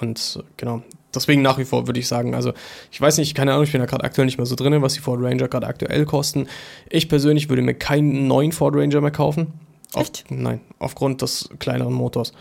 Und 0.00 0.38
äh, 0.38 0.42
genau, 0.58 0.82
deswegen 1.14 1.40
nach 1.42 1.56
wie 1.58 1.64
vor 1.64 1.86
würde 1.86 1.98
ich 2.00 2.06
sagen, 2.08 2.34
also 2.34 2.52
ich 2.90 3.00
weiß 3.00 3.16
nicht, 3.18 3.34
keine 3.34 3.52
Ahnung, 3.52 3.64
ich 3.64 3.72
bin 3.72 3.80
da 3.80 3.86
gerade 3.86 4.04
aktuell 4.04 4.26
nicht 4.26 4.36
mehr 4.38 4.46
so 4.46 4.54
drin, 4.54 4.80
was 4.82 4.94
die 4.94 5.00
Ford 5.00 5.20
Ranger 5.22 5.48
gerade 5.48 5.66
aktuell 5.66 6.04
kosten. 6.04 6.46
Ich 6.90 7.08
persönlich 7.08 7.48
würde 7.48 7.62
mir 7.62 7.74
keinen 7.74 8.26
neuen 8.26 8.52
Ford 8.52 8.74
Ranger 8.76 9.00
mehr 9.00 9.10
kaufen. 9.10 9.52
Auf, 9.94 10.02
Echt? 10.02 10.26
Nein, 10.28 10.60
aufgrund 10.78 11.22
des 11.22 11.48
kleineren 11.58 11.94
Motors. 11.94 12.32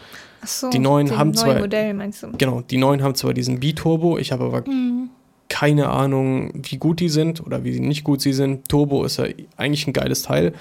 Ach 0.41 0.47
so, 0.47 0.69
die 0.69 0.79
neuen 0.79 1.11
haben 1.17 1.29
neuen 1.31 1.33
zwei- 1.37 1.59
Modell 1.59 1.93
meinst 1.93 2.23
du? 2.23 2.31
Genau, 2.37 2.61
die 2.61 2.75
neuen 2.77 3.01
haben 3.01 3.15
zwar 3.15 3.33
diesen 3.33 3.61
B-Turbo, 3.61 4.17
ich 4.17 4.33
habe 4.33 4.43
aber 4.43 4.69
Mhm. 4.69 5.09
keine 5.47 5.89
Ahnung, 5.89 6.51
wie 6.53 6.75
gut 6.77 6.99
die 6.99 7.07
sind 7.07 7.45
oder 7.45 7.63
wie 7.63 7.79
nicht 7.79 8.03
gut 8.03 8.19
sie 8.21 8.33
sind. 8.33 8.67
Turbo 8.67 9.05
ist 9.05 9.17
ja 9.17 9.25
eigentlich 9.55 9.87
ein 9.87 9.93
geiles 9.93 10.23
Teil, 10.23 10.51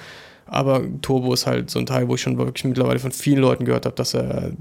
aber 0.46 0.82
Turbo 1.02 1.34
ist 1.34 1.46
halt 1.46 1.70
so 1.70 1.78
ein 1.78 1.86
Teil, 1.86 2.08
wo 2.08 2.14
ich 2.14 2.22
schon 2.22 2.38
wirklich 2.38 2.64
mittlerweile 2.64 2.98
von 2.98 3.12
vielen 3.12 3.40
Leuten 3.40 3.64
gehört 3.64 3.84
habe, 3.84 3.96
dass 3.96 4.14
er 4.14 4.52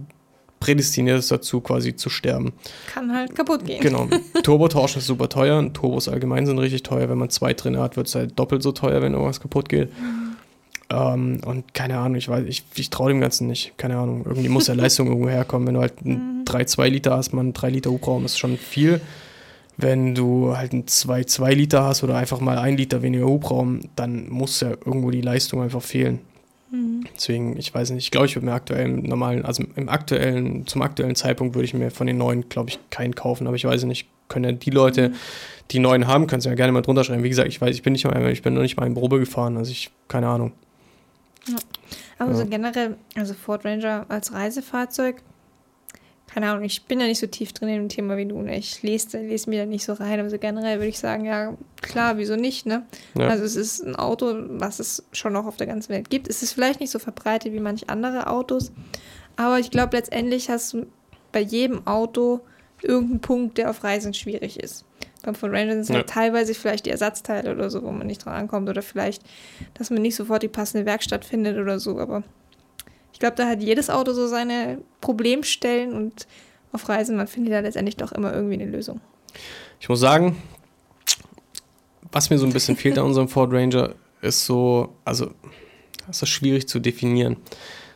prädestiniert 0.59 1.19
ist 1.19 1.31
dazu, 1.31 1.61
quasi 1.61 1.95
zu 1.95 2.09
sterben. 2.09 2.53
Kann 2.91 3.13
halt 3.13 3.35
kaputt 3.35 3.65
gehen. 3.65 3.81
Genau. 3.81 4.07
Turbo-Tauschen 4.43 4.99
ist 4.99 5.05
super 5.05 5.29
teuer. 5.29 5.59
und 5.59 5.73
Turbos 5.75 6.07
allgemein 6.07 6.45
sind 6.45 6.57
richtig 6.57 6.83
teuer. 6.83 7.09
Wenn 7.09 7.17
man 7.17 7.29
zwei 7.29 7.53
drin 7.53 7.77
hat, 7.77 7.97
wird 7.97 8.07
es 8.07 8.15
halt 8.15 8.39
doppelt 8.39 8.63
so 8.63 8.71
teuer, 8.71 9.01
wenn 9.01 9.13
irgendwas 9.13 9.39
kaputt 9.39 9.69
geht. 9.69 9.91
Ähm, 10.89 11.41
und 11.45 11.73
keine 11.73 11.97
Ahnung, 11.97 12.15
ich 12.15 12.29
weiß, 12.29 12.45
ich, 12.47 12.63
ich 12.75 12.89
traue 12.89 13.09
dem 13.09 13.21
Ganzen 13.21 13.47
nicht. 13.47 13.77
Keine 13.77 13.97
Ahnung. 13.97 14.23
Irgendwie 14.25 14.49
muss 14.49 14.67
ja 14.67 14.73
Leistung 14.75 15.07
irgendwo 15.07 15.29
herkommen. 15.29 15.67
Wenn 15.67 15.75
du 15.75 15.81
halt 15.81 15.93
einen 16.03 16.45
3,2 16.45 16.87
Liter 16.87 17.15
hast, 17.15 17.33
man 17.33 17.53
3 17.53 17.69
Liter 17.69 17.91
Hubraum 17.91 18.25
ist 18.25 18.39
schon 18.39 18.57
viel. 18.57 19.01
Wenn 19.77 20.15
du 20.15 20.55
halt 20.55 20.71
einen 20.71 20.85
2,2 20.85 21.53
Liter 21.53 21.83
hast 21.83 22.03
oder 22.03 22.15
einfach 22.15 22.39
mal 22.39 22.57
ein 22.57 22.77
Liter 22.77 23.01
weniger 23.01 23.25
Hubraum, 23.25 23.81
dann 23.95 24.29
muss 24.29 24.61
ja 24.61 24.69
irgendwo 24.69 25.11
die 25.11 25.21
Leistung 25.21 25.61
einfach 25.61 25.81
fehlen. 25.81 26.19
Deswegen, 27.15 27.57
ich 27.57 27.73
weiß 27.73 27.91
nicht, 27.91 28.03
ich 28.05 28.11
glaube, 28.11 28.25
ich 28.25 28.35
würde 28.35 28.47
mir 28.47 28.53
aktuell 28.53 28.85
im 28.85 29.03
normalen, 29.03 29.45
also 29.45 29.63
im 29.75 29.87
aktuellen, 29.87 30.67
zum 30.67 30.81
aktuellen 30.81 31.15
Zeitpunkt 31.15 31.55
würde 31.55 31.65
ich 31.65 31.73
mir 31.73 31.89
von 31.89 32.05
den 32.07 32.17
neuen, 32.17 32.49
glaube 32.49 32.69
ich, 32.69 32.79
keinen 32.89 33.15
kaufen, 33.15 33.47
aber 33.47 33.55
ich 33.55 33.63
weiß 33.63 33.83
nicht, 33.85 34.09
können 34.27 34.45
ja 34.45 34.51
die 34.51 34.71
Leute, 34.71 35.13
die 35.71 35.79
neuen 35.79 36.07
haben, 36.07 36.27
können 36.27 36.39
es 36.39 36.45
ja 36.45 36.53
gerne 36.55 36.71
mal 36.73 36.81
drunter 36.81 37.03
schreiben. 37.03 37.23
Wie 37.23 37.29
gesagt, 37.29 37.47
ich 37.47 37.61
weiß, 37.61 37.75
ich 37.75 37.83
bin 37.83 37.93
nicht 37.93 38.05
mal, 38.05 38.29
ich 38.29 38.41
bin 38.41 38.55
noch 38.55 38.61
nicht 38.61 38.77
mal 38.77 38.87
in 38.87 38.93
Probe 38.93 39.19
gefahren, 39.19 39.55
also 39.55 39.71
ich, 39.71 39.89
keine 40.07 40.27
Ahnung. 40.27 40.51
Aber 42.17 42.31
Ja. 42.31 42.37
so 42.37 42.45
generell, 42.45 42.97
also 43.15 43.33
Ford 43.33 43.63
Ranger 43.63 44.05
als 44.09 44.33
Reisefahrzeug, 44.33 45.21
keine 46.27 46.49
Ahnung, 46.49 46.63
ich 46.63 46.83
bin 46.85 46.99
ja 46.99 47.05
nicht 47.05 47.19
so 47.19 47.27
tief 47.27 47.53
drin 47.53 47.69
in 47.69 47.75
dem 47.75 47.89
Thema 47.89 48.17
wie 48.17 48.25
du. 48.25 48.41
Ne? 48.41 48.57
Ich 48.57 48.81
lese, 48.83 49.19
lese 49.19 49.49
mir 49.49 49.59
da 49.61 49.65
nicht 49.65 49.85
so 49.85 49.93
rein, 49.93 50.19
aber 50.19 50.29
so 50.29 50.37
generell 50.37 50.79
würde 50.79 50.89
ich 50.89 50.99
sagen, 50.99 51.23
ja, 51.25 51.55
klar, 51.81 52.17
wieso 52.17 52.35
nicht, 52.35 52.65
ne? 52.65 52.85
Ja. 53.17 53.27
Also 53.29 53.43
es 53.45 53.55
ist 53.55 53.81
ein 53.85 53.95
Auto, 53.95 54.33
was 54.49 54.79
es 54.79 55.03
schon 55.13 55.33
noch 55.33 55.45
auf 55.45 55.55
der 55.57 55.67
ganzen 55.67 55.89
Welt 55.89 56.09
gibt. 56.09 56.27
Es 56.27 56.43
ist 56.43 56.53
vielleicht 56.53 56.79
nicht 56.79 56.89
so 56.91 56.99
verbreitet 56.99 57.53
wie 57.53 57.59
manch 57.59 57.89
andere 57.89 58.27
Autos, 58.27 58.71
aber 59.37 59.59
ich 59.59 59.71
glaube, 59.71 59.95
letztendlich 59.95 60.49
hast 60.49 60.73
du 60.73 60.87
bei 61.31 61.39
jedem 61.41 61.85
Auto 61.87 62.41
irgendeinen 62.81 63.21
Punkt, 63.21 63.57
der 63.57 63.69
auf 63.69 63.83
Reisen 63.83 64.13
schwierig 64.13 64.59
ist. 64.59 64.83
Beim 65.23 65.35
Ford 65.35 65.51
Ranger 65.53 65.71
sind 65.73 65.81
es 65.81 65.89
Ja. 65.89 65.95
halt 65.95 66.09
teilweise 66.09 66.53
vielleicht 66.53 66.85
die 66.85 66.91
Ersatzteile 66.91 67.51
oder 67.51 67.69
so, 67.69 67.81
wo 67.83 67.91
man 67.91 68.07
nicht 68.07 68.25
dran 68.25 68.33
ankommt 68.35 68.69
oder 68.69 68.81
vielleicht, 68.81 69.23
dass 69.73 69.89
man 69.89 70.01
nicht 70.01 70.15
sofort 70.15 70.43
die 70.43 70.47
passende 70.47 70.85
Werkstatt 70.85 71.25
findet 71.25 71.57
oder 71.57 71.79
so, 71.79 71.97
aber 71.99 72.23
ich 73.15 73.19
glaube, 73.19 73.37
da 73.37 73.47
hat 73.47 73.63
jedes 73.63 73.89
Auto 73.89 74.11
so 74.11 74.27
seine 74.27 74.79
Problemstellen 74.99 75.93
und 75.93 76.27
auf 76.73 76.89
Reisen, 76.89 77.15
man 77.15 77.27
findet 77.27 77.53
da 77.53 77.61
letztendlich 77.61 77.95
doch 77.95 78.11
immer 78.11 78.33
irgendwie 78.33 78.55
eine 78.55 78.65
Lösung. 78.65 78.99
Ich 79.79 79.87
muss 79.87 80.01
sagen, 80.01 80.35
was 82.11 82.29
mir 82.29 82.37
so 82.37 82.45
ein 82.45 82.51
bisschen 82.51 82.75
fehlt 82.75 82.97
an 82.97 83.05
unserem 83.05 83.29
Ford 83.29 83.53
Ranger, 83.53 83.95
ist 84.21 84.45
so, 84.45 84.95
also, 85.05 85.31
das 86.07 86.23
ist 86.23 86.27
schwierig 86.27 86.67
zu 86.67 86.81
definieren. 86.81 87.37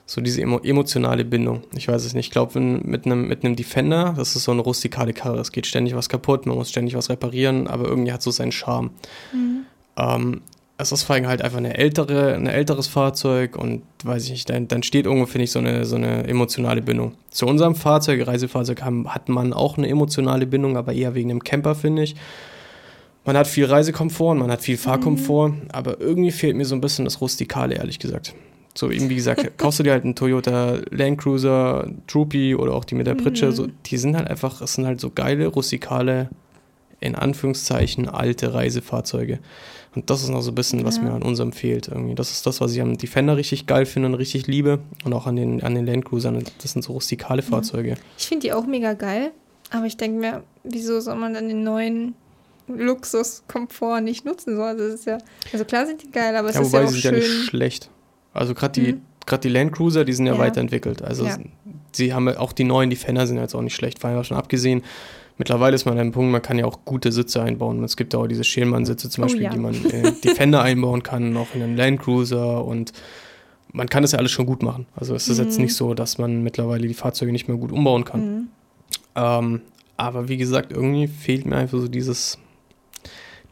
So 0.06 0.22
diese 0.22 0.42
emo 0.42 0.60
emotionale 0.60 1.26
Bindung. 1.26 1.64
Ich 1.76 1.90
weiß 1.90 2.06
es 2.06 2.14
nicht. 2.14 2.28
Ich 2.28 2.32
glaube, 2.32 2.58
mit 2.62 3.06
einem, 3.06 3.28
mit 3.28 3.44
einem 3.44 3.58
Defender, 3.58 4.14
das 4.16 4.38
ist 4.38 4.46
so 4.46 4.54
eine 4.54 4.62
rustikale 4.62 5.12
Karre. 5.12 5.42
Es 5.42 5.52
geht 5.52 5.68
ständig 5.68 5.98
was 5.98 6.08
kaputt, 6.08 6.46
man 6.46 6.56
muss 6.56 6.70
ständig 6.70 6.96
was 6.96 7.10
reparieren, 7.10 7.68
aber 7.68 7.90
irgendwie 7.90 8.14
hat 8.14 8.22
so 8.22 8.32
seinen 8.32 8.54
Charme. 8.54 8.92
Ähm, 9.98 10.44
es 10.82 10.94
ist 10.94 11.04
vor 11.04 11.16
allem 11.16 11.28
halt 11.28 11.42
einfach 11.42 11.58
eine 11.58 11.78
ältere, 11.78 12.36
ein 12.36 12.48
älteres 12.48 12.88
Fahrzeug 12.88 13.58
und 13.58 13.82
weiß 14.06 14.24
ich 14.24 14.32
nicht, 14.32 14.50
dann, 14.50 14.70
dann 14.70 14.82
steht 14.82 15.06
irgendwo, 15.06 15.26
finde 15.26 15.44
ich, 15.44 15.52
so 15.52 15.60
eine, 15.60 15.84
so 15.86 15.98
eine 15.98 16.26
emotionale 16.26 16.82
Bindung. 16.82 17.16
Zu 17.30 17.48
unserem 17.48 17.76
Fahrzeug, 17.76 18.26
Reisefahrzeug, 18.26 18.82
haben, 18.82 19.14
hat 19.14 19.28
man 19.28 19.52
auch 19.52 19.78
eine 19.78 19.90
emotionale 19.90 20.48
Bindung, 20.48 20.78
aber 20.78 20.94
eher 20.94 21.16
wegen 21.16 21.28
dem 21.28 21.44
Camper, 21.44 21.76
finde 21.76 22.04
ich. 22.04 22.16
Man 23.26 23.36
hat 23.36 23.48
viel 23.48 23.66
Reisekomfort, 23.66 24.32
und 24.32 24.40
man 24.40 24.52
hat 24.52 24.62
viel 24.62 24.78
Fahrkomfort, 24.78 25.54
aber 25.74 26.00
irgendwie 26.00 26.32
fehlt 26.32 26.56
mir 26.56 26.64
so 26.64 26.76
ein 26.76 26.82
bisschen 26.82 27.04
das 27.04 27.20
Rustikale, 27.20 27.76
ehrlich 27.76 28.00
gesagt. 28.00 28.34
So 28.74 28.90
eben 28.90 29.10
wie 29.10 29.16
gesagt, 29.16 29.58
kaufst 29.58 29.80
du 29.80 29.84
dir 29.84 29.92
halt 29.92 30.06
einen 30.06 30.16
Toyota 30.16 30.80
Land 30.92 31.18
Cruiser, 31.18 31.90
Troopy 32.08 32.56
oder 32.56 32.74
auch 32.74 32.86
die 32.86 32.96
mit 32.96 33.06
der 33.06 33.16
Pritsche, 33.16 33.52
so, 33.52 33.68
die 33.86 33.98
sind 33.98 34.16
halt 34.16 34.30
einfach, 34.30 34.62
es 34.62 34.76
sind 34.76 34.86
halt 34.86 35.02
so 35.02 35.10
geile, 35.10 35.48
rustikale, 35.48 36.30
in 37.02 37.16
Anführungszeichen, 37.16 38.08
alte 38.08 38.54
Reisefahrzeuge. 38.54 39.40
Und 39.96 40.10
das 40.10 40.22
ist 40.22 40.30
noch 40.30 40.42
so 40.42 40.52
ein 40.52 40.56
bisschen, 40.56 40.86
was 40.86 40.98
Ja. 40.98 41.04
mir 41.04 41.14
an 41.14 41.24
unserem 41.24 41.52
fehlt. 41.52 41.88
Irgendwie. 41.88 42.14
Das 42.16 42.32
ist 42.32 42.46
das, 42.46 42.62
was 42.62 42.74
ich 42.74 42.82
am 42.82 42.96
Defender 42.98 43.36
richtig 43.38 43.66
geil 43.66 43.86
finde 43.88 44.08
und 44.10 44.16
richtig 44.16 44.46
liebe. 44.48 44.80
Und 45.04 45.14
auch 45.14 45.26
an 45.26 45.36
den, 45.36 45.64
an 45.64 45.74
den 45.76 45.86
Land 45.88 46.06
Cruisern. 46.06 46.44
Das 46.62 46.74
sind 46.74 46.84
so 46.84 46.94
rustikale 46.94 47.42
Fahrzeuge. 47.42 47.98
Ich 48.18 48.28
finde 48.28 48.48
die 48.48 48.54
auch 48.54 48.66
mega 48.68 48.94
geil, 48.94 49.32
aber 49.72 49.86
ich 49.88 49.98
denke 49.98 50.20
mir, 50.20 50.44
wieso 50.64 51.00
soll 51.00 51.16
man 51.16 51.34
dann 51.34 51.48
den 51.50 51.64
neuen 51.64 52.14
Luxuskomfort 52.68 54.02
nicht 54.02 54.26
nutzen? 54.26 54.56
So, 54.56 54.64
also, 54.64 54.84
ja, 55.10 55.18
also 55.52 55.66
klar 55.66 55.86
sind 55.86 56.04
die 56.04 56.12
geil, 56.12 56.36
aber 56.36 56.50
es 56.50 56.56
Ja, 56.56 56.62
ist 56.62 56.74
ja 56.74 56.84
auch 56.84 56.88
sie 56.88 57.00
sind 57.00 57.04
ja 57.16 57.22
schön. 57.22 57.38
nicht 57.40 57.50
schlecht. 57.50 57.90
Also 58.34 58.54
gerade 58.54 58.80
die, 58.82 58.94
Mhm. 58.94 59.02
gerade 59.26 59.42
die 59.42 59.50
Land 59.50 59.72
Cruiser, 59.74 60.06
die 60.06 60.14
sind 60.14 60.26
ja, 60.28 60.34
Ja. 60.34 60.40
weiterentwickelt. 60.40 61.02
Also 61.02 61.26
Ja. 61.26 61.38
sie 61.92 62.14
haben 62.14 62.28
ja- 62.28 62.40
auch 62.40 62.54
die 62.54 62.64
neuen 62.64 62.90
Defender 62.90 63.26
sind 63.28 63.38
jetzt 63.38 63.56
auch 63.56 63.62
nicht 63.62 63.76
schlecht. 63.76 64.00
Vor 64.00 64.10
allem 64.10 64.24
schon 64.24 64.38
abgesehen. 64.38 64.84
Mittlerweile 65.40 65.74
ist 65.74 65.86
man 65.86 65.94
an 65.96 66.02
einem 66.02 66.12
Punkt, 66.12 66.32
man 66.32 66.42
kann 66.42 66.60
ja 66.60 66.66
auch 66.66 66.80
gute 66.86 67.12
Sitze 67.12 67.42
einbauen. 67.42 67.84
Es 67.84 67.96
gibt 67.98 68.14
ja 68.14 68.20
auch 68.20 68.28
diese 68.28 68.44
Schälmann-Sitze 68.44 69.10
zum 69.10 69.24
Oh 69.24 69.26
Beispiel, 69.26 69.44
ja. 69.46 69.50
die 69.50 69.58
man 69.58 69.74
in 69.74 70.20
Defender 70.22 70.62
einbauen 70.64 71.02
kann, 71.02 71.36
auch 71.38 71.48
in 71.56 71.64
einen 71.64 71.78
Land 71.78 72.02
Cruiser 72.02 72.64
und 72.66 72.92
man 73.72 73.88
kann 73.88 74.04
das 74.04 74.12
ja 74.12 74.20
alles 74.20 74.32
schon 74.32 74.46
gut 74.46 74.62
machen. 74.64 74.86
Also 74.96 75.16
es 75.16 75.28
ist 75.30 75.38
jetzt 75.40 75.58
Mhm. 75.58 75.64
nicht 75.66 75.76
so, 75.76 75.94
dass 75.94 76.18
man 76.18 76.44
mittlerweile 76.44 76.88
die 76.88 76.94
Fahrzeuge 76.94 77.32
nicht 77.32 77.48
mehr 77.48 77.58
gut 77.58 77.72
umbauen 77.72 78.04
kann. 78.04 78.22
Mhm. 78.36 78.48
Ähm, 79.16 79.62
aber 79.96 80.28
wie 80.28 80.38
gesagt, 80.38 80.72
irgendwie 80.72 81.08
fehlt 81.08 81.46
mir 81.46 81.56
einfach 81.56 81.80
so 81.80 81.88
dieses, 81.88 82.38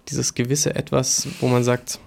dieses 0.10 0.34
gewisse 0.34 0.76
Etwas, 0.76 1.28
wo 1.40 1.48
man 1.48 1.64
sagt, 1.64 2.00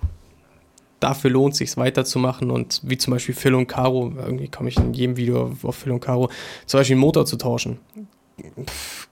dafür 0.99 1.31
lohnt 1.31 1.53
es 1.53 1.59
sich 1.59 1.77
weiterzumachen 1.79 2.51
und 2.51 2.81
wie 2.85 2.99
zum 2.99 3.12
Beispiel 3.12 3.35
Phil 3.35 3.55
und 3.55 3.66
Caro, 3.66 4.12
irgendwie 4.19 4.49
komme 4.49 4.69
ich 4.69 4.77
in 4.77 4.93
jedem 4.93 5.16
Video 5.16 5.45
auf, 5.47 5.64
auf 5.64 5.77
Phil 5.77 5.93
und 5.93 6.01
Caro, 6.01 6.29
zum 6.66 6.81
Beispiel 6.81 6.95
einen 6.97 7.01
Motor 7.01 7.25
zu 7.25 7.37
tauschen. 7.37 7.79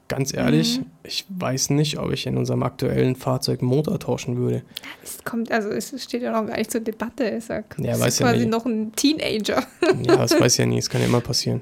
Ganz 0.08 0.32
ehrlich, 0.32 0.78
Mhm. 0.80 0.86
ich 1.02 1.26
weiß 1.28 1.70
nicht, 1.70 1.98
ob 1.98 2.12
ich 2.12 2.26
in 2.26 2.36
unserem 2.38 2.62
aktuellen 2.62 3.14
Fahrzeug 3.14 3.60
Motor 3.62 3.98
tauschen 4.00 4.36
würde. 4.38 4.62
Es 5.04 5.22
kommt, 5.22 5.50
also 5.52 5.68
es 5.68 5.92
steht 6.02 6.22
ja 6.22 6.32
noch 6.32 6.46
gar 6.48 6.56
nicht 6.56 6.70
zur 6.70 6.80
Debatte. 6.80 7.24
Ist 7.24 7.50
ja, 7.50 7.62
Ja, 7.78 7.92
ist 7.92 8.00
weiß 8.00 8.18
ja 8.20 8.26
quasi 8.26 8.40
nicht. 8.46 8.50
noch 8.50 8.64
ein 8.64 8.92
Teenager. 8.96 9.62
Ja, 10.06 10.16
das 10.16 10.38
weiß 10.40 10.52
ich 10.54 10.58
ja 10.58 10.66
nie, 10.66 10.78
es 10.78 10.88
kann 10.88 11.00
ja 11.02 11.06
immer 11.06 11.20
passieren. 11.20 11.60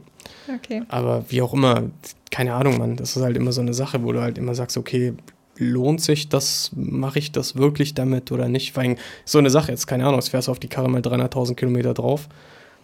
Okay. 0.55 0.83
Aber 0.89 1.25
wie 1.29 1.43
auch 1.43 1.53
immer, 1.55 1.85
keine 2.31 2.55
Ahnung, 2.55 2.79
Mann, 2.79 2.95
das 2.97 3.17
ist 3.17 3.23
halt 3.23 3.37
immer 3.37 3.51
so 3.53 3.61
eine 3.63 3.75
Sache, 3.75 4.05
wo 4.05 4.13
du 4.13 4.21
halt 4.21 4.39
immer 4.39 4.55
sagst, 4.55 4.77
okay, 4.77 5.15
lohnt 5.59 6.01
sich 6.03 6.29
das, 6.29 6.71
mache 6.77 7.19
ich 7.19 7.33
das 7.33 7.57
wirklich 7.57 7.95
damit 7.95 8.31
oder 8.31 8.49
nicht? 8.49 8.77
Weil 8.77 8.95
so 9.25 9.39
eine 9.39 9.51
Sache, 9.51 9.73
jetzt 9.73 9.87
keine 9.87 10.05
Ahnung, 10.05 10.21
jetzt 10.21 10.29
fährst 10.29 10.47
du 10.47 10.53
auf 10.53 10.61
die 10.61 10.69
Karre 10.69 10.89
mal 10.89 11.01
300.000 11.01 11.55
Kilometer 11.57 11.95
drauf, 11.95 12.29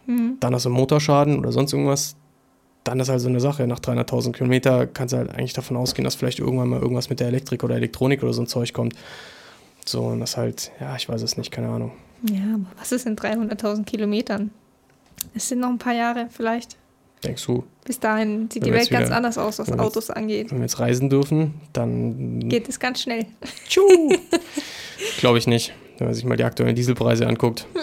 Mhm. 0.06 0.38
dann 0.40 0.52
hast 0.54 0.64
du 0.64 0.70
einen 0.70 0.76
Motorschaden 0.78 1.38
oder 1.38 1.52
sonst 1.52 1.72
irgendwas, 1.72 2.16
dann 2.84 2.98
ist 3.00 3.08
halt 3.08 3.20
so 3.20 3.28
eine 3.28 3.40
Sache, 3.40 3.66
nach 3.66 3.78
300.000 3.78 4.32
Kilometer 4.32 4.86
kannst 4.86 5.12
du 5.12 5.18
halt 5.18 5.30
eigentlich 5.30 5.52
davon 5.52 5.76
ausgehen, 5.76 6.04
dass 6.04 6.14
vielleicht 6.16 6.38
irgendwann 6.40 6.68
mal 6.68 6.80
irgendwas 6.80 7.10
mit 7.10 7.20
der 7.20 7.28
Elektrik 7.28 7.62
oder 7.64 7.76
Elektronik 7.76 8.22
oder 8.22 8.32
so 8.32 8.42
ein 8.42 8.46
Zeug 8.48 8.72
kommt. 8.72 8.94
So, 9.84 10.02
und 10.06 10.20
das 10.20 10.36
halt, 10.36 10.70
ja, 10.80 10.94
ich 10.96 11.08
weiß 11.08 11.22
es 11.22 11.36
nicht, 11.36 11.50
keine 11.50 11.68
Ahnung. 11.68 11.92
Ja, 12.28 12.40
aber 12.54 12.64
was 12.78 12.92
ist 12.92 13.06
in 13.06 13.16
300.000 13.16 13.84
Kilometern? 13.84 14.50
Es 15.34 15.48
sind 15.48 15.60
noch 15.60 15.68
ein 15.70 15.78
paar 15.78 15.94
Jahre 15.94 16.28
vielleicht. 16.30 16.76
Denkst 17.24 17.46
du, 17.46 17.62
Bis 17.84 18.00
dahin 18.00 18.48
sieht 18.50 18.66
die 18.66 18.70
Welt 18.72 18.82
jetzt 18.82 18.90
ganz 18.90 19.06
wieder- 19.06 19.16
anders 19.16 19.38
aus, 19.38 19.60
was 19.60 19.70
Autos 19.78 20.10
angeht. 20.10 20.50
wenn 20.50 20.58
wir 20.58 20.64
jetzt 20.64 20.80
reisen 20.80 21.08
dürfen, 21.08 21.54
dann 21.72 22.48
Geht 22.48 22.68
es 22.68 22.80
ganz 22.80 23.00
schnell. 23.02 23.26
Glaube 25.18 25.38
ich 25.38 25.46
nicht, 25.46 25.72
wenn 25.98 26.08
man 26.08 26.14
sich 26.14 26.24
mal 26.24 26.36
die 26.36 26.42
aktuellen 26.44 26.74
Dieselpreise 26.74 27.26
anguckt. 27.26 27.66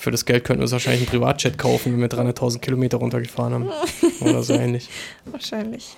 Für 0.00 0.10
das 0.10 0.24
Geld 0.24 0.44
könnten 0.44 0.60
wir 0.60 0.64
uns 0.64 0.72
wahrscheinlich 0.72 1.02
einen 1.02 1.10
Privatjet 1.10 1.58
kaufen, 1.58 1.92
wenn 1.92 2.00
wir 2.00 2.08
300.000 2.08 2.60
Kilometer 2.60 2.96
runtergefahren 2.96 3.52
haben. 3.52 3.68
Oder 4.22 4.42
so 4.42 4.54
ähnlich. 4.54 4.88
Wahrscheinlich. 5.26 5.94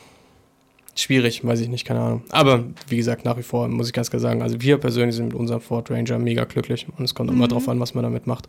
Schwierig, 0.96 1.44
weiß 1.46 1.60
ich 1.60 1.68
nicht, 1.68 1.84
keine 1.86 2.00
Ahnung. 2.00 2.22
Aber 2.30 2.64
wie 2.88 2.96
gesagt, 2.96 3.24
nach 3.24 3.36
wie 3.38 3.44
vor 3.44 3.68
muss 3.68 3.86
ich 3.86 3.92
ganz 3.92 4.10
klar 4.10 4.18
sagen, 4.18 4.42
also 4.42 4.60
wir 4.60 4.78
persönlich 4.78 5.14
sind 5.14 5.26
mit 5.26 5.34
unserem 5.36 5.60
Ford 5.60 5.88
Ranger 5.88 6.18
mega 6.18 6.42
glücklich. 6.44 6.88
Und 6.98 7.04
es 7.04 7.14
kommt 7.14 7.30
immer 7.30 7.44
Mhm. 7.46 7.50
drauf 7.50 7.68
an, 7.68 7.78
was 7.78 7.94
man 7.94 8.02
damit 8.02 8.26
macht. 8.26 8.48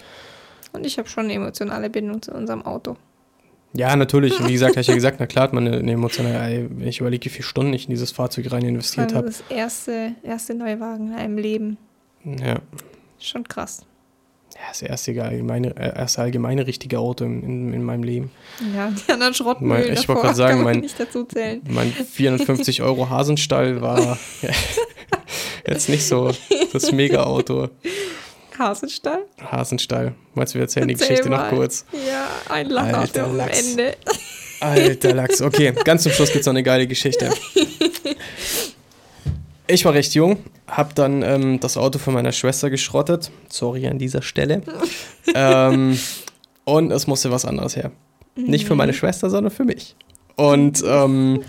Und 0.72 0.88
ich 0.88 0.98
habe 0.98 1.08
schon 1.08 1.26
eine 1.26 1.34
emotionale 1.34 1.90
Bindung 1.92 2.20
zu 2.24 2.32
unserem 2.34 2.64
Auto. 2.66 2.98
Ja, 3.74 3.96
natürlich. 3.96 4.34
Wie 4.48 4.54
gesagt, 4.54 4.72
habe 4.72 4.82
ich 4.82 4.88
ja 4.88 4.96
gesagt, 5.02 5.18
na 5.20 5.28
klar 5.28 5.44
hat 5.44 5.54
man 5.54 5.68
eine, 5.68 5.78
eine 5.78 5.92
emotionale, 5.92 6.68
wenn 6.72 6.88
ich 6.88 7.00
überlege, 7.00 7.26
wie 7.26 7.30
viele 7.30 7.44
Stunden 7.48 7.74
ich 7.74 7.84
in 7.86 7.92
dieses 7.92 8.12
Fahrzeug 8.12 8.52
rein 8.52 8.66
investiert 8.66 9.14
habe. 9.14 9.28
das 9.28 9.44
erste, 9.50 10.14
erste 10.24 10.56
Neuwagen 10.56 11.10
in 11.10 11.14
einem 11.14 11.38
Leben. 11.38 11.78
Ja. 12.26 12.56
Schon 13.20 13.48
krass. 13.48 13.86
Ja, 14.56 14.62
das 14.70 14.82
erste 14.82 15.24
allgemeine, 15.24 15.76
äh, 15.76 15.98
erste 15.98 16.22
allgemeine 16.22 16.68
richtige 16.68 17.00
Auto 17.00 17.26
in, 17.26 17.42
in, 17.44 17.74
in 17.74 17.84
meinem 17.84 18.04
Leben. 18.04 18.32
Ja, 18.76 18.90
die 18.92 19.12
anderen 19.12 19.34
Schrottmühlen 19.34 19.84
Mein- 19.88 19.94
ich 19.94 20.08
wollte 20.08 20.22
gerade 20.22 20.36
sagen, 20.36 20.64
mein-. 20.64 20.88
Mein 21.68 21.92
450 21.92 22.82
Euro 22.84 23.10
Hasenstall 23.10 23.82
war 23.82 24.18
jetzt 25.68 25.90
nicht 25.90 26.06
so 26.06 26.32
das 26.72 26.92
Mega-Auto. 26.92 27.70
Hasenstall? 28.58 29.26
Hasenstall. 29.42 30.14
Meinst 30.36 30.54
du, 30.54 30.60
wir 30.60 30.64
erzählen 30.64 30.88
die 30.88 30.94
Erzähl 30.94 31.08
Geschichte 31.10 31.30
noch 31.30 31.40
mal. 31.40 31.50
kurz? 31.50 31.86
Ja, 32.08 32.28
ein 32.50 32.70
Lacher 32.70 33.00
Alter 33.00 33.24
am. 33.26 33.40
Ende. 33.40 33.96
Alter 34.60 35.14
Lachs. 35.16 35.42
Okay, 35.42 35.74
ganz 35.84 36.04
zum 36.04 36.12
Schluss 36.12 36.30
gibt 36.32 36.42
es 36.42 36.46
noch 36.46 36.54
eine 36.54 36.64
geile 36.64 36.86
Geschichte. 36.88 37.32
ich 39.74 39.86
war 39.86 39.94
recht 39.94 40.14
jung, 40.14 40.38
habe 40.68 40.94
dann 40.94 41.24
ähm, 41.24 41.60
das 41.60 41.78
Auto 41.78 42.00
von 42.00 42.14
meiner 42.14 42.32
Schwester 42.32 42.70
geschrottet. 42.70 43.32
Sorry 43.50 43.88
an 43.88 43.98
dieser 43.98 44.22
Stelle. 44.22 44.62
ähm, 45.36 45.98
und 46.64 46.92
es 46.92 47.08
musste 47.08 47.32
was 47.32 47.46
anderes 47.46 47.76
her. 47.76 47.92
Nicht 48.36 48.66
für 48.66 48.76
meine 48.76 48.94
Schwester, 48.94 49.30
sondern 49.30 49.52
für 49.52 49.66
mich. 49.66 49.96
Und 50.36 50.84
ähm, 50.88 51.44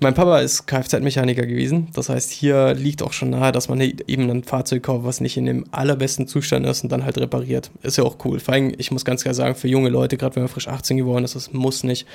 mein 0.00 0.14
Papa 0.14 0.38
ist 0.38 0.66
Kfz-Mechaniker 0.66 1.46
gewesen. 1.46 1.88
Das 1.92 2.08
heißt, 2.08 2.30
hier 2.30 2.74
liegt 2.74 3.02
auch 3.02 3.12
schon 3.12 3.30
nahe, 3.30 3.52
dass 3.52 3.68
man 3.68 3.80
eben 3.80 4.30
ein 4.30 4.44
Fahrzeug 4.44 4.82
kauft, 4.82 5.04
was 5.04 5.20
nicht 5.20 5.36
in 5.36 5.46
dem 5.46 5.64
allerbesten 5.72 6.26
Zustand 6.26 6.66
ist 6.66 6.82
und 6.82 6.90
dann 6.90 7.04
halt 7.04 7.18
repariert. 7.18 7.70
Ist 7.82 7.98
ja 7.98 8.04
auch 8.04 8.16
cool. 8.24 8.40
Vor 8.40 8.54
allem, 8.54 8.72
ich 8.78 8.90
muss 8.90 9.04
ganz 9.04 9.22
klar 9.22 9.34
sagen, 9.34 9.54
für 9.54 9.68
junge 9.68 9.90
Leute, 9.90 10.16
gerade 10.16 10.36
wenn 10.36 10.44
man 10.44 10.48
frisch 10.48 10.68
18 10.68 10.96
geworden 10.96 11.24
ist, 11.24 11.34
das 11.34 11.52
muss 11.52 11.84
nicht 11.84 12.06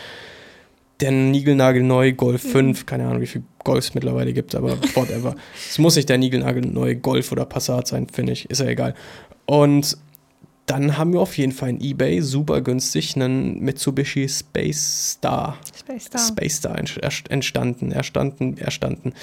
der 1.01 1.11
niegelnagelneue 1.11 2.13
Golf 2.13 2.41
5, 2.41 2.85
keine 2.85 3.07
Ahnung, 3.07 3.21
wie 3.21 3.27
viel 3.27 3.43
Golfs 3.63 3.89
es 3.89 3.95
mittlerweile 3.95 4.33
gibt, 4.33 4.55
aber 4.55 4.77
whatever. 4.95 5.35
es 5.69 5.77
muss 5.77 5.95
nicht 5.95 6.07
der 6.07 6.17
niegelnagelneue 6.17 6.95
Golf 6.95 7.31
oder 7.31 7.45
Passat 7.45 7.87
sein, 7.87 8.07
finde 8.07 8.31
ich. 8.33 8.49
Ist 8.49 8.61
ja 8.61 8.67
egal. 8.67 8.95
Und 9.45 9.97
dann 10.65 10.97
haben 10.97 11.13
wir 11.13 11.19
auf 11.19 11.37
jeden 11.37 11.51
Fall 11.51 11.69
in 11.69 11.81
eBay 11.81 12.21
super 12.21 12.61
günstig 12.61 13.15
einen 13.15 13.59
Mitsubishi 13.59 14.27
Space 14.27 15.13
Star. 15.13 15.57
Space 15.77 16.05
Star. 16.05 16.21
Space 16.21 16.55
Star 16.55 16.77
entstanden, 17.29 17.91
erstanden, 17.91 18.57
erstanden. 18.57 19.13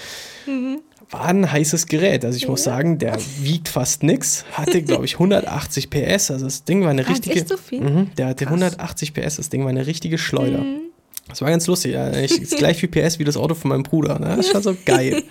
Mhm. 0.46 0.80
War 1.10 1.26
ein 1.26 1.50
heißes 1.50 1.86
Gerät. 1.86 2.24
Also 2.24 2.36
ich 2.36 2.44
ja. 2.44 2.50
muss 2.50 2.62
sagen, 2.62 2.98
der 2.98 3.18
wiegt 3.40 3.68
fast 3.68 4.02
nichts. 4.02 4.44
Hatte, 4.52 4.82
glaube 4.82 5.04
ich, 5.04 5.14
180 5.20 5.90
PS. 5.90 6.30
Also 6.30 6.44
das 6.44 6.64
Ding 6.64 6.82
war 6.82 6.90
eine 6.90 7.04
ah, 7.04 7.10
richtige. 7.10 7.36
Echt 7.36 7.48
so 7.48 7.56
viel? 7.56 7.80
Mhm, 7.80 8.10
der 8.16 8.28
hatte 8.28 8.44
Krass. 8.44 8.54
180 8.54 9.14
PS. 9.14 9.36
Das 9.36 9.48
Ding 9.48 9.62
war 9.62 9.70
eine 9.70 9.86
richtige 9.86 10.18
Schleuder. 10.18 10.58
Mhm. 10.58 10.91
Das 11.32 11.40
war 11.40 11.48
ganz 11.48 11.66
lustig. 11.66 11.94
Ja. 11.94 12.12
Ich, 12.12 12.40
ist 12.42 12.56
gleich 12.56 12.82
wie 12.82 12.88
PS 12.88 13.18
wie 13.18 13.24
das 13.24 13.36
Auto 13.36 13.54
von 13.54 13.70
meinem 13.70 13.82
Bruder. 13.82 14.18
Ne? 14.18 14.36
Das 14.36 14.46
ist 14.46 14.52
schon 14.52 14.62
so 14.62 14.76
geil. 14.84 15.22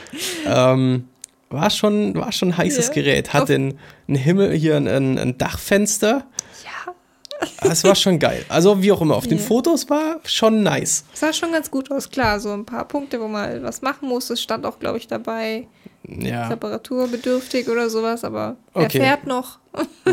ähm, 0.46 1.04
war 1.50 1.68
schon, 1.68 2.14
war 2.14 2.32
schon 2.32 2.48
ein 2.50 2.56
heißes 2.56 2.88
ja. 2.88 2.92
Gerät. 2.94 3.32
Hat 3.34 3.50
einen 3.50 3.78
Himmel, 4.08 4.52
hier 4.56 4.76
ein, 4.76 4.88
ein 4.88 5.36
Dachfenster. 5.36 6.26
Ja. 6.64 6.94
Es 7.70 7.84
war 7.84 7.94
schon 7.94 8.18
geil. 8.18 8.44
Also 8.48 8.82
wie 8.82 8.90
auch 8.92 9.02
immer, 9.02 9.16
auf 9.16 9.26
den 9.26 9.38
Fotos 9.38 9.90
war 9.90 10.20
schon 10.24 10.62
nice. 10.62 11.04
Es 11.12 11.20
sah 11.20 11.32
schon 11.32 11.52
ganz 11.52 11.70
gut 11.70 11.90
aus, 11.90 12.08
klar. 12.08 12.40
So 12.40 12.52
ein 12.52 12.64
paar 12.64 12.86
Punkte, 12.86 13.20
wo 13.20 13.28
man 13.28 13.62
was 13.62 13.82
machen 13.82 14.08
muss. 14.08 14.30
Es 14.30 14.40
stand 14.40 14.64
auch, 14.64 14.78
glaube 14.78 14.98
ich, 14.98 15.08
dabei. 15.08 15.66
Ja. 16.08 16.48
Reparaturbedürftig 16.48 17.68
oder 17.68 17.90
sowas, 17.90 18.24
aber 18.24 18.56
er 18.74 18.84
okay. 18.84 19.00
fährt 19.00 19.26
noch. 19.26 19.58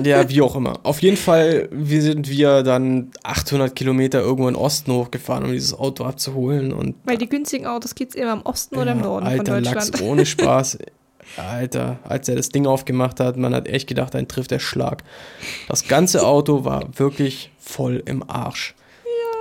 ja, 0.04 0.30
wie 0.30 0.42
auch 0.42 0.56
immer. 0.56 0.80
Auf 0.84 1.02
jeden 1.02 1.18
Fall 1.18 1.70
wir 1.72 2.02
sind 2.02 2.30
wir 2.30 2.62
dann 2.64 3.12
800 3.24 3.76
Kilometer 3.76 4.20
irgendwo 4.20 4.50
in 4.50 4.56
Osten 4.56 4.92
hochgefahren, 4.92 5.46
um 5.46 5.52
dieses 5.52 5.74
Auto 5.74 6.04
abzuholen. 6.04 6.74
Und 6.74 6.96
Weil 7.06 7.18
die 7.18 7.30
günstigen 7.30 7.66
Autos 7.66 7.96
gibt 7.96 8.12
es 8.12 8.22
immer 8.22 8.34
im 8.34 8.42
Osten 8.42 8.76
ja, 8.76 8.82
oder 8.82 8.92
im 8.92 9.02
Norden 9.02 9.26
Alter, 9.26 9.38
von 9.38 9.64
Deutschland. 9.64 9.92
Lachs 9.94 10.02
ohne 10.02 10.26
Spaß. 10.26 10.78
Alter, 11.36 12.00
als 12.04 12.30
er 12.30 12.36
das 12.36 12.50
Ding 12.50 12.66
aufgemacht 12.66 13.20
hat, 13.20 13.38
man 13.38 13.54
hat 13.54 13.68
echt 13.68 13.88
gedacht, 13.88 14.16
ein 14.16 14.28
trifft 14.28 14.52
der 14.52 14.60
Schlag. 14.60 15.04
Das 15.68 15.88
ganze 15.88 16.26
Auto 16.26 16.64
war 16.64 16.88
wirklich 16.98 17.52
voll 17.60 18.02
im 18.06 18.28
Arsch. 18.30 18.76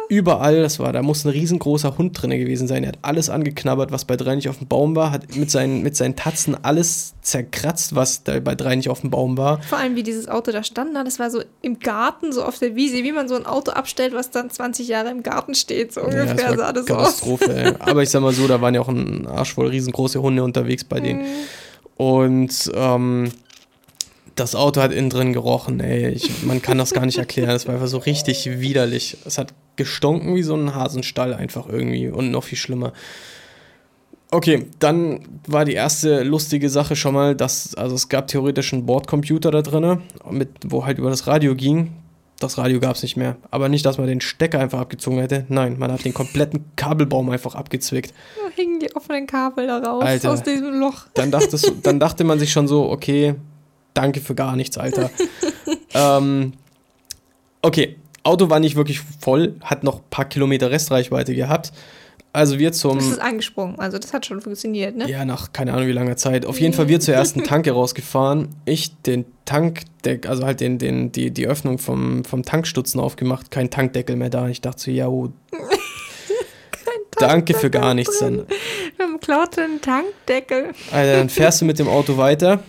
Überall, 0.08 0.62
das 0.62 0.78
war, 0.78 0.92
da 0.92 1.02
muss 1.02 1.24
ein 1.24 1.30
riesengroßer 1.30 1.98
Hund 1.98 2.20
drin 2.20 2.30
gewesen 2.30 2.68
sein. 2.68 2.84
Er 2.84 2.88
hat 2.88 2.98
alles 3.02 3.28
angeknabbert, 3.28 3.90
was 3.92 4.04
bei 4.04 4.16
drei 4.16 4.36
nicht 4.36 4.48
auf 4.48 4.58
dem 4.58 4.68
Baum 4.68 4.94
war, 4.94 5.10
hat 5.10 5.34
mit 5.36 5.50
seinen, 5.50 5.82
mit 5.82 5.96
seinen 5.96 6.16
Tatzen 6.16 6.56
alles 6.62 7.14
zerkratzt, 7.22 7.94
was 7.94 8.22
da 8.22 8.38
bei 8.40 8.54
drei 8.54 8.76
nicht 8.76 8.88
auf 8.88 9.00
dem 9.00 9.10
Baum 9.10 9.36
war. 9.36 9.60
Vor 9.62 9.78
allem, 9.78 9.96
wie 9.96 10.02
dieses 10.02 10.28
Auto 10.28 10.52
da 10.52 10.62
stand, 10.62 10.94
das 10.94 11.18
war 11.18 11.30
so 11.30 11.42
im 11.62 11.80
Garten, 11.80 12.32
so 12.32 12.44
auf 12.44 12.58
der 12.58 12.76
Wiese, 12.76 13.02
wie 13.02 13.12
man 13.12 13.28
so 13.28 13.34
ein 13.34 13.46
Auto 13.46 13.72
abstellt, 13.72 14.14
was 14.14 14.30
dann 14.30 14.50
20 14.50 14.86
Jahre 14.88 15.10
im 15.10 15.22
Garten 15.22 15.54
steht, 15.54 15.92
so 15.92 16.02
ungefähr 16.02 16.26
ja, 16.26 16.34
das 16.34 16.56
sah 16.56 16.72
das 16.72 16.86
Katastrophe, 16.86 17.44
aus. 17.44 17.50
Ey. 17.50 17.74
Aber 17.80 18.02
ich 18.02 18.10
sag 18.10 18.22
mal 18.22 18.32
so, 18.32 18.46
da 18.46 18.60
waren 18.60 18.74
ja 18.74 18.80
auch 18.80 18.88
ein 18.88 19.26
Arsch 19.26 19.54
voll 19.54 19.68
riesengroße 19.68 20.22
Hunde 20.22 20.44
unterwegs 20.44 20.84
bei 20.84 21.00
denen. 21.00 21.22
Mhm. 21.22 21.26
Und 21.96 22.70
ähm, 22.74 23.30
das 24.36 24.54
Auto 24.54 24.82
hat 24.82 24.92
innen 24.92 25.10
drin 25.10 25.32
gerochen, 25.32 25.80
ey. 25.80 26.10
Ich, 26.10 26.42
man 26.44 26.62
kann 26.62 26.78
das 26.78 26.92
gar 26.92 27.06
nicht 27.06 27.18
erklären. 27.18 27.50
Es 27.50 27.66
war 27.66 27.74
einfach 27.74 27.88
so 27.88 27.98
richtig 27.98 28.60
widerlich. 28.60 29.16
Es 29.24 29.38
hat 29.38 29.54
gestunken 29.76 30.34
wie 30.34 30.42
so 30.42 30.54
ein 30.54 30.74
Hasenstall 30.74 31.34
einfach 31.34 31.68
irgendwie 31.68 32.08
und 32.08 32.30
noch 32.30 32.44
viel 32.44 32.58
schlimmer. 32.58 32.92
Okay, 34.30 34.66
dann 34.80 35.20
war 35.46 35.64
die 35.64 35.74
erste 35.74 36.24
lustige 36.24 36.68
Sache 36.68 36.96
schon 36.96 37.14
mal, 37.14 37.36
dass, 37.36 37.74
also 37.76 37.94
es 37.94 38.08
gab 38.08 38.26
theoretisch 38.26 38.72
einen 38.72 38.84
Bordcomputer 38.84 39.50
da 39.50 39.62
drin, 39.62 40.02
mit, 40.30 40.48
wo 40.66 40.84
halt 40.84 40.98
über 40.98 41.10
das 41.10 41.26
Radio 41.26 41.54
ging. 41.54 41.92
Das 42.38 42.58
Radio 42.58 42.80
gab 42.80 42.96
es 42.96 43.02
nicht 43.02 43.16
mehr. 43.16 43.36
Aber 43.50 43.68
nicht, 43.68 43.86
dass 43.86 43.98
man 43.98 44.08
den 44.08 44.20
Stecker 44.20 44.58
einfach 44.58 44.80
abgezogen 44.80 45.18
hätte. 45.20 45.46
Nein, 45.48 45.78
man 45.78 45.90
hat 45.90 46.04
den 46.04 46.12
kompletten 46.12 46.66
Kabelbaum 46.76 47.30
einfach 47.30 47.54
abgezwickt. 47.54 48.12
Da 48.36 48.50
hingen 48.54 48.80
die 48.80 48.94
offenen 48.94 49.26
Kabel 49.26 49.68
da 49.68 49.78
raus 49.78 50.02
Alter, 50.04 50.32
aus 50.32 50.42
diesem 50.42 50.78
Loch. 50.78 51.06
Dann, 51.14 51.30
dachtest, 51.30 51.72
dann 51.82 51.98
dachte 51.98 52.24
man 52.24 52.38
sich 52.38 52.52
schon 52.52 52.68
so, 52.68 52.90
okay, 52.90 53.36
danke 53.94 54.20
für 54.20 54.34
gar 54.34 54.54
nichts, 54.56 54.76
Alter. 54.76 55.08
ähm, 55.94 56.52
okay, 57.62 57.96
Auto 58.26 58.50
war 58.50 58.60
nicht 58.60 58.76
wirklich 58.76 59.00
voll, 59.20 59.54
hat 59.62 59.84
noch 59.84 59.96
ein 59.96 60.10
paar 60.10 60.26
Kilometer 60.26 60.70
Restreichweite 60.70 61.34
gehabt. 61.34 61.72
Also 62.32 62.58
wir 62.58 62.72
zum. 62.72 62.98
Das 62.98 63.06
ist 63.06 63.18
angesprungen, 63.18 63.78
also 63.78 63.98
das 63.98 64.12
hat 64.12 64.26
schon 64.26 64.42
funktioniert, 64.42 64.94
ne? 64.94 65.08
Ja, 65.10 65.24
nach 65.24 65.52
keine 65.54 65.72
Ahnung 65.72 65.86
wie 65.86 65.92
langer 65.92 66.18
Zeit. 66.18 66.44
Auf 66.44 66.60
jeden 66.60 66.74
Fall 66.74 66.86
wir 66.86 67.00
zur 67.00 67.14
ersten 67.14 67.44
Tanke 67.44 67.72
rausgefahren. 67.72 68.48
Ich 68.66 68.94
den 69.02 69.24
Tankdeckel, 69.46 70.30
also 70.30 70.44
halt 70.44 70.60
den, 70.60 70.76
den, 70.76 71.12
die, 71.12 71.30
die 71.30 71.46
Öffnung 71.46 71.78
vom, 71.78 72.26
vom 72.26 72.42
Tankstutzen 72.42 73.00
aufgemacht, 73.00 73.50
kein 73.50 73.70
Tankdeckel 73.70 74.16
mehr 74.16 74.28
da. 74.28 74.48
Ich 74.48 74.60
dachte 74.60 74.82
so, 74.82 74.90
ja, 74.90 75.08
oh, 75.08 75.30
Danke 77.18 77.54
für 77.54 77.70
gar 77.70 77.94
nichts 77.94 78.18
dann. 78.18 78.46
Wir 78.96 79.06
haben 79.06 79.18
klaut 79.20 79.56
den 79.56 79.80
Tankdeckel. 79.80 80.72
Also 80.92 81.12
dann 81.12 81.30
fährst 81.30 81.62
du 81.62 81.64
mit 81.64 81.78
dem 81.78 81.88
Auto 81.88 82.18
weiter. 82.18 82.60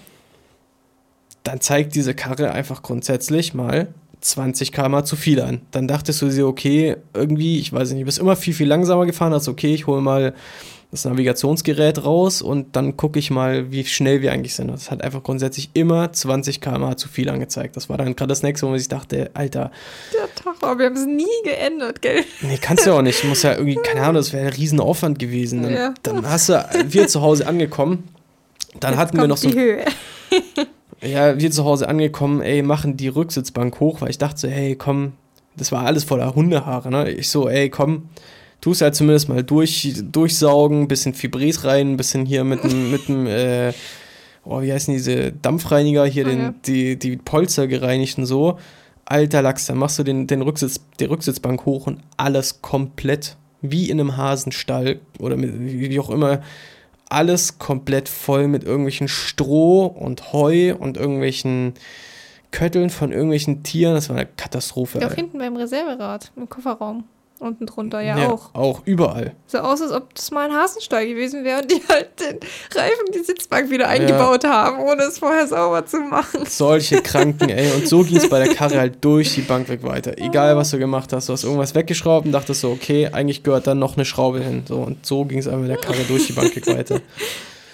Dann 1.43 1.59
zeigt 1.59 1.95
diese 1.95 2.13
Karre 2.13 2.51
einfach 2.51 2.81
grundsätzlich 2.83 3.53
mal 3.53 3.89
20 4.21 4.71
km 4.71 5.03
zu 5.03 5.15
viel 5.15 5.41
an. 5.41 5.61
Dann 5.71 5.87
dachtest 5.87 6.21
du 6.21 6.29
dir, 6.29 6.47
okay, 6.47 6.97
irgendwie, 7.13 7.59
ich 7.59 7.71
weiß 7.71 7.91
nicht, 7.91 8.01
du 8.01 8.05
bist 8.05 8.19
immer 8.19 8.35
viel, 8.35 8.53
viel 8.53 8.67
langsamer 8.67 9.05
gefahren, 9.05 9.33
hast 9.33 9.47
okay, 9.47 9.73
ich 9.73 9.87
hole 9.87 10.01
mal 10.01 10.33
das 10.91 11.03
Navigationsgerät 11.03 12.05
raus 12.05 12.41
und 12.41 12.75
dann 12.77 12.95
gucke 12.95 13.19
ich 13.19 13.29
mal, 13.29 13.71
wie 13.71 13.83
schnell 13.83 14.21
wir 14.21 14.31
eigentlich 14.31 14.55
sind. 14.55 14.69
Das 14.69 14.89
hat 14.89 15.03
einfach 15.03 15.21
grundsätzlich 15.21 15.69
immer 15.73 16.13
20 16.13 16.61
km 16.61 16.95
zu 16.95 17.09
viel 17.09 17.29
angezeigt. 17.29 17.75
Das 17.75 17.89
war 17.89 17.97
dann 17.97 18.15
gerade 18.15 18.29
das 18.29 18.41
nächste, 18.41 18.65
wo 18.65 18.69
man 18.69 18.79
sich 18.79 18.87
dachte, 18.87 19.29
Alter. 19.33 19.71
Der 20.13 20.33
Tacho, 20.33 20.79
wir 20.79 20.85
haben 20.85 20.95
es 20.95 21.05
nie 21.05 21.25
geändert, 21.43 22.01
gell? 22.01 22.23
Nee, 22.41 22.57
kannst 22.61 22.85
du 22.85 22.91
ja 22.91 22.97
auch 22.97 23.01
nicht. 23.01 23.21
Muss 23.25 23.43
ja 23.43 23.53
irgendwie, 23.53 23.75
keine 23.75 24.01
Ahnung, 24.01 24.15
das 24.15 24.31
wäre 24.31 24.47
ein 24.47 24.53
Riesenaufwand 24.53 25.19
gewesen. 25.19 25.63
Dann, 25.63 25.73
ja. 25.73 25.93
dann 26.03 26.29
hast 26.29 26.47
du, 26.49 26.65
wir 26.87 27.07
zu 27.09 27.21
Hause 27.21 27.47
angekommen, 27.47 28.07
dann 28.79 28.91
Jetzt 28.91 28.99
hatten 28.99 29.17
wir 29.17 29.27
noch 29.27 29.37
so. 29.37 29.49
Ja, 31.01 31.39
wir 31.39 31.51
zu 31.51 31.63
Hause 31.63 31.87
angekommen, 31.89 32.41
ey, 32.41 32.63
machen 32.63 32.97
die 32.97 33.07
Rücksitzbank 33.07 33.79
hoch, 33.79 34.01
weil 34.01 34.09
ich 34.09 34.17
dachte 34.17 34.39
so, 34.39 34.47
hey, 34.47 34.75
komm, 34.75 35.13
das 35.55 35.71
war 35.71 35.85
alles 35.85 36.03
voller 36.03 36.33
Hundehaare, 36.33 36.89
ne? 36.89 37.09
Ich 37.11 37.29
so, 37.29 37.47
ey, 37.47 37.69
komm, 37.69 38.09
tust 38.61 38.81
halt 38.81 38.95
zumindest 38.95 39.29
mal 39.29 39.43
durch, 39.43 39.93
durchsaugen, 40.11 40.87
bisschen 40.87 41.13
Fibres 41.13 41.63
rein, 41.63 41.97
bisschen 41.97 42.25
hier 42.25 42.43
mit 42.43 42.63
dem, 42.63 42.91
mit 42.91 43.07
dem, 43.07 43.27
äh, 43.27 43.73
oh, 44.43 44.61
wie 44.61 44.73
heißen 44.73 44.93
diese 44.93 45.31
Dampfreiniger, 45.33 46.05
hier 46.05 46.25
okay. 46.25 46.35
den, 46.35 46.55
die, 46.65 46.99
die 46.99 47.17
Polster 47.17 47.67
gereinigt 47.67 48.17
und 48.17 48.25
so. 48.25 48.57
Alter 49.05 49.41
Lachs, 49.41 49.67
dann 49.67 49.77
machst 49.77 49.99
du 49.99 50.03
den, 50.03 50.27
den 50.27 50.41
Rücksitz, 50.41 50.81
die 50.99 51.05
Rücksitzbank 51.05 51.65
hoch 51.65 51.87
und 51.87 52.01
alles 52.17 52.61
komplett 52.61 53.37
wie 53.61 53.89
in 53.89 53.99
einem 53.99 54.17
Hasenstall 54.17 54.99
oder 55.19 55.37
mit, 55.37 55.51
wie 55.59 55.99
auch 55.99 56.09
immer 56.09 56.41
alles 57.09 57.57
komplett 57.59 58.09
voll 58.09 58.47
mit 58.47 58.63
irgendwelchen 58.63 59.07
Stroh 59.07 59.85
und 59.85 60.33
Heu 60.33 60.75
und 60.75 60.97
irgendwelchen 60.97 61.73
Kötteln 62.51 62.89
von 62.89 63.11
irgendwelchen 63.11 63.63
Tieren. 63.63 63.95
Das 63.95 64.09
war 64.09 64.15
eine 64.15 64.25
Katastrophe. 64.25 65.05
Auch 65.05 65.13
hinten 65.13 65.37
beim 65.37 65.55
Reserverad 65.55 66.31
im 66.35 66.49
Kofferraum. 66.49 67.03
Unten 67.39 67.65
drunter 67.67 68.01
ja, 68.01 68.17
ja, 68.17 68.29
auch. 68.29 68.53
Auch 68.53 68.81
überall. 68.85 69.35
So 69.45 69.59
aus, 69.59 69.81
als 69.81 69.91
ob 69.91 70.13
das 70.15 70.31
mal 70.31 70.49
ein 70.49 70.55
Hasenstall 70.55 71.07
gewesen 71.07 71.43
wäre 71.43 71.61
und 71.61 71.71
die 71.71 71.81
halt 71.87 72.19
den 72.19 72.39
Reifen, 72.73 73.11
die 73.13 73.19
Sitzbank 73.19 73.69
wieder 73.69 73.87
eingebaut 73.87 74.43
ja. 74.43 74.49
haben, 74.49 74.79
ohne 74.79 75.03
es 75.03 75.19
vorher 75.19 75.47
sauber 75.47 75.85
zu 75.85 75.99
machen. 75.99 76.45
Solche 76.47 77.01
Kranken, 77.03 77.49
ey. 77.49 77.71
Und 77.75 77.87
so 77.87 78.03
ging 78.03 78.17
es 78.17 78.29
bei 78.29 78.43
der 78.43 78.55
Karre 78.55 78.79
halt 78.79 79.03
durch 79.03 79.35
die 79.35 79.41
Bank 79.41 79.69
weg 79.69 79.83
weiter. 79.83 80.17
Egal, 80.17 80.55
was 80.57 80.71
du 80.71 80.79
gemacht 80.79 81.13
hast. 81.13 81.29
Du 81.29 81.33
hast 81.33 81.43
irgendwas 81.43 81.75
weggeschraubt 81.75 82.25
und 82.25 82.31
dachtest 82.31 82.61
so, 82.61 82.71
okay, 82.71 83.07
eigentlich 83.07 83.43
gehört 83.43 83.67
dann 83.67 83.79
noch 83.79 83.95
eine 83.95 84.05
Schraube 84.05 84.39
hin. 84.39 84.63
So, 84.67 84.77
und 84.77 85.05
so 85.05 85.25
ging 85.25 85.39
es 85.39 85.47
einfach 85.47 85.61
mit 85.61 85.69
der 85.69 85.77
Karre 85.77 86.03
durch 86.07 86.27
die 86.27 86.33
Bank 86.33 86.55
weg 86.55 86.67
weiter. 86.67 87.01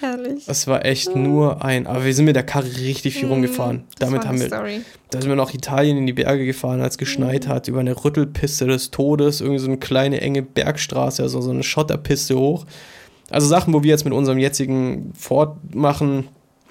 Herrlich. 0.03 0.43
Es 0.47 0.67
war 0.67 0.83
echt 0.83 1.15
nur 1.15 1.63
ein. 1.63 1.87
Aber 1.87 2.03
wir 2.03 2.13
sind 2.13 2.25
mit 2.25 2.35
der 2.35 2.43
Karre 2.43 2.65
richtig 2.65 3.13
viel 3.13 3.29
mm, 3.29 3.31
rumgefahren. 3.31 3.83
Damit 3.99 4.27
haben 4.27 4.37
wir. 4.37 4.47
Story. 4.47 4.81
Da 5.09 5.21
sind 5.21 5.29
wir 5.29 5.37
nach 5.37 5.53
Italien 5.53 5.97
in 5.97 6.05
die 6.05 6.11
Berge 6.11 6.45
gefahren, 6.45 6.81
als 6.81 6.95
es 6.95 6.97
geschneit 6.97 7.47
mm. 7.47 7.49
hat, 7.49 7.67
über 7.69 7.79
eine 7.79 8.03
Rüttelpiste 8.03 8.67
des 8.67 8.91
Todes, 8.91 9.39
irgendwie 9.39 9.59
so 9.59 9.67
eine 9.67 9.77
kleine 9.77 10.19
enge 10.19 10.41
Bergstraße, 10.41 11.23
also 11.23 11.39
so 11.39 11.51
eine 11.51 11.63
Schotterpiste 11.63 12.37
hoch. 12.37 12.65
Also 13.29 13.47
Sachen, 13.47 13.73
wo 13.73 13.81
wir 13.81 13.91
jetzt 13.91 14.03
mit 14.03 14.13
unserem 14.13 14.39
jetzigen 14.39 15.13
Ford 15.17 15.55
machen, 15.73 16.27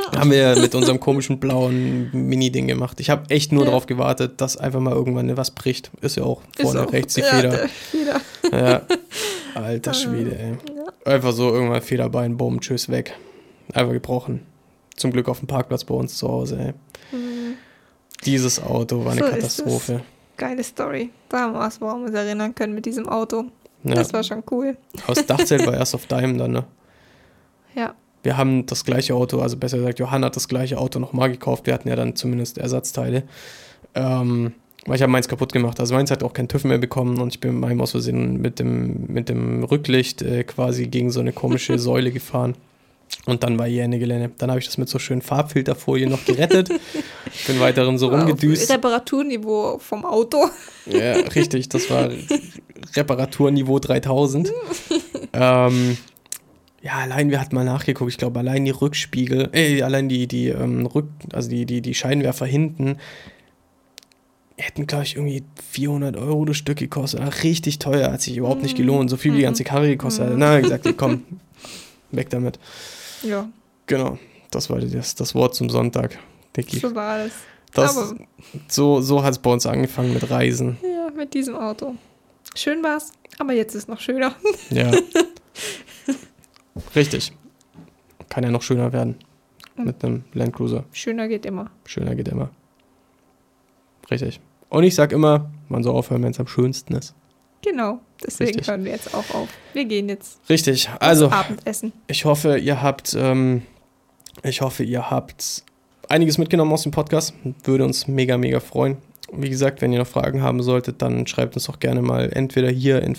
haben 0.16 0.30
wir 0.30 0.56
mit 0.58 0.74
unserem 0.74 1.00
komischen 1.00 1.38
blauen 1.38 2.10
Mini-Ding 2.12 2.66
gemacht. 2.66 3.00
Ich 3.00 3.10
habe 3.10 3.28
echt 3.30 3.52
nur 3.52 3.62
ja. 3.62 3.70
darauf 3.70 3.86
gewartet, 3.86 4.40
dass 4.40 4.56
einfach 4.56 4.80
mal 4.80 4.92
irgendwann 4.94 5.36
was 5.36 5.50
bricht. 5.50 5.90
Ist 6.00 6.16
ja 6.16 6.24
auch 6.24 6.42
vorne 6.58 6.82
auch. 6.86 6.92
rechts 6.92 7.14
die 7.14 7.20
ja, 7.20 7.26
Feder. 7.26 7.68
Feder. 7.68 8.20
Ja. 8.52 8.82
Alter 9.54 9.94
Schwede, 9.94 10.38
ey. 10.38 10.52
Ja. 10.74 11.12
Einfach 11.12 11.32
so 11.32 11.52
irgendwann 11.52 11.82
Federbein, 11.82 12.36
bumm, 12.36 12.60
tschüss, 12.60 12.88
weg. 12.88 13.14
einfach 13.72 13.92
gebrochen. 13.92 14.46
Zum 14.96 15.12
Glück 15.12 15.28
auf 15.28 15.38
dem 15.38 15.48
Parkplatz 15.48 15.84
bei 15.84 15.94
uns 15.94 16.16
zu 16.16 16.28
Hause. 16.28 16.58
Ey. 16.58 16.74
Hm, 17.10 17.54
Dieses 18.24 18.62
Auto 18.62 19.04
war 19.04 19.12
eine 19.12 19.24
So 19.24 19.30
Katastrophe. 19.30 20.02
geile 20.36 20.62
Story. 20.64 21.10
Da 21.28 21.40
haben 21.40 21.54
wir 21.54 21.70
woran 21.80 22.00
wir 22.00 22.06
uns 22.06 22.14
erinnern 22.14 22.54
können 22.54 22.74
mit 22.74 22.86
diesem 22.86 23.08
Auto. 23.08 23.46
Das 23.84 24.12
war 24.12 24.22
schon 24.22 24.42
cool. 24.50 24.76
aber 25.04 25.14
das 25.14 25.26
Dachzelt 25.26 25.66
war 25.66 25.74
erst 25.74 25.94
auf 25.94 26.06
Daim 26.08 26.38
dann, 26.38 26.52
ne? 26.52 26.64
Ja. 27.74 27.94
Wir 28.22 28.36
haben 28.36 28.66
das 28.66 28.84
gleiche 28.84 29.14
Auto, 29.14 29.40
also 29.40 29.56
besser 29.56 29.78
gesagt, 29.78 29.98
Johann 29.98 30.24
hat 30.24 30.36
das 30.36 30.48
gleiche 30.48 30.78
Auto 30.78 30.98
nochmal 30.98 31.30
gekauft. 31.30 31.66
Wir 31.66 31.74
hatten 31.74 31.88
ja 31.88 31.96
dann 31.96 32.14
zumindest 32.14 32.58
Ersatzteile. 32.58 33.24
Ähm, 33.94 34.52
weil 34.86 34.96
ich 34.96 35.02
habe 35.02 35.12
meins 35.12 35.28
kaputt 35.28 35.52
gemacht. 35.52 35.78
Also 35.78 35.94
meins 35.94 36.10
hat 36.10 36.22
auch 36.22 36.32
keinen 36.32 36.48
TÜV 36.48 36.64
mehr 36.64 36.78
bekommen 36.78 37.20
und 37.20 37.34
ich 37.34 37.40
bin 37.40 37.52
mit 37.52 37.60
meinem 37.60 37.80
aus 37.80 37.92
Versehen 37.92 38.40
mit 38.40 38.58
dem, 38.58 39.06
mit 39.06 39.28
dem 39.28 39.62
Rücklicht 39.64 40.22
äh, 40.22 40.44
quasi 40.44 40.86
gegen 40.86 41.10
so 41.10 41.20
eine 41.20 41.32
komische 41.32 41.78
Säule 41.80 42.10
gefahren. 42.10 42.54
Und 43.26 43.44
dann 43.44 43.58
war 43.58 43.66
hier 43.66 43.84
eine 43.84 43.98
Gelände. 43.98 44.30
Dann 44.38 44.50
habe 44.50 44.58
ich 44.58 44.66
das 44.66 44.78
mit 44.78 44.88
so 44.88 44.98
schönen 44.98 45.22
Farbfilterfolie 45.22 46.08
noch 46.08 46.24
gerettet. 46.24 46.68
bin 47.46 47.60
weiterhin 47.60 47.98
so 47.98 48.08
rumgedüst. 48.08 48.70
Reparaturniveau 48.72 49.78
vom 49.78 50.04
Auto. 50.04 50.48
Ja, 50.86 51.12
richtig, 51.12 51.68
das 51.68 51.88
war 51.90 52.10
Reparaturniveau 52.96 53.78
3000. 53.78 54.50
ähm, 55.34 55.96
ja, 56.82 56.94
allein, 56.94 57.30
wir 57.30 57.40
hatten 57.40 57.54
mal 57.54 57.64
nachgeguckt, 57.64 58.10
ich 58.10 58.18
glaube, 58.18 58.40
allein 58.40 58.64
die 58.64 58.70
Rückspiegel, 58.72 59.50
äh, 59.52 59.82
allein 59.82 60.08
die, 60.08 60.26
die, 60.26 60.48
ähm, 60.48 60.84
Rück, 60.86 61.06
also 61.32 61.48
die, 61.48 61.64
die, 61.66 61.80
die 61.80 61.94
Scheinwerfer 61.94 62.46
hinten 62.46 62.96
hätten, 64.58 64.86
glaube 64.86 65.04
ich, 65.04 65.16
irgendwie 65.16 65.42
400 65.70 66.16
Euro 66.16 66.44
das 66.44 66.56
Stück 66.56 66.78
gekostet. 66.78 67.20
Ach, 67.24 67.42
richtig 67.42 67.78
teuer, 67.78 68.12
hat 68.12 68.20
sich 68.20 68.36
überhaupt 68.36 68.62
nicht 68.62 68.76
gelohnt. 68.76 69.10
So 69.10 69.16
viel 69.16 69.32
wie 69.32 69.38
die 69.38 69.42
ganze 69.42 69.64
Karre 69.64 69.88
gekostet 69.88 70.28
hat. 70.28 70.36
Na, 70.36 70.60
gesagt, 70.60 70.86
komm, 70.96 71.22
weg 72.10 72.30
damit. 72.30 72.58
Ja, 73.22 73.48
Genau, 73.86 74.18
das 74.50 74.70
war 74.70 74.78
das, 74.78 75.14
das 75.16 75.34
Wort 75.34 75.54
zum 75.56 75.68
Sonntag, 75.68 76.18
Dicky. 76.56 76.78
so 76.78 76.94
war 76.94 77.20
es. 77.26 77.32
Das, 77.74 77.96
Aber- 77.96 78.14
so 78.68 79.00
so 79.00 79.22
hat 79.24 79.32
es 79.32 79.38
bei 79.38 79.50
uns 79.50 79.66
angefangen 79.66 80.12
mit 80.14 80.30
Reisen. 80.30 80.78
Ja, 80.82 81.10
mit 81.10 81.34
diesem 81.34 81.56
Auto. 81.56 81.94
Schön 82.54 82.82
war's, 82.82 83.12
aber 83.38 83.54
jetzt 83.54 83.74
ist 83.74 83.88
noch 83.88 84.00
schöner. 84.00 84.34
Ja. 84.70 84.90
Richtig. 86.94 87.32
Kann 88.28 88.44
ja 88.44 88.50
noch 88.50 88.62
schöner 88.62 88.92
werden. 88.92 89.16
Mit 89.76 90.04
einem 90.04 90.24
Landcruiser. 90.34 90.84
Schöner 90.92 91.28
geht 91.28 91.46
immer. 91.46 91.70
Schöner 91.86 92.14
geht 92.14 92.28
immer. 92.28 92.50
Richtig. 94.10 94.40
Und 94.68 94.84
ich 94.84 94.94
sag 94.94 95.12
immer, 95.12 95.50
man 95.68 95.82
soll 95.82 95.94
aufhören, 95.94 96.22
wenn 96.22 96.32
es 96.32 96.40
am 96.40 96.46
schönsten 96.46 96.94
ist. 96.94 97.14
Genau, 97.62 98.00
deswegen 98.24 98.50
Richtig. 98.50 98.68
hören 98.68 98.84
wir 98.84 98.92
jetzt 98.92 99.14
auch 99.14 99.34
auf. 99.34 99.48
Wir 99.72 99.84
gehen 99.84 100.08
jetzt 100.08 100.40
Richtig. 100.48 100.90
Also, 100.98 101.30
Abendessen. 101.30 101.92
ich 102.08 102.24
hoffe, 102.24 102.58
ihr 102.58 102.82
habt, 102.82 103.14
ähm, 103.18 103.62
ich 104.42 104.60
hoffe, 104.60 104.82
ihr 104.82 105.10
habt 105.10 105.62
einiges 106.08 106.38
mitgenommen 106.38 106.72
aus 106.72 106.82
dem 106.82 106.92
Podcast. 106.92 107.34
Würde 107.64 107.84
uns 107.84 108.08
mega, 108.08 108.36
mega 108.36 108.60
freuen. 108.60 108.96
Wie 109.32 109.48
gesagt, 109.48 109.80
wenn 109.80 109.92
ihr 109.92 110.00
noch 110.00 110.06
Fragen 110.06 110.42
haben 110.42 110.62
solltet, 110.62 111.00
dann 111.00 111.26
schreibt 111.26 111.54
uns 111.54 111.64
doch 111.64 111.78
gerne 111.78 112.02
mal 112.02 112.30
entweder 112.32 112.68
hier 112.68 113.02
in, 113.02 113.16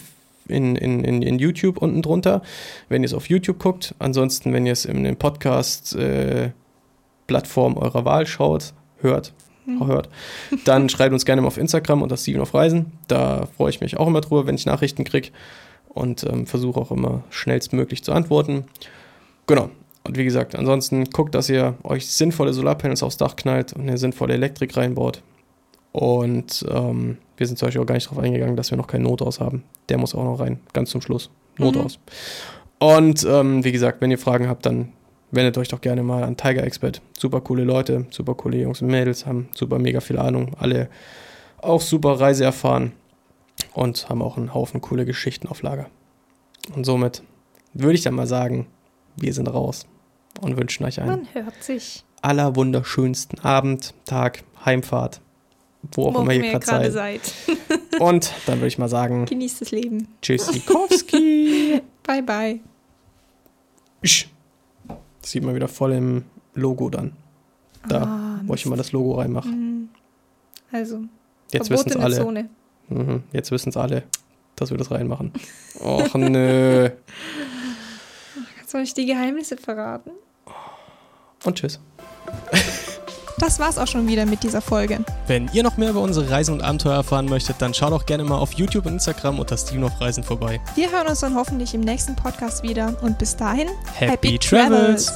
in, 0.47 0.75
in, 0.75 1.03
in, 1.03 1.21
in 1.21 1.37
YouTube 1.39 1.77
unten 1.77 2.01
drunter, 2.01 2.41
wenn 2.89 3.03
ihr 3.03 3.07
es 3.07 3.13
auf 3.13 3.29
YouTube 3.29 3.59
guckt. 3.59 3.93
Ansonsten, 3.99 4.51
wenn 4.53 4.65
ihr 4.65 4.73
es 4.73 4.85
in 4.85 5.03
den 5.03 5.17
Podcast-Plattform 5.17 7.77
eurer 7.77 8.05
Wahl 8.05 8.25
schaut, 8.25 8.73
hört, 8.99 9.33
auch 9.79 9.87
hört, 9.87 10.09
dann 10.65 10.89
schreibt 10.93 11.13
uns 11.13 11.25
gerne 11.25 11.41
mal 11.41 11.47
auf 11.47 11.57
Instagram 11.57 12.01
unter 12.01 12.17
Steven 12.17 12.41
auf 12.41 12.53
Reisen. 12.53 12.91
Da 13.07 13.47
freue 13.57 13.69
ich 13.69 13.81
mich 13.81 13.97
auch 13.97 14.07
immer 14.07 14.21
drüber, 14.21 14.47
wenn 14.47 14.55
ich 14.55 14.65
Nachrichten 14.65 15.03
kriege 15.03 15.29
und 15.89 16.23
ähm, 16.23 16.47
versuche 16.47 16.79
auch 16.79 16.91
immer 16.91 17.23
schnellstmöglich 17.29 18.03
zu 18.03 18.13
antworten. 18.13 18.65
Genau. 19.47 19.69
Und 20.05 20.17
wie 20.17 20.25
gesagt, 20.25 20.55
ansonsten 20.55 21.05
guckt, 21.05 21.33
dass 21.33 21.49
ihr 21.49 21.77
euch 21.83 22.07
sinnvolle 22.07 22.53
Solarpanels 22.53 23.03
aufs 23.03 23.15
Dach 23.15 23.37
knallt 23.37 23.71
und 23.71 23.83
eine 23.83 23.97
sinnvolle 23.97 24.33
Elektrik 24.33 24.75
reinbaut. 24.75 25.21
Und 25.93 26.65
ähm, 26.69 27.19
wir 27.37 27.47
sind 27.47 27.57
zum 27.57 27.67
Beispiel 27.67 27.81
auch 27.81 27.85
gar 27.85 27.95
nicht 27.95 28.07
darauf 28.07 28.23
eingegangen, 28.23 28.55
dass 28.55 28.71
wir 28.71 28.77
noch 28.77 28.87
keinen 28.87 29.03
Notaus 29.03 29.39
haben. 29.39 29.63
Der 29.89 29.97
muss 29.97 30.15
auch 30.15 30.23
noch 30.23 30.39
rein, 30.39 30.59
ganz 30.73 30.91
zum 30.91 31.01
Schluss. 31.01 31.29
Notaus. 31.57 31.99
Und 32.79 33.23
ähm, 33.23 33.63
wie 33.63 33.71
gesagt, 33.71 34.01
wenn 34.01 34.11
ihr 34.11 34.17
Fragen 34.17 34.47
habt, 34.47 34.65
dann 34.65 34.91
wendet 35.31 35.57
euch 35.57 35.67
doch 35.67 35.81
gerne 35.81 36.03
mal 36.03 36.23
an 36.23 36.37
Tiger 36.37 36.63
Expert. 36.63 37.01
Super 37.17 37.41
coole 37.41 37.63
Leute, 37.63 38.05
super 38.09 38.35
coole 38.35 38.57
Jungs 38.57 38.81
und 38.81 38.89
Mädels, 38.89 39.25
haben 39.25 39.49
super 39.55 39.79
mega 39.79 39.99
viel 39.99 40.17
Ahnung. 40.19 40.55
Alle 40.59 40.89
auch 41.59 41.81
super 41.81 42.19
Reise 42.19 42.43
erfahren 42.43 42.91
und 43.73 44.09
haben 44.09 44.21
auch 44.21 44.37
einen 44.37 44.53
Haufen 44.53 44.81
coole 44.81 45.05
Geschichten 45.05 45.47
auf 45.47 45.61
Lager. 45.61 45.87
Und 46.75 46.85
somit 46.85 47.23
würde 47.73 47.95
ich 47.95 48.03
dann 48.03 48.13
mal 48.15 48.27
sagen, 48.27 48.67
wir 49.15 49.33
sind 49.33 49.47
raus 49.47 49.85
und 50.41 50.57
wünschen 50.57 50.85
euch 50.85 50.99
einen 50.99 51.09
Man 51.09 51.27
hört 51.33 51.63
sich. 51.63 52.03
allerwunderschönsten 52.21 53.39
Abend, 53.39 53.93
Tag, 54.05 54.43
Heimfahrt, 54.65 55.21
wo 55.91 56.07
auch 56.07 56.15
Wo 56.15 56.21
immer 56.21 56.33
ihr 56.33 56.59
gerade 56.59 56.91
seid. 56.91 57.25
seid. 57.25 57.33
Und 57.99 58.33
dann 58.45 58.57
würde 58.59 58.67
ich 58.67 58.77
mal 58.77 58.89
sagen, 58.89 59.25
Genießt 59.25 59.61
das 59.61 59.71
Leben. 59.71 60.07
Tschüssikowski. 60.21 61.81
Bye, 62.03 62.23
bye. 62.23 62.59
Isch. 64.01 64.29
Das 65.21 65.31
sieht 65.31 65.43
man 65.43 65.55
wieder 65.55 65.67
voll 65.67 65.93
im 65.93 66.23
Logo 66.53 66.89
dann. 66.89 67.13
Da, 67.87 68.03
Ah, 68.03 68.41
wo 68.45 68.53
ich 68.55 68.65
immer 68.65 68.75
das 68.77 68.91
Logo 68.91 69.13
reinmache. 69.19 69.47
Mhm. 69.49 69.89
Also, 70.71 71.01
Jetzt 71.51 71.69
wissen 71.69 71.89
es 71.89 71.95
alle. 71.97 72.15
Zone. 72.17 72.49
Mhm, 72.89 73.23
jetzt 73.31 73.51
wissen 73.51 73.69
es 73.69 73.77
alle, 73.77 74.03
dass 74.55 74.71
wir 74.71 74.77
das 74.77 74.89
reinmachen. 74.91 75.31
Och 75.79 76.13
nö. 76.15 76.89
Soll 78.65 78.81
ich 78.81 78.93
die 78.93 79.05
Geheimnisse 79.05 79.55
verraten? 79.57 80.11
Und 81.45 81.55
tschüss. 81.57 81.79
Das 83.39 83.59
war's 83.59 83.77
auch 83.77 83.87
schon 83.87 84.07
wieder 84.07 84.25
mit 84.25 84.43
dieser 84.43 84.61
Folge. 84.61 84.99
Wenn 85.27 85.49
ihr 85.53 85.63
noch 85.63 85.77
mehr 85.77 85.89
über 85.89 86.01
unsere 86.01 86.29
Reisen 86.29 86.53
und 86.53 86.61
Abenteuer 86.61 86.95
erfahren 86.95 87.25
möchtet, 87.25 87.57
dann 87.59 87.73
schaut 87.73 87.93
auch 87.93 88.05
gerne 88.05 88.23
mal 88.23 88.37
auf 88.37 88.53
YouTube 88.53 88.85
und 88.85 88.93
Instagram 88.93 89.39
unter 89.39 89.57
Steven 89.57 89.83
auf 89.83 89.99
Reisen 89.99 90.23
vorbei. 90.23 90.59
Wir 90.75 90.91
hören 90.91 91.07
uns 91.07 91.19
dann 91.21 91.35
hoffentlich 91.35 91.73
im 91.73 91.81
nächsten 91.81 92.15
Podcast 92.15 92.63
wieder 92.63 92.95
und 93.01 93.17
bis 93.19 93.35
dahin 93.35 93.69
Happy 93.95 94.37
Travels. 94.37 95.11